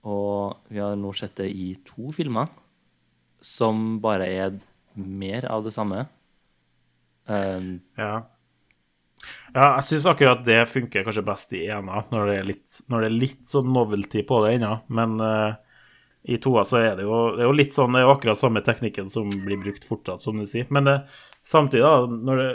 Og 0.09 0.57
vi 0.73 0.81
har 0.81 0.97
nå 0.97 1.13
sett 1.17 1.37
det 1.37 1.51
i 1.53 1.75
to 1.85 2.11
filmer, 2.17 2.49
som 3.45 4.01
bare 4.01 4.27
er 4.33 4.59
mer 4.99 5.47
av 5.51 5.65
det 5.67 5.75
samme. 5.77 6.07
Um, 7.31 7.81
Ja. 7.99 8.27
Ja, 9.53 9.75
jeg 9.77 9.85
syns 9.85 10.07
akkurat 10.09 10.45
det 10.47 10.61
funker 10.71 11.05
kanskje 11.05 11.25
best 11.27 11.51
i 11.53 11.65
ena, 11.69 12.05
når 12.13 12.29
det 12.31 12.37
er 12.39 12.47
litt, 12.49 12.77
når 12.89 13.03
det 13.03 13.09
er 13.09 13.17
litt 13.19 13.43
sånn 13.49 13.73
novelty 13.75 14.23
på 14.27 14.39
det 14.45 14.55
ennå. 14.57 14.77
Men 14.97 15.17
uh, 15.21 15.59
i 16.23 16.39
toa 16.43 16.63
så 16.69 16.79
er 16.81 16.95
det 16.99 17.07
jo, 17.07 17.19
det 17.37 17.45
er 17.45 17.51
jo 17.51 17.57
litt 17.59 17.77
sånn, 17.77 17.97
det 17.97 18.01
er 18.01 18.07
jo 18.07 18.15
akkurat 18.15 18.41
samme 18.41 18.63
teknikken 18.65 19.11
som 19.11 19.29
blir 19.45 19.61
brukt 19.61 19.87
fortsatt, 19.89 20.25
som 20.25 20.39
du 20.41 20.47
sier. 20.49 20.71
Men 20.73 20.87
det, 20.89 20.97
samtidig, 21.47 21.83
da, 21.83 22.21
når 22.31 22.43
det, 22.43 22.49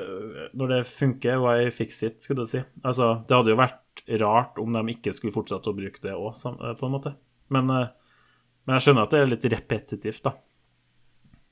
når 0.57 0.73
det 0.73 0.81
funker, 0.89 1.43
why 1.43 1.69
fix 1.75 2.01
it, 2.07 2.21
skulle 2.23 2.47
du 2.47 2.53
si. 2.53 2.63
Altså, 2.85 3.11
det 3.27 3.37
hadde 3.37 3.53
jo 3.53 3.59
vært 3.61 4.03
rart 4.21 4.59
om 4.61 4.75
de 4.75 4.95
ikke 4.95 5.13
skulle 5.15 5.35
fortsette 5.35 5.71
å 5.71 5.77
bruke 5.77 6.01
det 6.03 6.15
òg, 6.15 6.33
på 6.79 6.89
en 6.89 6.95
måte. 6.95 7.15
Men, 7.53 7.69
uh, 7.69 8.21
men 8.65 8.79
jeg 8.79 8.87
skjønner 8.87 9.05
at 9.05 9.13
det 9.13 9.21
er 9.21 9.33
litt 9.35 9.49
repetitivt, 9.53 10.23
da. 10.25 10.37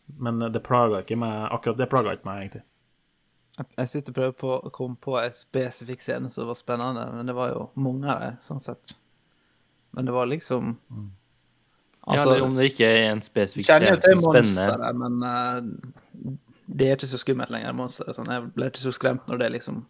Men 0.06 0.42
eh, 0.42 0.52
det 0.54 0.64
plaga 0.66 1.02
ikke 1.04 1.18
meg, 1.20 1.48
akkurat 1.52 1.80
det 1.80 1.90
plaga 1.92 2.16
ikke 2.18 2.30
meg, 2.30 2.42
egentlig. 2.42 2.64
Jeg- 3.78 3.90
sitter 3.90 4.10
og 4.12 4.16
prøver 4.16 4.38
på 4.38 4.54
å 4.66 4.72
komme 4.74 4.98
på 4.98 5.18
en 5.22 5.34
spesifikk 5.34 6.02
scene 6.02 6.30
som 6.34 6.48
var 6.48 6.58
spennende, 6.58 7.06
men 7.14 7.26
det 7.30 7.36
var 7.38 7.52
jo 7.54 7.68
mange 7.76 8.10
av 8.10 8.22
dem, 8.22 8.40
sånn 8.42 8.62
sett. 8.62 8.96
Men 9.94 10.06
det 10.06 10.14
var 10.14 10.26
liksom 10.26 10.78
ja, 12.08 12.22
eller 12.22 12.42
om 12.42 12.56
det 12.56 12.72
ikke 12.72 12.88
er 12.88 13.12
en 13.12 13.22
spesifikk 13.22 13.70
scene 13.70 14.02
som 14.02 14.34
er 14.34 14.44
spennende. 14.44 14.94
men 14.98 15.24
uh, 15.24 16.34
det 16.66 16.88
er 16.88 16.98
ikke 16.98 17.08
så 17.08 17.20
skummelt 17.22 17.54
lenger, 17.54 17.76
monsteret. 17.78 18.18
Sånn. 18.18 18.32
Jeg 18.32 18.50
ble 18.56 18.72
ikke 18.72 18.82
så 18.82 18.92
skremt 18.96 19.30
når 19.30 19.40
det 19.40 19.52
liksom 19.54 19.86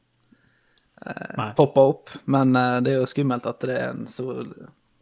uh, 1.08 1.54
poppa 1.58 1.88
opp. 1.94 2.12
Men 2.26 2.54
uh, 2.56 2.82
det 2.84 2.94
er 2.94 3.00
jo 3.00 3.10
skummelt 3.10 3.48
at 3.50 3.64
det 3.64 3.80
er 3.80 3.94
en 3.94 4.06
så 4.12 4.44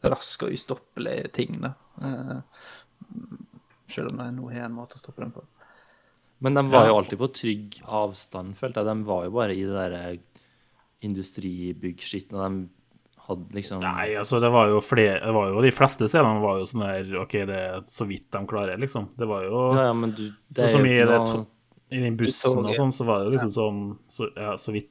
rask 0.03 0.43
og 0.45 0.53
ustoppelig 0.55 1.31
ting, 1.35 1.59
da. 1.61 1.73
Eh, 2.01 2.37
selv 3.93 4.11
om 4.13 4.17
det 4.21 4.29
nå 4.37 4.49
har 4.51 4.65
en 4.67 4.75
måte 4.77 4.97
å 4.97 5.01
stoppe 5.03 5.21
dem 5.23 5.31
på. 5.35 5.43
Men 6.41 6.57
de 6.57 6.63
var 6.73 6.87
jo 6.89 6.95
alltid 6.97 7.19
på 7.21 7.27
trygg 7.37 7.81
avstand, 7.85 8.55
følte 8.57 8.81
jeg. 8.81 8.89
De 8.89 9.03
var 9.05 9.25
jo 9.27 9.33
bare 9.35 9.53
i 9.53 9.61
det 9.67 9.75
derre 9.77 10.05
industribyggskitten, 11.05 12.37
og 12.37 12.43
de 12.45 12.69
hadde 13.27 13.55
liksom 13.57 13.81
Nei, 13.83 14.11
altså 14.17 14.39
det 14.41 14.49
var 14.53 14.69
jo 14.71 14.79
flere 14.83 15.19
det 15.21 15.33
var 15.35 15.51
jo, 15.51 15.61
De 15.63 15.71
fleste 15.73 16.07
scenene 16.09 16.41
var 16.43 16.59
jo 16.61 16.67
sånn 16.69 16.83
der 16.87 17.11
OK, 17.21 17.35
det 17.49 17.57
er 17.67 17.83
så 17.89 18.07
vidt 18.09 18.27
de 18.33 18.41
klarer, 18.49 18.79
liksom. 18.81 19.09
Det 19.17 19.27
var 19.29 19.45
jo 19.45 19.61
Ja, 19.77 19.87
ja, 19.89 19.93
men 19.97 20.13
du 20.17 20.23
Det 20.49 20.65
Sånn 20.65 20.73
som 20.79 20.87
i 20.89 20.95
det 20.97 21.19
to- 21.29 21.45
I 21.91 22.01
den 22.05 22.17
bussen 22.17 22.65
og 22.65 22.75
sånn, 22.77 22.93
så 22.95 23.05
var 23.07 23.19
det 23.21 23.29
jo 23.29 23.35
liksom 23.35 23.53
sånn 23.57 23.81
så, 24.09 24.29
ja, 24.35 24.55
så 24.57 24.73
vidt 24.75 24.89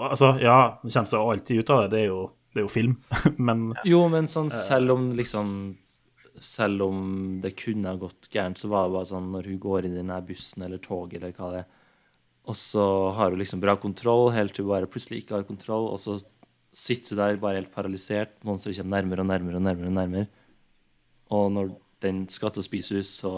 Altså, 0.00 0.30
ja, 0.40 0.78
det 0.82 0.88
kommer 0.94 1.10
seg 1.10 1.20
alltid 1.20 1.58
ut 1.60 1.70
av 1.74 1.82
det. 1.82 1.88
Det 1.92 1.98
er 2.00 2.06
jo, 2.08 2.20
det 2.56 2.62
er 2.62 2.64
jo 2.64 2.70
film. 2.72 2.94
Men 3.36 3.66
Jo, 3.84 3.98
men 4.08 4.24
sånn 4.32 4.48
selv 4.48 4.94
om 4.94 5.10
liksom 5.12 5.50
Selv 6.44 6.82
om 6.86 7.40
det 7.42 7.54
kunne 7.58 7.88
ha 7.92 7.98
gått 8.00 8.28
gærent, 8.32 8.58
så 8.60 8.68
var 8.70 8.86
det 8.88 8.94
bare 8.96 9.08
sånn 9.10 9.30
når 9.32 9.48
hun 9.50 9.58
går 9.62 9.86
inn 9.88 9.96
i 9.96 10.02
den 10.02 10.12
bussen 10.28 10.62
eller 10.66 10.78
toget 10.82 11.20
eller 11.22 11.32
hva 11.36 11.50
det 11.54 11.60
er, 11.64 11.68
og 12.48 12.56
så 12.56 12.84
har 13.16 13.30
hun 13.34 13.40
liksom 13.42 13.60
bra 13.60 13.74
kontroll 13.76 14.30
helt 14.32 14.54
til 14.56 14.64
hun 14.64 14.72
bare 14.72 14.88
plutselig 14.88 15.22
ikke 15.24 15.34
har 15.36 15.44
kontroll, 15.48 15.88
og 15.92 16.00
så 16.00 16.16
sitter 16.72 17.14
hun 17.16 17.20
der 17.20 17.36
bare 17.42 17.58
helt 17.60 17.72
paralysert, 17.74 18.36
monsteret 18.44 18.78
kommer 18.80 18.96
nærmere 18.98 19.20
og 19.24 19.28
nærmere 19.32 19.56
og 19.60 19.62
nærmere, 19.66 19.90
og 19.90 19.96
nærmere. 19.98 20.26
Og 21.30 21.50
når 21.52 21.72
den 22.04 22.22
skal 22.32 22.50
til 22.54 22.62
å 22.62 22.68
spise 22.68 22.94
henne, 22.94 23.04
så 23.04 23.32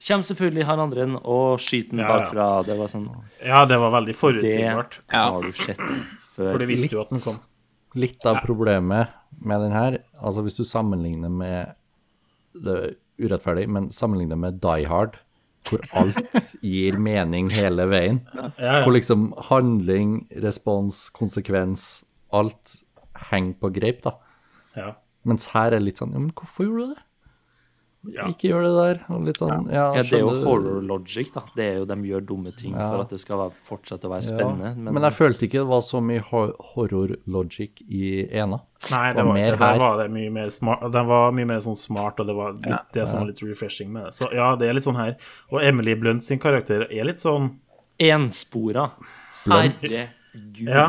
kommer 0.00 0.26
selvfølgelig 0.28 0.66
han 0.68 0.80
andre 0.82 1.04
inn 1.06 1.16
og 1.20 1.60
skyter 1.60 1.94
den 1.94 2.02
Ja, 2.02 2.08
ja. 2.08 2.18
bakfra. 2.18 2.48
Det 2.66 2.76
var 2.78 2.88
sånn 2.92 3.08
ja, 3.44 3.64
det 3.68 3.78
var 3.80 3.94
veldig 3.96 4.12
Det 4.14 4.18
forutsigbart. 4.20 4.98
har 5.12 5.42
du 5.42 5.52
sett 5.52 5.80
før. 6.34 6.50
For 6.50 6.58
det 6.58 6.68
visste 6.68 6.94
jo 6.96 7.02
at 7.04 7.10
den 7.14 7.20
kom. 7.24 7.40
Litt 8.00 8.24
av 8.28 8.42
problemet 8.44 9.08
med 9.40 9.60
den 9.64 9.72
her, 9.72 9.98
altså 10.20 10.42
hvis 10.44 10.56
du 10.60 10.64
sammenligner 10.64 11.32
med 11.32 11.72
Det 12.54 12.76
er 12.76 12.94
urettferdig, 13.20 13.66
men 13.70 13.90
sammenligne 13.94 14.38
med 14.40 14.60
Die 14.64 14.86
Hard, 14.90 15.18
hvor 15.68 15.82
alt 16.00 16.54
gir 16.64 16.96
mening 16.98 17.50
hele 17.52 17.84
veien. 17.90 18.22
Hvor 18.56 18.94
liksom 18.96 19.30
handling, 19.50 20.22
respons, 20.42 21.08
konsekvens, 21.14 22.04
alt 22.32 22.78
henger 23.30 23.58
på 23.60 23.72
greip, 23.76 24.02
da. 24.06 24.16
ja. 24.76 24.90
Mens 25.28 25.50
her 25.52 25.68
er 25.68 25.76
det 25.76 25.84
litt 25.90 25.98
sånn 26.00 26.14
Ja, 26.16 26.20
men 26.22 26.30
hvorfor 26.32 26.64
gjorde 26.64 26.84
du 26.86 26.92
det? 26.94 27.02
Ja. 28.08 28.30
Ikke 28.32 28.48
gjør 28.48 28.62
det 28.64 28.70
der. 28.78 29.00
Og 29.12 29.26
litt 29.28 29.40
sånn 29.42 29.66
Ja, 29.68 29.90
Ja, 29.92 30.02
det 30.06 30.16
er 30.16 30.22
jo 30.22 30.32
horror 30.46 30.80
logic, 30.80 31.32
da. 31.34 31.42
Det 31.56 31.64
er 31.66 31.74
jo 31.82 31.88
de 31.90 31.96
gjør 32.08 32.22
dumme 32.30 32.52
ting 32.56 32.72
for 32.72 33.02
at 33.02 33.12
det 33.12 33.18
skal 33.20 33.42
være, 33.42 33.52
fortsette 33.66 34.08
å 34.08 34.12
være 34.14 34.24
spennende. 34.24 34.70
Men, 34.78 34.94
Men, 34.96 35.06
jeg 35.10 35.16
følte 35.18 35.44
ikke 35.46 35.60
det 35.60 35.68
var 35.68 35.82
så 35.84 36.00
mye 36.04 36.22
hor 36.30 36.54
horror 36.72 37.12
logic 37.28 37.82
i 37.84 38.24
ena. 38.30 38.62
Nei, 38.88 39.02
det 39.12 39.24
var, 39.26 39.34
mer 39.36 39.50
det, 39.52 39.58
var 39.82 39.98
det 40.00 40.06
mye 40.14 40.30
mer 40.32 40.48
smart 40.48 40.86
Den 40.94 41.08
var 41.10 41.34
mye 41.36 41.48
mer 41.50 41.58
sånn 41.60 41.76
smart, 41.76 42.22
og 42.22 42.30
det 42.30 42.36
var 42.38 42.54
litt 42.56 42.94
det 42.96 43.04
som 43.10 43.20
var 43.20 43.28
litt 43.28 43.42
refreshing 43.44 43.92
med 43.92 44.08
det. 44.08 44.14
Så 44.16 44.30
ja, 44.32 44.54
det 44.56 44.70
er 44.70 44.78
litt 44.78 44.86
sånn 44.88 44.96
her. 44.96 45.18
Og 45.52 45.60
Emily 45.60 45.98
Blunt 46.00 46.24
sin 46.24 46.40
karakter 46.40 46.86
er 46.88 47.04
litt 47.10 47.20
sånn 47.20 47.58
Enspora. 48.00 48.86
Herregud. 49.44 50.64
Ja, 50.64 50.86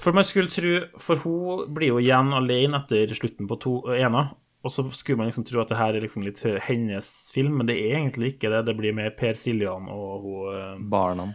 for 0.00 0.14
man 0.16 0.24
skulle 0.24 0.52
tro 0.52 0.74
For 1.02 1.20
hun 1.24 1.74
blir 1.74 1.94
jo 1.94 2.00
igjen 2.02 2.32
alene 2.36 2.80
etter 2.82 3.12
slutten 3.16 3.48
på 3.50 3.58
to, 3.60 3.74
ena. 3.92 4.30
Og 4.64 4.72
så 4.72 4.84
skulle 4.96 5.20
man 5.20 5.28
liksom 5.28 5.44
tro 5.44 5.60
at 5.60 5.68
det 5.68 5.76
her 5.76 5.92
er 5.96 6.04
liksom 6.04 6.24
litt 6.24 6.40
hennes 6.64 7.08
film, 7.34 7.58
men 7.60 7.68
det 7.68 7.76
er 7.76 7.98
egentlig 7.98 8.34
ikke 8.34 8.48
det. 8.48 8.62
Det 8.70 8.74
blir 8.78 8.96
mer 8.96 9.12
Per 9.16 9.36
Siljan 9.36 9.90
og 9.92 10.24
hun 10.24 10.54
eh, 10.56 10.78
Barna. 10.94 11.28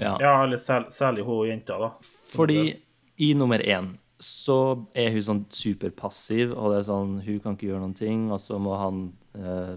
Ja. 0.00 0.16
Ja, 0.18 0.32
eller 0.42 0.56
særlig, 0.56 0.92
særlig 0.96 1.26
hun 1.28 1.50
jenta, 1.50 1.76
da. 1.78 1.92
Fordi 2.32 2.62
i 3.20 3.32
nummer 3.36 3.60
én 3.60 3.92
så 4.18 4.88
er 4.98 5.12
hun 5.14 5.22
sånn 5.22 5.44
superpassiv, 5.54 6.50
og 6.56 6.72
det 6.72 6.80
er 6.80 6.86
sånn 6.88 7.12
Hun 7.22 7.36
kan 7.44 7.54
ikke 7.54 7.68
gjøre 7.68 7.84
noen 7.84 7.94
ting, 7.94 8.24
og 8.34 8.40
så 8.42 8.56
må 8.58 8.74
han 8.80 9.04
eh, 9.38 9.76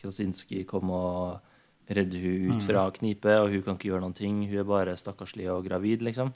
Krasinski 0.00 0.62
komme 0.68 0.96
og 0.96 1.90
redde 1.90 2.22
hun 2.22 2.54
ut 2.54 2.64
fra 2.64 2.86
knipet, 2.94 3.42
og 3.42 3.50
hun 3.52 3.66
kan 3.66 3.76
ikke 3.76 3.90
gjøre 3.90 4.04
noen 4.06 4.16
ting. 4.16 4.38
Hun 4.48 4.62
er 4.62 4.68
bare 4.68 4.96
stakkarslig 4.96 5.50
og 5.52 5.66
gravid, 5.66 6.06
liksom. 6.06 6.30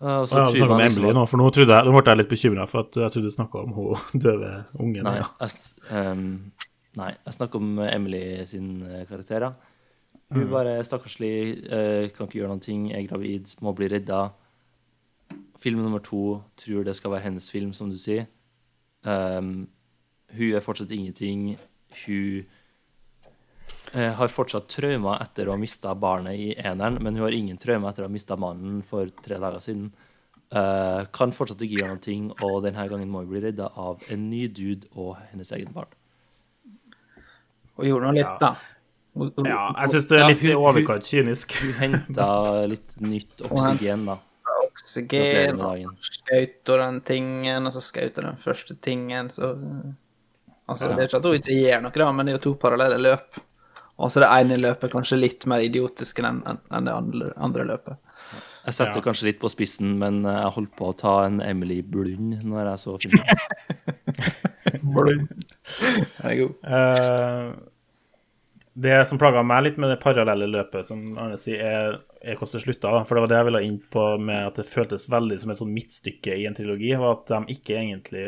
Og 0.00 0.28
så 0.28 0.38
Ja, 0.38 0.44
tror 0.44 0.56
snakker 0.56 0.74
om 0.74 0.80
Emily 0.80 1.12
nå, 1.12 1.22
for 1.28 1.36
nå, 1.36 1.48
jeg, 1.52 1.66
nå 1.68 1.92
ble 1.92 2.12
jeg 2.12 2.18
litt 2.22 2.30
bekymra, 2.30 2.66
for 2.68 2.86
at 2.86 2.96
jeg 2.96 3.12
trodde 3.12 3.28
du 3.28 3.34
snakka 3.34 3.64
om 3.66 3.72
hun 3.76 4.20
døve 4.24 4.52
ungen. 4.78 5.02
Nei, 5.04 5.16
ja. 5.18 5.26
jeg, 5.42 5.74
ehm, 5.92 6.22
nei, 6.96 7.10
jeg 7.18 7.36
snakker 7.36 7.60
om 7.60 7.82
Emily 7.84 8.22
sin 8.48 8.70
eh, 8.88 9.04
karakter. 9.08 9.50
Hun 10.30 10.46
Mm. 10.46 10.50
bare 10.50 10.84
stakkarslig, 10.86 11.66
uh, 11.66 12.06
kan 12.14 12.28
ikke 12.28 12.38
gjøre 12.38 12.52
noen 12.52 12.62
ting, 12.62 12.92
er 12.94 13.02
gravid, 13.02 13.50
må 13.60 13.72
bli 13.74 13.88
redda. 13.90 14.28
Film 15.58 15.82
nummer 15.82 15.98
to 15.98 16.40
tror 16.56 16.84
det 16.86 16.94
skal 16.96 17.10
være 17.10 17.26
hennes 17.26 17.50
film, 17.50 17.72
som 17.72 17.90
du 17.90 17.98
sier. 17.98 18.28
Um, 19.02 19.66
hun 20.30 20.54
er 20.54 20.62
fortsatt 20.62 20.92
ingenting. 20.94 21.58
Hun 22.06 22.46
har 23.92 24.28
fortsatt 24.28 24.68
traumer 24.70 25.20
etter 25.22 25.48
å 25.48 25.54
ha 25.56 25.56
mista 25.60 25.94
barnet 25.98 26.38
i 26.38 26.54
eneren, 26.56 26.98
men 27.02 27.14
hun 27.16 27.24
har 27.24 27.34
ingen 27.34 27.56
traumer 27.58 27.88
etter 27.90 28.04
å 28.04 28.08
ha 28.08 28.12
mista 28.12 28.36
mannen 28.36 28.82
for 28.86 29.06
tre 29.22 29.38
dager 29.42 29.58
siden. 29.64 29.90
Uh, 30.50 31.04
kan 31.14 31.30
fortsatt 31.30 31.60
ikke 31.62 31.78
gjøre 31.82 31.94
noe, 31.94 32.32
og 32.42 32.62
denne 32.64 32.88
gangen 32.90 33.10
må 33.10 33.20
hun 33.22 33.28
bli 33.30 33.40
redda 33.44 33.68
av 33.78 34.02
en 34.10 34.24
ny 34.30 34.48
dude 34.48 34.88
og 34.98 35.16
hennes 35.30 35.52
egen 35.54 35.70
barn. 35.74 35.86
Og 37.78 37.86
gjorde 37.86 38.08
nå 38.10 38.12
litt, 38.18 38.26
Ja. 38.26 38.36
da. 38.38 38.56
Ja, 39.46 39.74
jeg 39.82 39.88
syns 39.90 40.08
du 40.08 40.14
er 40.16 40.28
litt 40.28 40.42
i 40.42 40.52
hun- 40.52 40.56
hun- 40.56 40.66
overkant 40.70 41.02
kynisk. 41.04 41.52
Hun 41.60 41.72
henta 41.82 42.66
litt 42.68 42.96
nytt 43.00 43.40
oksygen, 43.50 44.04
da. 44.06 44.18
Oksygen, 44.70 45.56
med 45.58 46.68
og 46.68 46.78
den 46.78 47.00
tingen, 47.00 47.66
og 47.66 47.72
så 47.74 47.80
hun 48.22 48.30
den 48.30 48.36
første 48.36 48.76
tingen, 48.80 49.28
så 49.30 49.56
Altså, 50.70 50.86
Ja. 50.86 50.94
det 50.94 51.02
er 51.02 51.08
ikke 51.08 51.16
at 51.18 51.24
hun 51.24 51.34
ikke 51.34 51.54
gjør 51.66 51.82
noe, 51.82 51.90
da, 51.90 52.12
men 52.12 52.26
det 52.26 52.32
er 52.32 52.38
jo 52.38 52.42
to 52.52 52.54
parallelle 52.54 52.98
løp. 53.02 53.40
Og 54.00 54.10
så 54.12 54.22
det 54.24 54.30
ene 54.32 54.56
løpet 54.60 54.92
kanskje 54.94 55.18
litt 55.20 55.44
mer 55.50 55.60
idiotisk 55.64 56.22
enn 56.24 56.40
enn- 56.48 56.86
det 56.86 56.94
andre, 56.94 57.32
andre 57.36 57.66
løpet. 57.74 57.98
Jeg 58.66 58.74
setter 58.76 59.00
Ja. 59.00 59.04
kanskje 59.06 59.26
litt 59.30 59.40
på 59.40 59.48
spissen, 59.52 59.94
men 59.98 60.24
eh, 60.28 60.40
jeg 60.42 60.54
holdt 60.56 60.74
på 60.76 60.90
å 60.90 60.96
ta 60.96 61.14
en 61.26 61.40
Emily 61.40 61.80
Blund 61.82 62.42
når 62.44 62.70
jeg 62.70 62.82
så 62.82 62.96
filmen. 63.00 63.26
Den 64.70 65.28
er 66.24 66.36
god. 66.40 66.54
Uh, 66.64 67.52
det 68.80 69.06
som 69.08 69.18
plaga 69.20 69.42
meg 69.44 69.64
litt 69.64 69.80
med 69.82 69.90
det 69.92 69.98
parallelle 70.02 70.46
løpet, 70.48 70.86
som 70.86 71.00
Arne 71.20 71.36
sier, 71.40 71.60
er, 71.60 71.96
er 72.22 72.36
hvordan 72.38 72.60
det 72.60 72.64
slutta. 72.64 72.92
For 73.08 73.16
det 73.18 73.24
var 73.24 73.32
det 73.32 73.40
jeg 73.40 73.48
ville 73.50 73.62
inn 73.66 73.80
på 73.92 74.04
med 74.22 74.46
at 74.46 74.60
det 74.60 74.68
føltes 74.68 75.08
veldig 75.10 75.40
som 75.42 75.50
et 75.52 75.60
sånn 75.60 75.74
midtstykke 75.74 76.36
i 76.38 76.46
en 76.48 76.56
trilogi. 76.56 76.92
var 77.00 77.18
at 77.18 77.32
de 77.32 77.56
ikke 77.56 77.76
egentlig 77.80 78.26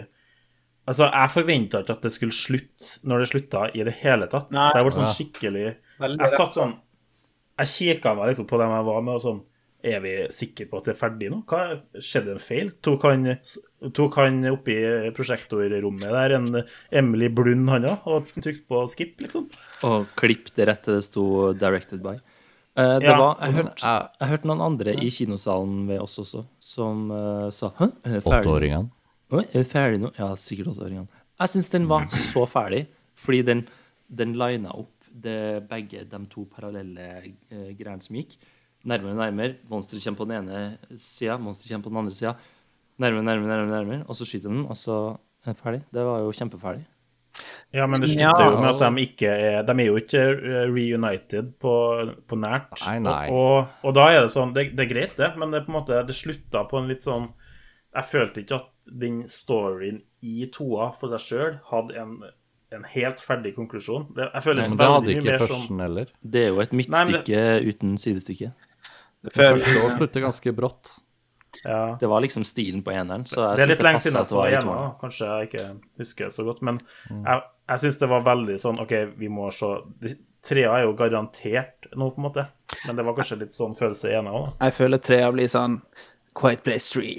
Altså, 0.89 1.07
jeg 1.13 1.31
forventa 1.31 1.81
ikke 1.85 1.95
at 1.95 2.03
det 2.03 2.11
skulle 2.13 2.33
slutte 2.35 3.07
når 3.07 3.19
det 3.23 3.29
slutta 3.31 3.61
i 3.75 3.85
det 3.87 3.95
hele 4.03 4.27
tatt. 4.27 4.51
Nei. 4.51 4.69
Så 4.73 4.81
jeg 4.81 4.85
ble 4.89 4.95
sånn 4.97 5.13
skikkelig 5.15 5.65
Jeg 6.03 6.29
satt 6.37 6.53
sånn 6.57 6.73
Jeg 7.63 7.67
kikka 7.69 8.15
meg 8.19 8.33
liksom 8.33 8.47
på 8.51 8.59
dem 8.59 8.71
jeg 8.75 8.85
var 8.89 9.03
med, 9.07 9.15
og 9.15 9.23
sånn 9.23 9.41
Er 9.85 10.01
vi 10.03 10.13
sikre 10.31 10.67
på 10.71 10.79
at 10.81 10.85
det 10.89 10.95
er 10.97 10.99
ferdig 10.99 11.29
nå? 11.31 11.39
Hva 11.47 11.61
Skjedde 12.03 12.35
en 12.35 12.43
feil? 12.43 12.73
Tok 12.83 13.03
han, 13.07 13.29
tok 13.95 14.15
han 14.19 14.41
oppi 14.51 14.77
prosjektorrommet 15.15 16.03
der 16.17 16.35
en 16.39 16.49
Emily 16.91 17.29
Blund, 17.29 17.69
han 17.71 17.87
òg, 17.91 18.07
og 18.07 18.27
trykte 18.35 18.67
på 18.71 18.83
skip, 18.91 19.17
liksom? 19.23 19.47
Og 19.87 20.07
klipp 20.19 20.51
det 20.55 20.67
rett 20.71 20.83
til 20.87 20.95
det 20.99 21.05
sto 21.07 21.25
'directed 21.55 22.03
by'. 22.03 22.21
Uh, 22.79 22.99
det 22.99 23.05
Ja, 23.11 23.19
var, 23.19 23.37
jeg 23.43 23.53
hørte 23.55 23.83
jeg- 23.83 24.09
jeg 24.21 24.29
hørte 24.31 24.47
noen 24.49 24.61
andre 24.65 24.95
i 24.95 25.11
kinosalen 25.11 25.87
ved 25.89 26.01
oss 26.01 26.19
også 26.19 26.45
som 26.61 27.11
uh, 27.11 27.51
sa 27.51 27.71
'hæ? 27.71 27.91
Åtteåringene. 28.23 28.91
Oi, 29.33 29.45
er 29.49 29.63
vi 29.63 29.69
ferdig 29.69 30.01
nå? 30.03 30.11
Ja, 30.19 30.31
sikkert 30.37 30.73
også 30.75 30.85
Ørjan. 30.87 31.07
Jeg 31.41 31.53
syns 31.55 31.71
den 31.73 31.87
var 31.91 32.05
så 32.13 32.43
ferdig, 32.51 32.83
fordi 33.19 33.41
den, 33.49 33.63
den 34.13 34.35
lina 34.39 34.75
opp 34.77 34.91
det, 35.13 35.37
begge 35.71 36.05
de 36.09 36.21
to 36.33 36.45
parallelle 36.53 37.07
eh, 37.23 37.71
greiene 37.79 38.05
som 38.05 38.17
gikk. 38.17 38.37
Nærmere 38.89 39.15
og 39.15 39.21
nærmere. 39.23 39.57
Monster 39.71 40.01
kommer 40.03 40.21
på 40.23 40.29
den 40.29 40.39
ene 40.43 40.97
sida, 40.99 41.37
monster 41.41 41.71
kommer 41.73 41.87
på 41.87 41.93
den 41.93 42.01
andre 42.03 42.17
sida. 42.17 42.33
Nærmere, 43.03 43.25
nærmere, 43.27 43.51
nærmere, 43.53 43.73
nærmere. 43.77 44.07
Og 44.09 44.17
så 44.19 44.27
skyter 44.29 44.53
den, 44.53 44.65
og 44.69 44.77
så 44.79 44.97
er 45.47 45.53
det 45.53 45.61
ferdig. 45.61 45.83
Det 45.95 46.05
var 46.09 46.25
jo 46.25 46.33
kjempeferdig. 46.37 46.85
Ja, 47.73 47.87
men 47.89 48.03
det 48.03 48.11
slutter 48.13 48.45
Ja. 48.45 48.51
jo 48.53 48.59
med 48.61 48.75
at 48.75 48.83
de 48.83 49.03
ikke 49.07 49.29
er 49.33 49.63
De 49.65 49.73
er 49.81 49.87
jo 49.89 49.97
ikke 49.97 50.21
eh, 50.21 50.67
reunited 50.69 51.55
på, 51.63 51.73
på 52.29 52.37
nært. 52.37 52.75
Nei, 52.85 52.99
nei. 53.01 53.23
Og, 53.33 53.71
og 53.89 53.95
da 53.97 54.05
er 54.13 54.27
det 54.27 54.35
sånn 54.35 54.53
det, 54.53 54.67
det 54.77 54.85
er 54.85 54.91
greit, 54.91 55.15
det, 55.17 55.31
men 55.41 55.55
det 55.55 55.63
på 55.65 55.73
en 55.73 55.79
måte 55.79 56.03
Det 56.05 56.13
slutta 56.19 56.67
på 56.69 56.77
en 56.83 56.91
litt 56.93 57.01
sånn 57.07 57.31
Jeg 57.97 58.05
følte 58.11 58.43
ikke 58.45 58.59
at 58.61 58.69
den 58.87 59.23
storyen 59.31 60.03
i 60.23 60.47
toa 60.55 60.91
for 60.97 61.13
seg 61.15 61.23
sjøl 61.27 61.55
hadde 61.71 61.97
en, 62.01 62.17
en 62.75 62.85
helt 62.95 63.21
ferdig 63.23 63.55
konklusjon. 63.57 64.09
Det, 64.17 64.29
jeg 64.35 64.45
føler 64.47 64.69
Men 64.69 64.81
det 64.81 64.91
hadde 64.95 65.15
ikke 65.15 65.25
mer 65.29 65.39
sånn 65.45 65.49
førsten 65.55 65.85
heller. 65.85 66.13
Det 66.23 66.43
er 66.47 66.53
jo 66.53 66.61
et 66.65 66.77
midtstykke 66.81 67.47
uten 67.69 67.97
sidestykke. 68.01 68.53
Det 69.23 69.35
Første 69.37 69.79
år 69.85 69.97
slutter 69.97 70.25
ganske 70.25 70.53
brått. 70.57 70.97
ja. 71.63 71.97
Det 72.01 72.09
var 72.11 72.25
liksom 72.25 72.45
stilen 72.49 72.83
på 72.83 72.91
eneren. 72.91 73.27
Så 73.27 73.45
jeg 73.45 73.57
Det 73.61 73.63
er 73.63 73.73
litt 73.75 73.83
lenge 73.87 74.03
siden 74.03 74.19
jeg 74.19 74.27
det 74.27 74.63
så 74.65 74.73
da. 74.73 74.89
kanskje 75.01 75.31
jeg 75.31 75.49
ikke 75.51 75.67
husker 76.03 76.29
så 76.35 76.45
godt. 76.49 76.63
Men 76.63 76.81
jeg, 77.11 77.43
jeg 77.71 77.85
syns 77.85 77.99
det 78.03 78.09
var 78.11 78.25
veldig 78.27 78.59
sånn 78.59 78.81
OK, 78.83 78.95
vi 79.17 79.29
må 79.31 79.51
se 79.55 79.71
Trea 80.43 80.73
er 80.75 80.89
jo 80.89 80.97
garantert 80.99 81.87
nå, 81.95 82.09
på 82.11 82.19
en 82.19 82.25
måte. 82.27 82.43
Men 82.89 82.97
det 82.99 83.05
var 83.07 83.15
kanskje 83.15 83.37
litt 83.45 83.55
sånn 83.55 83.77
følelse 83.79 84.11
i 84.11 84.17
ena 84.19 84.33
òg. 84.35 84.49
Jeg 84.59 84.75
føler 84.75 84.99
trea 84.99 85.29
blir 85.31 85.47
sånn 85.53 85.77
Quiet 86.35 86.65
Place 86.67 86.91
3. 86.91 87.13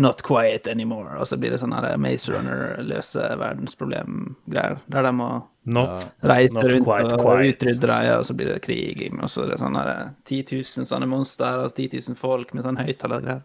Not 0.00 0.22
quiet 0.24 0.66
anymore. 0.70 1.18
Og 1.20 1.28
så 1.28 1.36
blir 1.36 1.52
det 1.52 1.58
sånn 1.60 1.74
her 1.76 1.96
Maze 2.00 2.32
Runner 2.32 2.78
løse 2.88 3.20
verdensproblem-greier. 3.40 4.78
Der 4.88 5.04
de 5.04 5.12
må 5.12 5.26
Not, 5.68 6.06
reise 6.24 6.56
Not 6.56 6.64
rundt 6.70 6.86
quite 6.86 7.18
og 7.18 7.42
utrydde 7.44 7.90
dem, 7.90 8.06
og 8.16 8.24
så 8.24 8.36
blir 8.38 8.48
det 8.48 8.62
krig. 8.64 9.02
Og 9.12 9.28
så 9.28 9.44
er 9.44 9.52
det 9.52 9.58
sånn 9.60 9.76
her 9.76 9.90
10 10.24 10.54
000 10.56 10.88
sånne 10.88 11.10
monster 11.10 11.66
og 11.66 11.74
10 11.74 12.00
000 12.08 12.16
folk 12.20 12.54
med 12.56 12.64
sånn 12.64 12.80
høyttalergreier. 12.80 13.44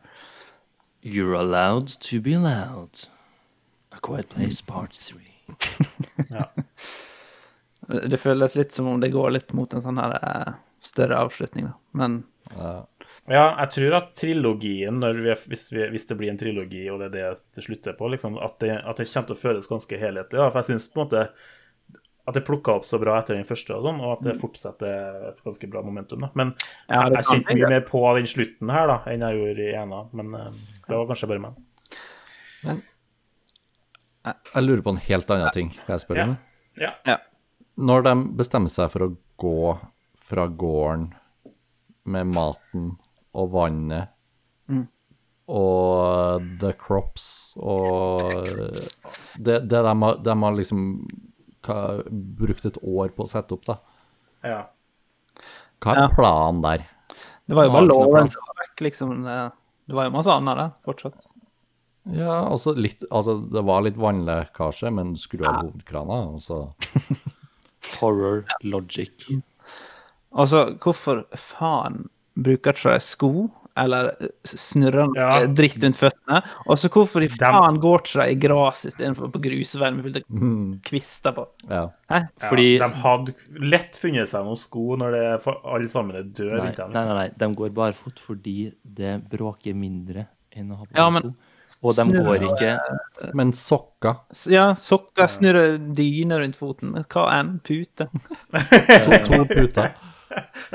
You're 1.06 1.36
allowed 1.38 1.92
to 2.08 2.22
be 2.24 2.40
loud. 2.40 3.04
A 3.92 4.00
Quiet 4.02 4.32
Place 4.32 4.64
Part 4.66 4.96
3. 4.96 5.20
Det 7.86 8.18
føles 8.18 8.56
litt 8.58 8.74
som 8.74 8.88
om 8.90 9.02
det 9.04 9.12
går 9.14 9.36
litt 9.36 9.52
mot 9.54 9.70
en 9.76 9.84
sånn 9.84 10.00
her 10.02 10.16
eh, 10.18 10.56
større 10.82 11.20
avslutning, 11.22 11.68
da. 11.70 11.76
Men 11.94 12.24
Ja, 12.56 12.72
jeg 13.34 13.70
tror 13.74 13.94
at 13.98 14.12
trilogien, 14.20 15.00
når 15.02 15.18
vi, 15.26 15.34
hvis, 15.50 15.64
vi, 15.74 15.86
hvis 15.90 16.08
det 16.12 16.18
blir 16.20 16.30
en 16.30 16.38
trilogi, 16.38 16.84
og 16.94 17.00
det 17.02 17.08
er 17.10 17.14
det 17.16 17.30
det 17.58 17.64
slutter 17.66 17.96
på, 17.98 18.10
liksom, 18.14 18.36
at, 18.38 18.60
det, 18.62 18.76
at 18.86 18.98
det 19.02 19.08
kommer 19.10 19.30
til 19.32 19.38
å 19.38 19.40
føles 19.40 19.70
ganske 19.72 19.98
helhetlig. 19.98 20.38
Da. 20.38 20.50
For 20.54 20.62
jeg 20.62 20.70
syns 20.76 20.90
på 20.94 21.00
en 21.02 21.06
måte 21.08 21.24
at 22.26 22.34
det 22.34 22.42
plukka 22.46 22.74
opp 22.80 22.86
så 22.86 22.98
bra 23.02 23.20
etter 23.20 23.36
den 23.38 23.46
første, 23.46 23.74
og 23.78 23.84
sånn, 23.86 24.00
og 24.02 24.16
at 24.16 24.22
det 24.26 24.36
fortsetter 24.42 25.28
et 25.32 25.42
ganske 25.46 25.68
bra 25.70 25.82
momentum. 25.86 26.24
Da. 26.26 26.30
Men 26.38 26.54
Ja, 26.90 27.04
jeg, 27.06 27.18
jeg 27.20 27.28
kjente 27.32 27.58
mye 27.60 27.70
mer 27.76 27.84
på 27.90 28.02
den 28.18 28.30
slutten 28.30 28.72
her 28.74 28.88
da, 28.90 28.96
enn 29.12 29.26
jeg 29.28 29.38
gjorde 29.42 29.66
i 29.68 29.76
ena. 29.78 30.00
Men 30.18 30.34
eh, 30.40 30.52
det 30.88 30.96
var 30.98 31.10
kanskje 31.12 31.30
bare 31.34 31.44
meg. 31.44 32.82
Jeg 34.26 34.66
lurer 34.66 34.82
på 34.86 34.94
en 34.96 35.02
helt 35.06 35.32
annen 35.36 35.54
ting. 35.54 35.70
Kan 35.86 35.94
jeg 35.98 36.02
spørre 36.06 36.24
Ja. 36.24 36.28
om? 36.32 36.38
Ja. 36.82 36.92
ja. 37.06 37.18
Når 37.78 38.04
de 38.08 38.14
bestemmer 38.40 38.72
seg 38.74 38.90
for 38.94 39.06
å 39.06 39.12
gå 39.42 39.58
fra 40.26 40.48
gården 40.50 41.12
med 42.10 42.32
maten 42.34 42.96
og 43.36 43.52
vannet 43.54 44.12
og 45.46 46.46
the 46.62 46.72
crops 46.74 47.54
og 47.62 48.24
det, 49.38 49.60
det 49.70 49.82
de, 49.86 49.92
har, 50.02 50.16
de 50.26 50.36
har 50.42 50.56
liksom 50.58 50.80
hva, 51.68 51.78
brukt 52.10 52.66
et 52.66 52.80
år 52.82 53.12
på 53.14 53.26
å 53.26 53.30
sette 53.30 53.54
opp, 53.54 53.68
da. 53.68 53.76
ja. 54.46 54.64
Hva 55.84 55.92
er 55.94 56.02
Ja. 56.02 56.10
planen 56.16 56.64
der? 56.64 56.86
Det 57.46 57.54
var 57.58 57.68
jo 57.68 57.74
bare 57.76 57.88
plan? 58.10 58.30
som 58.34 58.42
var 58.48 58.58
vekk, 58.64 58.82
liksom. 58.88 59.12
Det, 59.28 59.94
var 59.94 60.08
jo 60.08 60.14
masse 60.16 60.34
annet 60.34 60.58
der, 60.58 60.72
fortsatt. 60.88 61.28
Ja, 62.16 62.40
altså 62.48 62.74
litt 62.78 63.04
Altså, 63.12 63.36
det 63.54 63.62
var 63.66 63.84
litt 63.86 63.98
vannlekkasje, 63.98 64.90
men 64.94 65.14
du 65.14 65.46
av 65.46 65.54
ha 65.54 65.62
hovedkrana, 65.68 66.20
og 66.34 66.42
så 66.42 66.60
Horror 68.00 68.46
logic. 68.66 69.28
Altså, 70.34 70.64
hvorfor 70.82 71.26
faen 71.38 72.08
bruker 72.36 72.74
ikke 72.76 72.94
de 72.98 73.00
sko? 73.06 73.30
Eller 73.78 74.14
eh, 74.24 74.30
snurrer 74.48 75.10
Ja. 75.18 75.42
eh, 75.42 75.48
dritt 75.52 75.82
rundt 75.84 75.98
føttene? 76.00 76.38
Og 76.66 76.78
så 76.80 76.88
hvorfor 76.94 77.24
i 77.26 77.28
faen 77.28 77.80
går 77.84 78.04
ikke 78.06 78.22
de 78.22 78.32
i 78.32 78.38
gras 78.46 78.86
istedenfor 78.88 79.32
på 79.34 79.42
grusveien 79.44 79.98
med 79.98 80.06
fylte 80.06 80.22
kvister 80.88 81.36
på? 81.36 81.44
Ja. 81.68 81.90
Hæ? 82.10 82.22
Fordi 82.46 82.68
ja, 82.78 82.88
De 82.88 83.02
hadde 83.04 83.34
lett 83.74 83.98
funnet 84.00 84.30
seg 84.32 84.46
noen 84.48 84.56
sko 84.62 84.96
når 85.02 85.12
det, 85.18 85.26
for 85.44 85.60
alle 85.66 85.90
sammen 85.92 86.16
er 86.16 86.24
døde 86.24 86.62
rundt 86.62 86.78
dem. 86.80 86.94
nei, 86.94 87.02
Liksom. 87.02 87.10
nei, 87.12 87.18
nei, 87.20 87.28
de 87.44 87.52
går 87.60 87.74
barfot 87.76 88.20
fordi 88.24 88.56
det 88.86 89.18
bråker 89.30 89.76
mindre 89.76 90.28
enn 90.56 90.72
å 90.72 90.78
ha 90.80 90.86
på 90.86 90.96
Ja, 90.96 91.10
men- 91.10 91.22
sko. 91.22 91.36
Og 91.86 91.94
de 91.94 92.02
snurrer, 92.02 92.40
går 92.40 92.56
ikke 92.56 93.34
Men 93.36 93.52
sokker 93.52 94.16
Ja, 94.50 94.74
sokker, 94.74 95.28
snurrer 95.30 95.76
dyne 95.94 96.40
rundt 96.40 96.56
foten. 96.56 96.96
Hva 97.12 97.26
enn. 97.36 97.60
Pute. 97.62 98.08
To, 99.06 99.20
to 99.28 99.46
puter. 99.46 99.92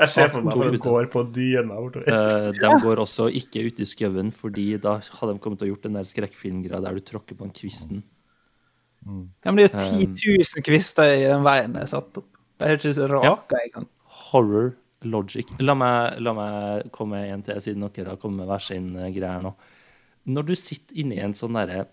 Jeg 0.01 0.09
ser 0.13 0.31
for 0.31 0.45
meg 0.45 0.55
at 0.55 0.73
de 0.75 0.81
går 0.81 1.07
på 1.13 1.23
dyna 1.35 1.77
bortover. 1.77 2.07
eh, 2.09 2.49
De 2.57 2.71
går 2.83 3.01
også 3.03 3.27
ikke 3.41 3.65
ut 3.67 3.81
i 3.83 3.87
skauen, 3.89 4.31
fordi 4.35 4.67
da 4.81 4.97
hadde 4.99 5.35
de 5.35 5.43
kommet 5.43 5.61
til 5.61 5.69
å 5.69 5.73
gjort 5.73 5.87
den 5.87 5.99
der 5.99 6.09
skrekkfilmgreia 6.09 6.81
der 6.83 6.97
du 6.97 7.05
tråkker 7.05 7.37
på 7.39 7.47
en 7.47 7.55
kvisten. 7.55 8.03
Ja, 9.01 9.49
men 9.49 9.57
det 9.57 9.71
er 9.71 9.87
jo 9.89 10.05
Um, 10.05 10.13
10 10.13 10.43
000 10.59 10.65
kvister 10.65 11.09
i 11.09 11.23
den 11.25 11.45
veien 11.45 11.75
er 11.79 11.87
satt 11.89 12.17
opp. 12.21 12.27
Det 12.61 12.67
er 12.67 12.77
ikke 12.77 12.93
så 12.93 13.07
ja. 13.25 13.33
engang. 13.63 13.87
Horror 14.29 14.73
logic. 15.01 15.49
La 15.65 15.73
meg, 15.77 16.19
la 16.21 16.33
meg 16.37 16.91
komme 16.93 17.17
med 17.17 17.33
en 17.33 17.45
til, 17.45 17.61
siden 17.63 17.87
dere 17.87 18.13
har 18.13 18.21
kommet 18.21 18.43
med 18.43 18.51
hver 18.51 18.61
sin 18.61 18.91
eh, 18.95 19.09
greie 19.15 19.31
her 19.33 19.45
nå. 19.45 19.55
Når 20.29 20.51
du 20.51 20.53
sitter 20.59 20.99
inni 21.01 21.17
en 21.23 21.33
sånn 21.37 21.57
derre 21.57 21.87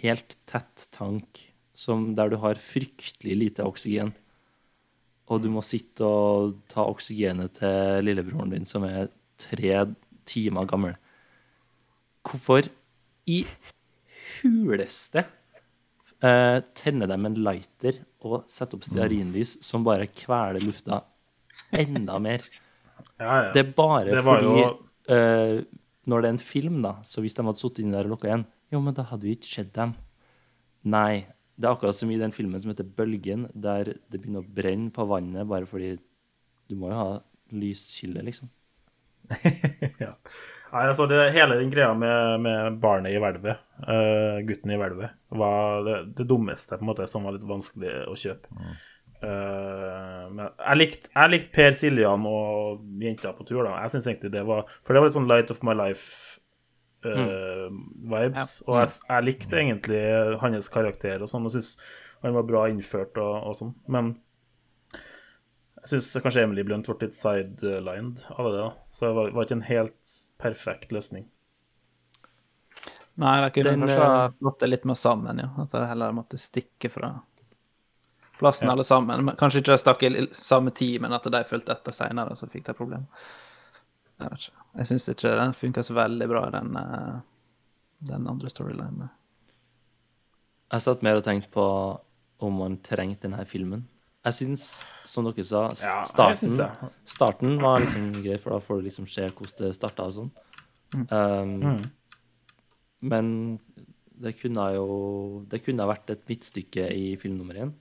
helt 0.00 0.38
tett 0.48 0.88
tank 0.94 1.44
som 1.78 2.14
der 2.18 2.32
du 2.32 2.38
har 2.42 2.58
fryktelig 2.60 3.36
lite 3.36 3.66
oksygen, 3.68 4.14
og 5.28 5.42
du 5.44 5.48
må 5.52 5.60
sitte 5.66 6.04
og 6.08 6.54
ta 6.72 6.84
oksygenet 6.88 7.58
til 7.60 8.04
lillebroren 8.06 8.50
din 8.54 8.64
som 8.68 8.84
er 8.88 9.10
tre 9.38 9.86
timer 10.28 10.66
gammel 10.70 10.94
Hvorfor 12.28 12.66
i 13.28 13.42
huleste 14.42 15.22
eh, 16.22 16.58
tenner 16.76 17.08
de 17.10 17.18
en 17.18 17.38
lighter 17.46 18.00
og 18.26 18.44
setter 18.50 18.76
opp 18.78 18.84
stearinlys 18.88 19.56
som 19.64 19.84
bare 19.86 20.08
kveler 20.10 20.60
lufta 20.64 21.02
enda 21.72 22.18
mer? 22.22 22.42
Ja, 23.20 23.34
ja. 23.48 23.52
Det 23.54 23.62
er 23.62 23.72
bare 23.78 24.10
Det 24.16 24.24
fordi 24.26 24.52
jo- 24.62 24.78
eh, 25.14 25.64
Når 26.08 26.22
det 26.22 26.28
er 26.28 26.32
en 26.32 26.38
film, 26.38 26.82
da, 26.82 26.92
så 27.04 27.20
hvis 27.20 27.34
de 27.36 27.42
hadde 27.44 27.60
sittet 27.60 27.80
inni 27.84 27.92
der 27.92 28.06
og 28.08 28.14
lukka 28.16 28.28
igjen, 28.30 28.46
jo, 28.72 28.80
men 28.80 28.94
da 28.96 29.02
hadde 29.04 29.26
vi 29.26 29.34
ikke 29.36 29.44
sett 29.52 29.72
dem. 29.74 29.90
Nei. 30.84 31.26
Det 31.58 31.66
er 31.66 31.74
akkurat 31.74 31.98
som 31.98 32.10
i 32.14 32.20
den 32.20 32.34
filmen 32.34 32.60
som 32.62 32.70
heter 32.70 32.86
Bølgen, 32.86 33.48
der 33.54 33.96
det 33.98 34.20
begynner 34.20 34.44
å 34.44 34.54
brenne 34.58 34.92
på 34.94 35.06
vannet 35.10 35.48
bare 35.50 35.66
fordi 35.66 35.96
du 36.68 36.76
må 36.78 36.92
jo 36.92 36.98
ha 37.00 37.08
lyskilde, 37.50 38.22
liksom. 38.22 38.50
ja. 40.04 40.12
Nei, 40.68 40.82
altså 40.84 41.08
det, 41.08 41.18
hele 41.34 41.56
den 41.58 41.72
greia 41.72 41.94
med, 41.96 42.44
med 42.44 42.76
barnet 42.82 43.16
i 43.16 43.20
hvelvet, 43.20 43.64
uh, 43.88 44.38
gutten 44.46 44.72
i 44.72 44.78
hvelvet, 44.78 45.16
var 45.40 45.82
det, 45.86 45.96
det 46.20 46.28
dummeste 46.28 46.76
på 46.76 46.84
en 46.84 46.90
måte 46.92 47.08
som 47.10 47.24
var 47.26 47.34
litt 47.36 47.48
vanskelig 47.48 47.94
å 48.06 48.16
kjøpe. 48.20 48.68
Eh, 49.18 50.26
men 50.30 50.44
jeg 50.46 50.78
likte 50.78 51.24
likt 51.26 51.48
Per 51.50 51.72
Siljan 51.74 52.26
og 52.30 52.84
jenta 53.02 53.32
på 53.34 53.46
tur. 53.48 53.64
da 53.66 53.80
Jeg 53.82 53.96
synes 53.96 54.06
egentlig 54.06 54.30
det 54.30 54.44
var 54.46 54.68
For 54.86 54.94
det 54.94 55.00
var 55.00 55.08
litt 55.08 55.16
sånn 55.16 55.26
Light 55.30 55.50
of 55.50 55.64
my 55.66 55.74
life-vibes. 57.04 58.54
Og 58.66 58.80
jeg, 58.80 58.92
jeg 59.08 59.26
likte 59.26 59.60
egentlig 59.60 60.02
hans 60.42 60.70
karakter 60.72 61.22
og 61.22 61.30
sånn, 61.30 61.46
og 61.46 61.54
syns 61.54 61.76
han 62.24 62.34
var 62.34 62.46
bra 62.48 62.64
innført 62.70 63.18
og, 63.22 63.34
og 63.46 63.56
sånn. 63.58 63.74
Men 63.86 64.16
jeg 65.78 65.92
syns 65.94 66.10
kanskje 66.24 66.44
Emily 66.44 66.64
Blunt 66.66 66.88
ble 66.90 67.06
litt 67.06 67.16
sidelined 67.16 68.24
av 68.34 68.50
det. 68.50 68.60
da 68.60 68.70
Så 68.92 69.06
det 69.06 69.16
var, 69.20 69.34
var 69.36 69.46
ikke 69.46 69.58
en 69.60 69.68
helt 69.68 70.14
perfekt 70.42 70.94
løsning. 70.94 71.28
Nei, 73.18 73.40
det 73.42 73.50
kunne 73.54 73.70
Den, 73.70 73.80
kanskje 73.82 74.02
ha 74.02 74.26
eh, 74.28 74.52
det 74.60 74.68
litt 74.68 74.84
mer 74.86 74.98
sammen, 74.98 75.40
ja. 75.42 75.48
At 75.64 75.72
jeg 75.74 75.90
heller 75.90 76.14
måtte 76.14 76.38
stikke 76.38 76.90
fra 76.92 77.16
plassen 78.38 78.70
alle 78.70 78.84
sammen. 78.86 79.32
Kanskje 79.38 79.62
ikke 79.62 79.74
de 79.74 79.82
stakk 79.82 80.04
i 80.06 80.26
samme 80.36 80.70
tid, 80.70 81.00
men 81.02 81.16
at 81.16 81.26
de 81.26 81.40
fulgte 81.48 81.74
etter 81.74 81.96
seinere, 81.96 82.36
så 82.38 82.46
fikk 82.50 82.68
de 82.68 82.76
problem. 82.78 83.08
Jeg 84.18 84.30
vet 84.30 84.46
ikke. 84.46 84.67
Jeg 84.78 84.86
syns 84.92 85.08
ikke 85.10 85.34
den 85.34 85.54
funka 85.58 85.82
så 85.82 85.94
veldig 85.96 86.28
bra, 86.30 86.44
den, 86.54 86.76
eh, 86.78 87.20
den 88.08 88.28
andre 88.30 88.50
storylinen. 88.52 89.08
Jeg 90.70 90.84
satt 90.84 91.02
mer 91.02 91.18
og 91.18 91.24
tenkte 91.26 91.50
på 91.50 91.64
om 92.46 92.58
man 92.60 92.76
trengte 92.86 93.26
denne 93.26 93.44
filmen. 93.48 93.86
Jeg 94.28 94.36
syns, 94.36 94.66
som 95.08 95.24
dere 95.26 95.44
sa, 95.46 95.68
Ja, 95.80 96.02
starten, 96.04 96.52
starten 97.06 97.56
var 97.62 97.80
liksom 97.80 98.12
grei, 98.22 98.36
for 98.38 98.54
da 98.54 98.58
får 98.62 98.78
du 98.80 98.88
liksom 98.88 99.08
se 99.08 99.24
hvordan 99.30 99.66
det 99.66 99.74
starta 99.74 100.06
og 100.06 100.12
sånn. 100.12 100.30
Um, 101.10 101.82
Men 103.00 103.58
Det 104.18 104.32
kunne 104.40 104.74
jo 104.74 105.44
Det 105.46 105.60
kunne 105.62 105.84
ha 105.84 105.92
vært 105.92 106.10
et 106.10 106.24
midtstykke 106.26 106.88
i 106.90 107.16
film 107.16 107.36
nummer 107.38 107.54
én. 107.54 107.72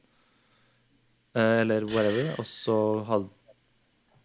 Eh, 1.34 1.62
eller 1.62 1.86
whatever. 1.86 2.36
Og 2.38 2.46
så 2.46 3.04
hadde 3.06 3.30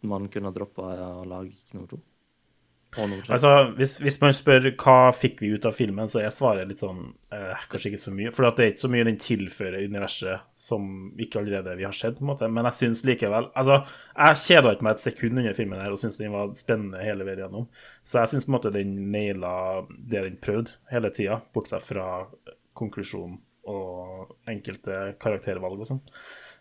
man 0.03 0.29
kunnet 0.29 0.55
droppe 0.55 0.83
å 0.83 1.25
lage 1.25 1.53
nummer 1.73 1.89
to. 1.89 2.01
Altså, 3.33 3.51
hvis, 3.79 3.95
hvis 4.05 4.19
man 4.21 4.35
spør 4.37 4.67
hva 4.71 4.97
fikk 5.17 5.41
vi 5.41 5.53
ut 5.55 5.65
av 5.69 5.73
filmen, 5.77 6.11
så 6.11 6.21
er 6.21 6.35
svaret 6.35 6.69
litt 6.69 6.83
sånn 6.83 7.07
eh, 7.33 7.63
Kanskje 7.73 7.93
ikke 7.93 8.03
så 8.03 8.13
mye. 8.13 8.33
For 8.35 8.45
det 8.45 8.65
er 8.65 8.73
ikke 8.75 8.83
så 8.83 8.91
mye 8.93 9.07
den 9.09 9.21
tilfører 9.23 9.87
universet 9.89 10.45
som 10.59 10.91
ikke 11.17 11.41
allerede 11.41 11.77
vi 11.79 11.87
har 11.89 11.97
sett, 11.97 12.19
på 12.19 12.27
en 12.27 12.33
måte. 12.35 12.51
Men 12.53 12.69
jeg 12.69 12.79
syns 12.83 13.05
likevel 13.09 13.49
Altså, 13.49 13.81
jeg 14.17 14.43
kjeda 14.43 14.75
ikke 14.75 14.89
meg 14.89 14.99
et 14.99 15.07
sekund 15.07 15.41
under 15.41 15.57
filmen 15.57 15.81
her 15.81 15.95
og 15.95 16.03
syntes 16.03 16.21
den 16.21 16.35
var 16.35 16.53
spennende 16.59 17.07
hele 17.07 17.29
veien 17.29 17.47
gjennom. 17.47 17.71
Så 18.05 18.21
jeg 18.21 18.35
syns 18.35 18.51
den 18.69 18.93
naila 19.15 19.55
det 19.89 20.27
den 20.29 20.37
prøvde 20.43 20.77
hele 20.93 21.13
tida, 21.17 21.41
bortsett 21.55 21.87
fra 21.87 22.07
konklusjonen 22.77 23.41
og 23.73 24.33
enkelte 24.51 25.15
karaktervalg 25.23 25.81
og 25.81 25.89
sånn. 25.89 26.05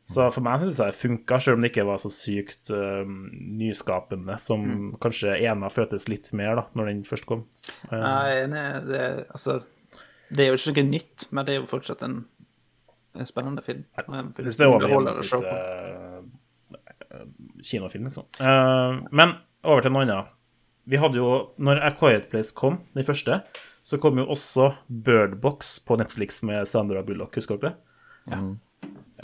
Så 0.10 0.26
for 0.34 0.44
meg 0.44 0.60
syns 0.60 0.80
jeg 0.82 0.92
det 0.92 0.98
funka, 0.98 1.38
selv 1.40 1.58
om 1.58 1.64
det 1.64 1.72
ikke 1.72 1.86
var 1.88 2.00
så 2.02 2.10
sykt 2.12 2.72
uh, 2.74 3.06
nyskapende 3.62 4.36
som 4.42 4.66
kanskje 5.02 5.38
ena 5.46 5.70
føltes 5.72 6.10
litt 6.12 6.32
mer 6.36 6.58
da, 6.60 6.66
når 6.76 6.90
den 6.90 7.04
først 7.08 7.28
kom. 7.30 7.46
Uh. 7.88 7.96
Nei, 7.96 8.42
nei 8.52 8.66
det, 8.88 9.04
altså, 9.32 9.62
det 10.32 10.46
er 10.46 10.52
jo 10.52 10.60
ikke 10.60 10.74
noe 10.82 10.90
nytt, 10.90 11.28
men 11.32 11.48
det 11.48 11.56
er 11.56 11.62
jo 11.62 11.70
fortsatt 11.72 12.04
en, 12.08 12.18
en 13.16 13.30
spennende 13.30 13.64
film. 13.66 13.86
Jeg 13.96 14.48
syns 14.48 14.60
det 14.60 14.68
er 14.68 14.74
over 14.74 14.88
underholder 14.88 15.22
å 15.22 15.30
se 15.30 15.42
på. 15.42 15.56
gjennomsnitt 15.56 17.10
eh, 17.12 17.66
kinofilm, 17.70 18.10
liksom. 18.10 18.28
Uh, 18.40 19.02
men 19.12 19.36
over 19.68 19.86
til 19.86 19.96
noe 19.96 20.08
annet. 20.08 20.38
Vi 20.90 21.00
hadde 21.00 21.20
jo, 21.22 21.30
når 21.62 21.84
A 21.86 21.92
Quiet 21.96 22.28
Place 22.32 22.56
kom, 22.58 22.82
den 22.98 23.06
første, 23.08 23.44
så 23.86 24.00
kom 24.02 24.20
jo 24.20 24.26
også 24.34 24.72
Bird 24.88 25.38
Box 25.44 25.76
på 25.86 25.96
Netflix 26.02 26.42
med 26.48 26.68
Sandra 26.70 27.04
Bullock, 27.06 27.38
husker 27.38 27.60
dere 27.62 27.72
det? 27.72 27.78
Ja. 28.32 28.42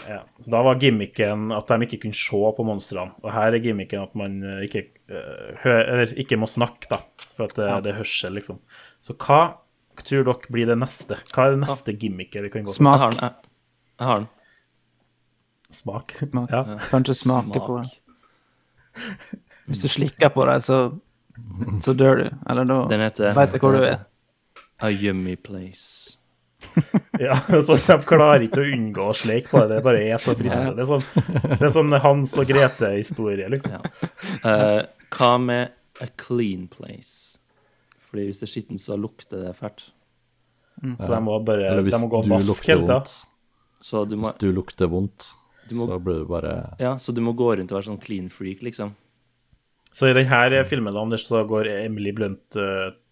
Så 0.06 0.52
da 0.54 0.62
var 0.66 0.80
gimmicken 0.82 1.52
at 1.56 1.70
de 1.72 1.88
ikke 1.88 2.02
kunne 2.06 2.18
se 2.18 2.42
på 2.58 2.66
monstrene. 2.68 3.16
Og 3.24 3.32
her 3.34 3.56
er 3.56 3.64
gimmicken 3.64 4.04
at 4.04 4.18
man 4.20 4.40
eh, 4.44 4.66
ikke, 4.68 4.84
eh, 5.10 5.54
hø 5.64 5.76
eller 5.78 6.14
ikke 6.20 6.40
må 6.40 6.50
snakke, 6.50 6.90
da, 6.92 7.00
for 7.34 7.48
at 7.48 7.56
det, 7.58 7.70
det 7.86 7.94
er 7.94 8.00
hørsel, 8.02 8.38
liksom. 8.38 8.60
Så 9.04 9.16
hva 9.18 9.42
tror 10.04 10.28
dere 10.28 10.54
blir 10.54 10.70
det 10.70 10.78
neste? 10.80 11.18
Hva 11.34 11.48
er 11.48 11.56
det 11.56 11.64
neste 11.66 11.96
gimmicket 11.98 12.46
vi 12.46 12.52
kan 12.54 12.68
gå 12.68 12.72
for? 12.72 12.76
Jeg 12.76 12.84
Smak. 12.84 13.00
har 13.02 13.16
den. 13.16 13.24
Jeg, 13.98 14.10
har 14.10 14.22
den. 14.24 14.30
Smak. 15.78 16.14
Smak. 16.22 16.54
Ja. 16.54 16.64
Kanskje 16.92 17.18
smake 17.24 17.64
på 17.64 17.80
den. 17.80 17.90
Smak. 17.90 18.04
Hvis 19.68 19.82
du 19.84 19.90
slikker 19.92 20.32
på 20.34 20.46
deg, 20.48 20.62
så, 20.64 20.78
så 21.84 21.94
dør 21.98 22.22
du. 22.22 22.28
Eller 22.50 22.70
da 22.70 22.80
veit 22.88 23.20
du 23.20 23.60
hvor 23.60 23.76
du 23.76 23.84
er. 23.84 24.06
A 24.80 24.92
Yummy 24.94 25.36
Place. 25.36 26.17
Ja, 27.28 27.38
så 27.66 27.78
De 27.82 27.96
klarer 28.06 28.44
ikke 28.46 28.62
å 28.62 28.68
unngå 28.70 29.08
å 29.10 29.16
sleike 29.18 29.50
på 29.50 29.64
det. 29.64 29.78
Det 29.78 29.86
bare 29.86 30.04
er 30.06 30.22
så 30.22 30.36
fristende. 30.38 30.76
Det 30.78 30.84
er 30.86 30.90
sånn, 30.92 31.48
det 31.50 31.66
er 31.66 31.74
sånn 31.74 31.96
Hans 32.04 32.36
og 32.38 32.52
Grete-historie, 32.52 33.48
liksom. 33.50 33.74
Ja. 33.78 34.12
Uh, 34.44 35.08
hva 35.16 35.32
med 35.42 36.04
A 36.04 36.10
Clean 36.20 36.68
Place? 36.70 37.40
Fordi 38.08 38.28
hvis 38.28 38.42
det 38.42 38.48
er 38.48 38.54
skittent, 38.54 38.84
så 38.84 39.00
lukter 39.00 39.48
det 39.48 39.56
fælt. 39.58 39.90
Så 40.78 41.10
de 41.10 41.20
må 41.26 41.40
bare 41.42 41.72
Eller 41.72 41.88
hvis 41.88 41.98
de 41.98 42.04
må 42.04 42.12
gå 42.12 42.22
og 42.22 42.30
vaske 42.36 42.70
hele 42.70 42.86
tida. 42.86 44.14
hvis 44.14 44.38
du 44.38 44.52
lukter 44.54 44.90
vondt, 44.92 45.32
du 45.68 45.76
må, 45.76 45.88
så 45.90 45.98
blir 46.00 46.22
du 46.22 46.30
bare 46.30 46.54
ja, 46.80 46.94
så 47.02 47.12
du 47.12 47.20
må 47.26 47.34
gå 47.36 47.50
rundt 47.58 47.74
og 47.74 47.80
være 47.80 47.90
sånn 47.90 48.02
clean 48.02 48.30
freak, 48.32 48.62
liksom. 48.64 48.94
Så 49.92 50.12
i 50.12 50.14
denne 50.14 50.64
filmen 50.70 50.94
da, 50.94 51.02
Anders, 51.02 51.26
så 51.28 51.42
går 51.48 51.72
Emily 51.74 52.14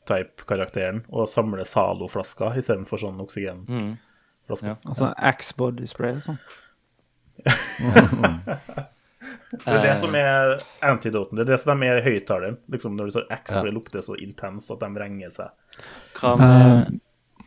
Blunt-type-karakteren 0.05 1.03
og 1.09 1.29
samler 1.29 1.65
Zalo-flasker 1.65 2.57
istedenfor 2.59 3.01
sånn 3.01 3.21
oksygenflasker. 3.23 4.67
Ja. 4.69 4.75
Altså 4.85 5.13
Axe 5.17 5.55
body 5.57 5.87
spray 5.89 6.19
og 6.19 6.23
sånn. 6.29 6.39
Det 9.55 9.71
er 9.71 9.83
det 9.85 9.93
som 9.97 10.15
er 10.17 10.57
antidoten. 10.83 11.37
Det 11.37 11.45
er 11.45 11.51
det 11.53 11.59
som 11.61 11.83
er 11.85 12.01
høyttaleren. 12.03 12.57
Liksom 12.71 12.95
når 12.97 13.07
du 13.07 13.11
tar 13.15 13.27
X, 13.37 13.53
for 13.53 13.65
det 13.69 13.73
lukter 13.75 14.01
så 14.03 14.15
intens 14.19 14.67
at 14.73 14.81
de 14.81 14.89
vrenger 14.91 15.31
seg. 15.31 15.81
Hva 16.17 16.33
med 16.39 16.51
Eh, 16.65 16.89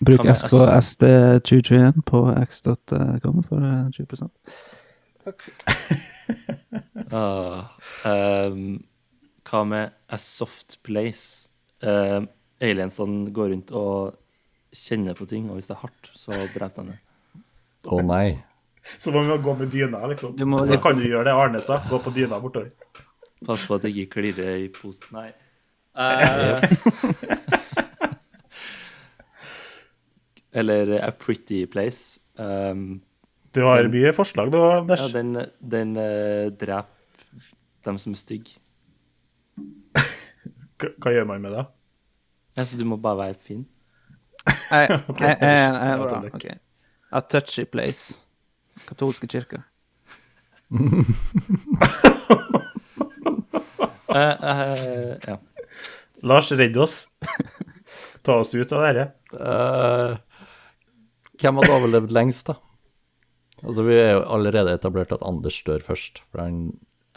bruk 0.07 0.25
med 0.25 0.33
SKSD2021 0.39 2.01
på 2.07 2.23
x.com 2.47 3.43
for 3.51 3.59
eh, 3.67 3.91
20 3.93 4.31
Ah, 7.13 7.69
um, 8.49 8.79
Hva 9.49 9.65
med 9.69 9.91
A 10.09 10.17
Soft 10.23 10.79
Place? 10.87 11.51
Uh, 11.83 12.25
aliensene 12.61 13.31
går 13.35 13.53
rundt 13.55 13.73
og 13.73 14.17
kjenner 14.75 15.15
på 15.19 15.27
ting, 15.31 15.49
og 15.51 15.59
hvis 15.59 15.69
det 15.71 15.77
er 15.77 15.83
hardt, 15.85 16.11
så 16.19 16.33
dreper 16.55 16.83
de 16.85 16.93
det. 16.93 16.99
Å 17.89 18.01
nei. 18.05 18.39
Så 18.99 19.13
må 19.13 19.23
vi 19.27 19.37
gå 19.45 19.55
med 19.59 19.71
dyna, 19.73 20.01
liksom. 20.11 20.37
Du 20.37 20.45
må- 20.47 20.67
Da 20.69 20.77
kan 20.81 20.97
du 20.97 21.03
gjøre 21.07 21.25
det 21.25 21.35
Arne 21.35 21.61
sa. 21.61 21.79
Gå 21.89 21.99
på 22.03 22.11
dyna 22.15 22.41
bortover. 22.41 22.71
Pass 23.47 23.67
på 23.67 23.75
at 23.77 23.83
det 23.83 23.95
ikke 23.95 24.11
klirrer 24.21 24.65
i 24.65 24.69
posen. 24.69 25.05
Nei. 25.13 25.33
Uh, 25.99 26.59
eller 30.53 30.99
A 31.09 31.11
Pretty 31.13 31.67
Place. 31.67 32.21
Um, 32.37 33.01
Du 33.53 33.63
har 33.65 33.89
mye 33.89 34.13
forslag, 34.13 34.51
du, 34.53 34.59
Anders. 34.61 35.01
ja, 35.01 35.09
den 35.23 35.47
den 35.61 35.97
uh, 35.97 36.51
dreper 36.51 36.87
dem 37.85 37.99
som 37.99 38.13
er 38.13 38.21
stygge. 38.21 38.59
Hva 40.79 40.91
hva 41.03 41.13
gjør 41.15 41.27
man 41.27 41.43
med 41.43 41.53
det? 41.57 41.65
Ja, 42.59 42.65
så 42.67 42.79
du 42.81 42.83
må 42.91 42.97
bare 42.99 43.21
være 43.23 43.39
fin. 43.39 43.67
Jeg, 44.49 44.89
jeg, 44.91 45.37
jeg, 45.41 45.41
jeg, 45.43 46.41
Ja. 46.45 46.55
A 47.15 47.21
touchy 47.25 47.65
place. 47.69 48.17
Katolske 48.89 49.29
kirke. 49.31 49.63
Eh, 54.09 54.45
eh, 54.51 55.17
ja. 55.27 55.35
Lars, 56.25 56.49
redd 56.57 56.77
oss. 56.81 56.95
Ta 58.25 58.39
oss 58.41 58.55
ut 58.57 58.73
av 58.73 58.87
dette. 58.87 59.05
Uh, 59.37 60.17
hvem 61.39 61.61
hadde 61.61 61.75
overlevd 61.77 62.15
lengst, 62.17 62.49
da? 62.49 62.57
Altså, 63.61 63.85
Vi 63.85 63.99
er 64.01 64.15
jo 64.17 64.23
allerede 64.33 64.73
etablert 64.79 65.13
at 65.15 65.23
Anders 65.29 65.61
dør 65.67 65.85
først. 65.85 66.23
For 66.33 66.41
han 66.43 66.57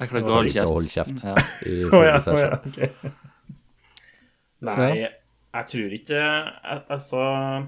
Jeg 0.01 0.11
klarer 0.11 0.19
ikke 0.19 0.35
å 0.35 0.35
holde 0.35 0.51
kjeft. 0.51 0.75
holde 0.75 0.91
kjeft. 0.91 1.23
Ja. 1.23 1.35
i 1.63 1.79
Å 1.87 1.87
ja, 1.87 1.95
å 1.95 2.03
ja, 2.09 2.19
session. 2.27 2.51
ok. 2.67 2.77
Nei, 4.67 4.91
jeg 5.53 5.67
tror 5.67 5.93
ikke 5.99 6.17
jeg- 6.21 6.83
Altså 6.89 7.67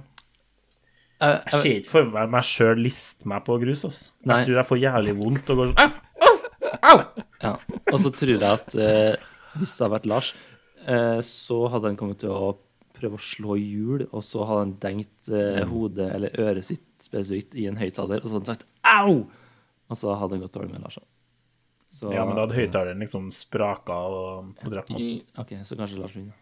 Eh, 1.24 1.40
Jeg 1.46 1.52
ser 1.62 1.76
ikke 1.80 1.88
for 1.88 2.06
meg 2.12 2.30
meg 2.34 2.44
sjøl 2.44 2.80
liste 2.84 3.26
meg 3.32 3.46
på 3.46 3.56
grus. 3.62 3.86
Altså. 3.86 4.10
Nei. 4.26 4.40
Jeg 4.42 4.48
tror 4.48 4.56
jeg 4.60 4.66
får 4.68 4.80
jævlig 4.84 5.14
vondt 5.24 5.50
og 5.54 5.58
går 5.58 5.70
sånn 5.74 5.94
Ja. 7.44 7.54
Og 7.94 8.00
så 8.02 8.12
tror 8.12 8.34
jeg 8.34 8.44
at 8.44 8.76
eh, 8.76 9.16
hvis 9.60 9.78
det 9.78 9.86
hadde 9.86 9.94
vært 9.94 10.06
Lars, 10.10 10.34
eh, 10.86 11.20
så 11.24 11.70
hadde 11.72 11.88
han 11.92 11.98
kommet 12.00 12.20
til 12.24 12.30
å 12.34 12.58
prøve 12.98 13.16
å 13.20 13.24
slå 13.24 13.56
hjul, 13.60 14.06
og 14.12 14.22
så 14.26 14.44
hadde 14.48 14.60
han 14.66 14.76
dengt 14.84 15.30
eh, 15.32 15.64
hodet 15.70 16.10
eller 16.16 16.36
øret 16.44 16.66
sitt 16.68 16.84
spesifikt 17.04 17.56
i 17.60 17.68
en 17.68 17.78
høyttaler, 17.80 18.20
og 18.24 18.28
så 18.28 18.38
hadde 18.40 18.48
han 18.48 18.56
sagt 18.56 18.68
'au!' 18.84 19.28
Og 19.90 19.98
så 20.00 20.16
hadde 20.18 20.32
han 20.38 20.42
gått 20.44 20.54
dårlig 20.60 20.72
med 20.72 20.82
Lars. 20.82 20.98
Så, 21.92 22.12
Ja, 22.14 22.26
men 22.26 22.36
da 22.36 22.48
hadde 22.48 22.56
høyttaleren 22.58 23.00
liksom 23.00 23.30
spraka 23.32 23.94
og, 23.94 24.56
og 24.64 24.70
drept 24.72 24.90
masse. 24.90 25.22
OK, 25.38 25.52
så 25.64 25.78
kanskje 25.78 26.00
Lars 26.00 26.16
vinner. 26.16 26.34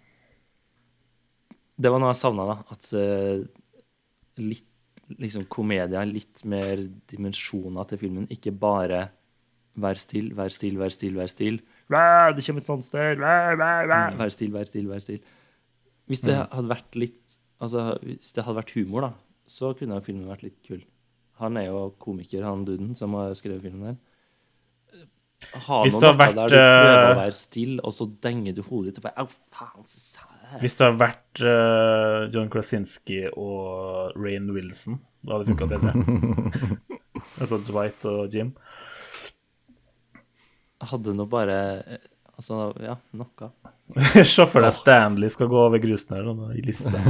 Det 1.82 1.91
var 1.91 2.01
noe 2.01 2.11
jeg 2.11 2.21
savna, 2.21 2.45
da. 2.51 2.57
At 2.75 2.91
uh, 2.93 3.41
litt 4.41 4.67
liksom 5.19 5.47
komedia, 5.51 6.03
litt 6.07 6.43
mer 6.47 6.86
dimensjoner 7.11 7.89
til 7.89 7.99
filmen. 8.05 8.29
Ikke 8.32 8.53
bare 8.55 9.07
vær 9.82 9.99
still, 9.99 10.32
vær 10.38 10.51
still, 10.53 10.77
vær 10.79 10.93
still, 10.93 11.17
vær 11.19 11.32
still. 11.32 11.59
Det 11.91 12.45
kommer 12.45 12.63
et 12.63 12.71
monster! 12.71 13.19
Vær, 13.19 13.57
vær, 13.59 13.89
vær. 13.91 14.17
Vær 14.19 14.34
still, 14.34 14.53
vær 14.55 14.67
still, 14.69 14.88
vær 14.91 15.03
still. 15.03 15.21
Hvis 16.11 16.23
det 16.25 16.38
hadde 16.38 16.69
vært 16.71 16.99
litt 16.99 17.38
Altså, 17.61 17.91
hvis 18.01 18.32
det 18.34 18.41
hadde 18.41 18.57
vært 18.57 18.71
humor, 18.73 19.03
da, 19.05 19.09
så 19.45 19.69
kunne 19.77 19.99
filmen 20.01 20.32
vært 20.32 20.47
litt 20.47 20.55
kul. 20.65 20.79
Han 21.41 21.59
er 21.61 21.67
jo 21.67 21.91
komiker, 22.01 22.41
han 22.41 22.63
duden 22.65 22.95
som 22.97 23.13
har 23.19 23.36
skrevet 23.38 23.61
filmen 23.67 23.91
der. 23.91 23.99
Ha 25.67 25.77
Hvis 25.86 25.97
det 25.97 26.09
hadde 26.09 26.19
vært, 26.23 26.39
der 26.39 26.49
du 26.49 26.55
prøver 26.57 26.95
eh, 26.95 27.11
å 27.11 27.19
være 27.19 27.38
stille, 27.38 27.77
og 27.86 27.93
så 27.93 28.07
denger 28.25 28.57
du 28.57 28.63
hodet 28.65 28.91
ditt 28.91 29.01
og 29.01 29.05
bare 29.05 29.23
Au, 29.23 29.29
faen, 29.53 29.86
så 29.89 30.01
Hvis 30.60 30.76
det 30.76 30.88
hadde 30.88 30.99
vært 30.99 31.41
uh, 31.45 32.28
John 32.34 32.49
Krasinski 32.52 33.22
og 33.32 34.12
Rain 34.20 34.49
Wilson, 34.52 34.99
da 35.24 35.38
hadde 35.38 35.45
det 35.47 35.54
funka 35.54 35.68
bedre. 35.72 35.91
altså 37.41 37.58
Dwight 37.64 38.04
og 38.10 38.36
Jim. 38.36 38.49
Hadde 40.91 41.16
nå 41.16 41.24
bare 41.30 41.58
eh, 41.86 42.02
Altså, 42.41 42.72
ja, 42.82 42.95
noe. 43.14 43.47
Se 44.26 44.45
for 44.49 44.66
deg 44.66 44.74
Stanley 44.74 45.30
skal 45.30 45.45
gå 45.52 45.60
over 45.62 45.78
grusen 45.84 46.16
her 46.16 46.24
nå, 46.26 46.47
i 46.58 46.64
lista. 46.66 46.97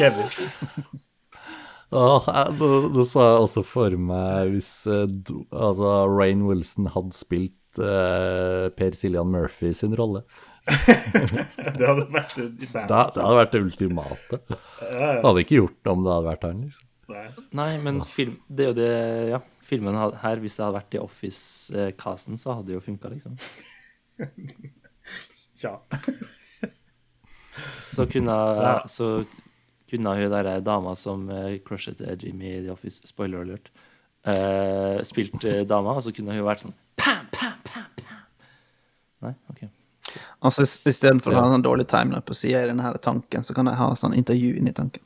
Kevin. 0.00 0.26
Nå, 1.94 2.02
nå 2.58 3.04
så 3.06 3.22
jeg 3.22 3.44
også 3.44 3.62
for 3.64 3.94
meg 4.10 4.50
hvis 4.56 4.72
eh, 4.90 5.06
altså, 5.54 5.92
Rain 6.10 6.42
Wilson 6.48 6.90
hadde 6.96 7.14
spilt 7.14 7.78
uh, 7.78 8.66
Per 8.74 8.98
Siljan 8.98 9.30
Murphy 9.30 9.70
sin 9.76 9.94
rolle. 9.94 10.24
Det 10.68 11.86
hadde 11.88 12.04
vært. 12.12 12.34
Det, 12.36 12.68
det 12.72 12.98
hadde 12.98 13.38
vært 13.38 13.54
det 13.54 13.62
ultimate. 13.64 14.38
Det 14.48 15.24
hadde 15.24 15.42
ikke 15.44 15.58
gjort 15.62 15.78
det 15.84 15.92
om 15.94 16.04
det 16.04 16.12
hadde 16.14 16.28
vært 16.28 16.46
han, 16.48 16.60
liksom. 16.66 16.84
Nei. 17.08 17.24
Nei, 17.56 17.68
men 17.80 18.02
film, 18.04 18.34
det 18.52 18.66
er 18.66 18.68
jo 18.68 18.76
det 18.76 18.88
Ja, 19.30 19.38
filmen 19.64 19.96
her, 19.96 20.42
hvis 20.42 20.58
det 20.58 20.64
hadde 20.66 20.76
vært 20.76 20.96
i 20.98 21.00
Office-casten, 21.00 22.36
så 22.36 22.58
hadde 22.58 22.68
det 22.68 22.76
jo 22.76 22.82
funka, 22.84 23.08
liksom. 23.14 23.38
Tja. 25.58 25.78
Så 27.80 28.04
kunne, 28.12 28.34
Ja. 28.60 28.74
så 28.86 29.24
kunne 29.90 30.12
hun 30.18 30.30
derre 30.30 30.58
dama 30.60 30.92
som 30.96 31.24
uh, 31.32 31.56
crushet 31.64 32.00
Jimmy 32.22 32.58
i 32.58 32.62
The 32.66 32.72
Office, 32.76 33.00
spoiler 33.08 33.40
alert, 33.40 33.70
eh, 34.28 35.00
spilt 35.08 35.44
eh, 35.48 35.64
dama, 35.66 35.96
og 35.96 36.04
så 36.04 36.12
kunne 36.12 36.36
hun 36.36 36.44
vært 36.44 36.66
sånn 36.66 36.76
pam, 37.00 37.24
pam. 37.32 37.47
Altså, 40.42 40.62
is- 40.62 40.78
Istedenfor 40.86 41.32
å 41.32 41.40
ha 41.40 41.46
en 41.48 41.52
sånn 41.58 41.64
dårlig 41.66 41.88
timeline 41.90 42.22
på 42.22 42.34
sida 42.36 42.60
i 42.62 42.66
denne 42.70 42.92
tanken, 43.02 43.42
så 43.44 43.54
kan 43.54 43.66
jeg 43.66 43.74
ha 43.80 43.88
sånn 43.98 44.14
intervju 44.14 44.56
inni 44.60 44.72
tanken. 44.72 45.02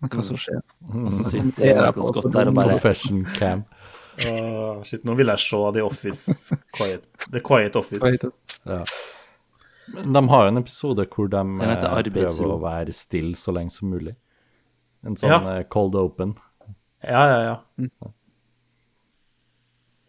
Men 0.00 0.10
hva 0.10 0.22
som 0.24 0.36
skjer. 0.38 0.60
Og 0.94 1.10
så 1.12 1.24
sitter 1.26 1.50
sitter 1.58 1.92
på 1.92 2.06
Scott 2.08 2.32
der 2.32 2.48
og 2.48 2.54
bare 2.54 2.76
Profession 2.78 3.24
cam. 3.36 3.64
Uh, 4.18 4.82
shit, 4.82 5.04
nå 5.04 5.14
vil 5.18 5.26
jeg 5.30 5.38
se 5.38 5.58
The 5.74 5.82
Office 5.84 6.56
Quiet, 6.74 7.04
The 7.30 7.40
Quiet 7.40 7.76
Office. 7.76 8.30
Ja. 8.66 8.80
Men 9.94 10.12
de 10.12 10.22
har 10.28 10.42
jo 10.44 10.48
en 10.48 10.58
episode 10.58 11.04
hvor 11.14 11.28
de 11.30 11.42
eh, 11.64 11.76
prøver 11.80 12.50
å 12.52 12.58
være 12.60 12.92
stille 12.92 13.34
så 13.38 13.52
lenge 13.54 13.70
som 13.72 13.90
mulig. 13.90 14.16
En 15.06 15.14
sånn 15.16 15.30
Ja. 15.30 15.38
eh, 15.58 15.62
cold 15.70 15.94
open. 15.94 16.34
Ja, 17.04 17.22
ja, 17.28 17.38
ja. 17.42 17.88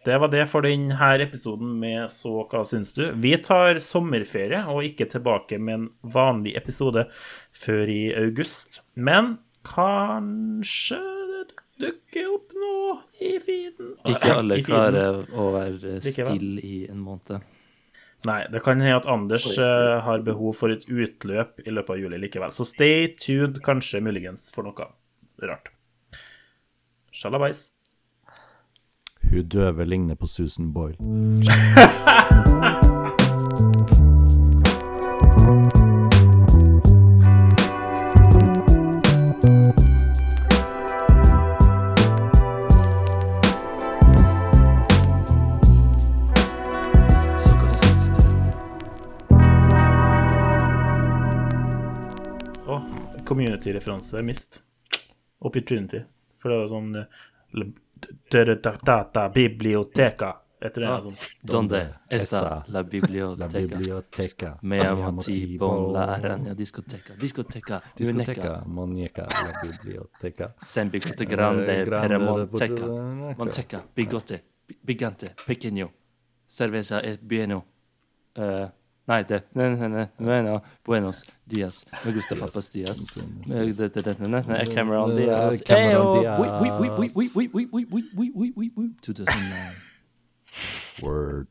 Det 0.05 0.15
var 0.21 0.31
det 0.31 0.45
for 0.47 0.63
denne 0.63 1.09
episoden 1.19 1.73
med 1.81 2.07
Så 2.13 2.31
hva 2.47 2.63
syns 2.67 2.93
du? 2.95 3.03
Vi 3.19 3.33
tar 3.43 3.81
sommerferie 3.83 4.61
og 4.71 4.85
ikke 4.87 5.09
tilbake 5.11 5.59
med 5.59 5.75
en 5.75 5.87
vanlig 6.01 6.55
episode 6.59 7.07
før 7.51 7.91
i 7.91 8.01
august. 8.15 8.79
Men 8.95 9.37
kanskje 9.67 11.01
det 11.33 11.59
dukker 11.83 12.31
opp 12.31 12.55
noe 12.55 12.97
i 13.19 13.35
feeden? 13.43 13.95
Ikke 14.07 14.35
alle 14.39 14.61
klarer 14.63 15.23
å 15.35 15.49
være 15.57 15.99
stille 16.05 16.63
i 16.63 16.83
en 16.87 17.01
måned. 17.03 17.43
Nei, 18.27 18.41
det 18.51 18.59
kan 18.65 18.81
hende 18.83 18.97
at 18.99 19.07
Anders 19.07 19.45
eh, 19.55 19.97
har 20.03 20.23
behov 20.27 20.57
for 20.59 20.73
et 20.73 20.83
utløp 20.91 21.61
i 21.63 21.71
løpet 21.71 21.93
av 21.95 22.01
juli 22.01 22.19
likevel. 22.19 22.51
Så 22.51 22.67
stay 22.67 23.07
tuned, 23.15 23.61
kanskje 23.63 24.01
muligens 24.03 24.49
for 24.51 24.67
noe 24.67 24.89
rart. 25.47 25.71
Sjalabais. 27.15 27.78
Hun 29.29 29.43
døve 29.43 29.85
ligner 29.85 30.15
på 30.15 30.27
Susan 30.27 30.73
Boyle. 30.73 30.95
Community-referanse 53.25 54.23
mist. 54.23 54.61
Opportunity. 55.39 55.99
For 56.41 56.49
det 56.49 56.57
var 56.57 56.67
sånn 56.71 56.95
Biblioteca. 59.33 60.43
Heter 60.61 60.81
det? 60.81 61.13
Donde 61.41 61.93
esta 62.09 62.65
la 62.67 62.83
biblioteca. 62.83 63.47
La 63.47 63.59
biblioteca. 63.59 64.57
Meamo 64.61 65.21
la 65.93 66.03
arena 66.03 66.53
discoteca. 66.53 67.13
Discoteca. 67.15 67.81
Discoteca. 67.95 68.63
Monieca 68.65 69.25
la 69.29 69.59
biblioteca. 69.61 70.53
Sen 70.57 70.89
bigote 70.89 71.25
grande 71.25 71.83
per 71.83 72.19
monteca. 72.19 72.85
Monteca. 73.37 73.83
Bigote. 73.95 74.43
Bigante. 74.81 75.33
Pequeño. 75.45 75.93
Cerveza 76.45 76.99
es 76.99 77.19
bueno. 77.21 77.65
Uh, 78.35 78.41
eh, 78.41 78.71
Naide, 79.09 79.43
bueno, 80.19 80.61
buenos 80.85 81.25
dias. 81.43 81.87
Me 82.05 82.11
gusta 82.11 82.35
papas 82.35 82.71
dias. 82.71 83.07
Cameron 84.75 85.15
Diaz. 85.15 85.63
Cameron 85.63 86.19
Diaz. 86.19 86.53
2009. 89.13 89.75
Word. 91.01 91.47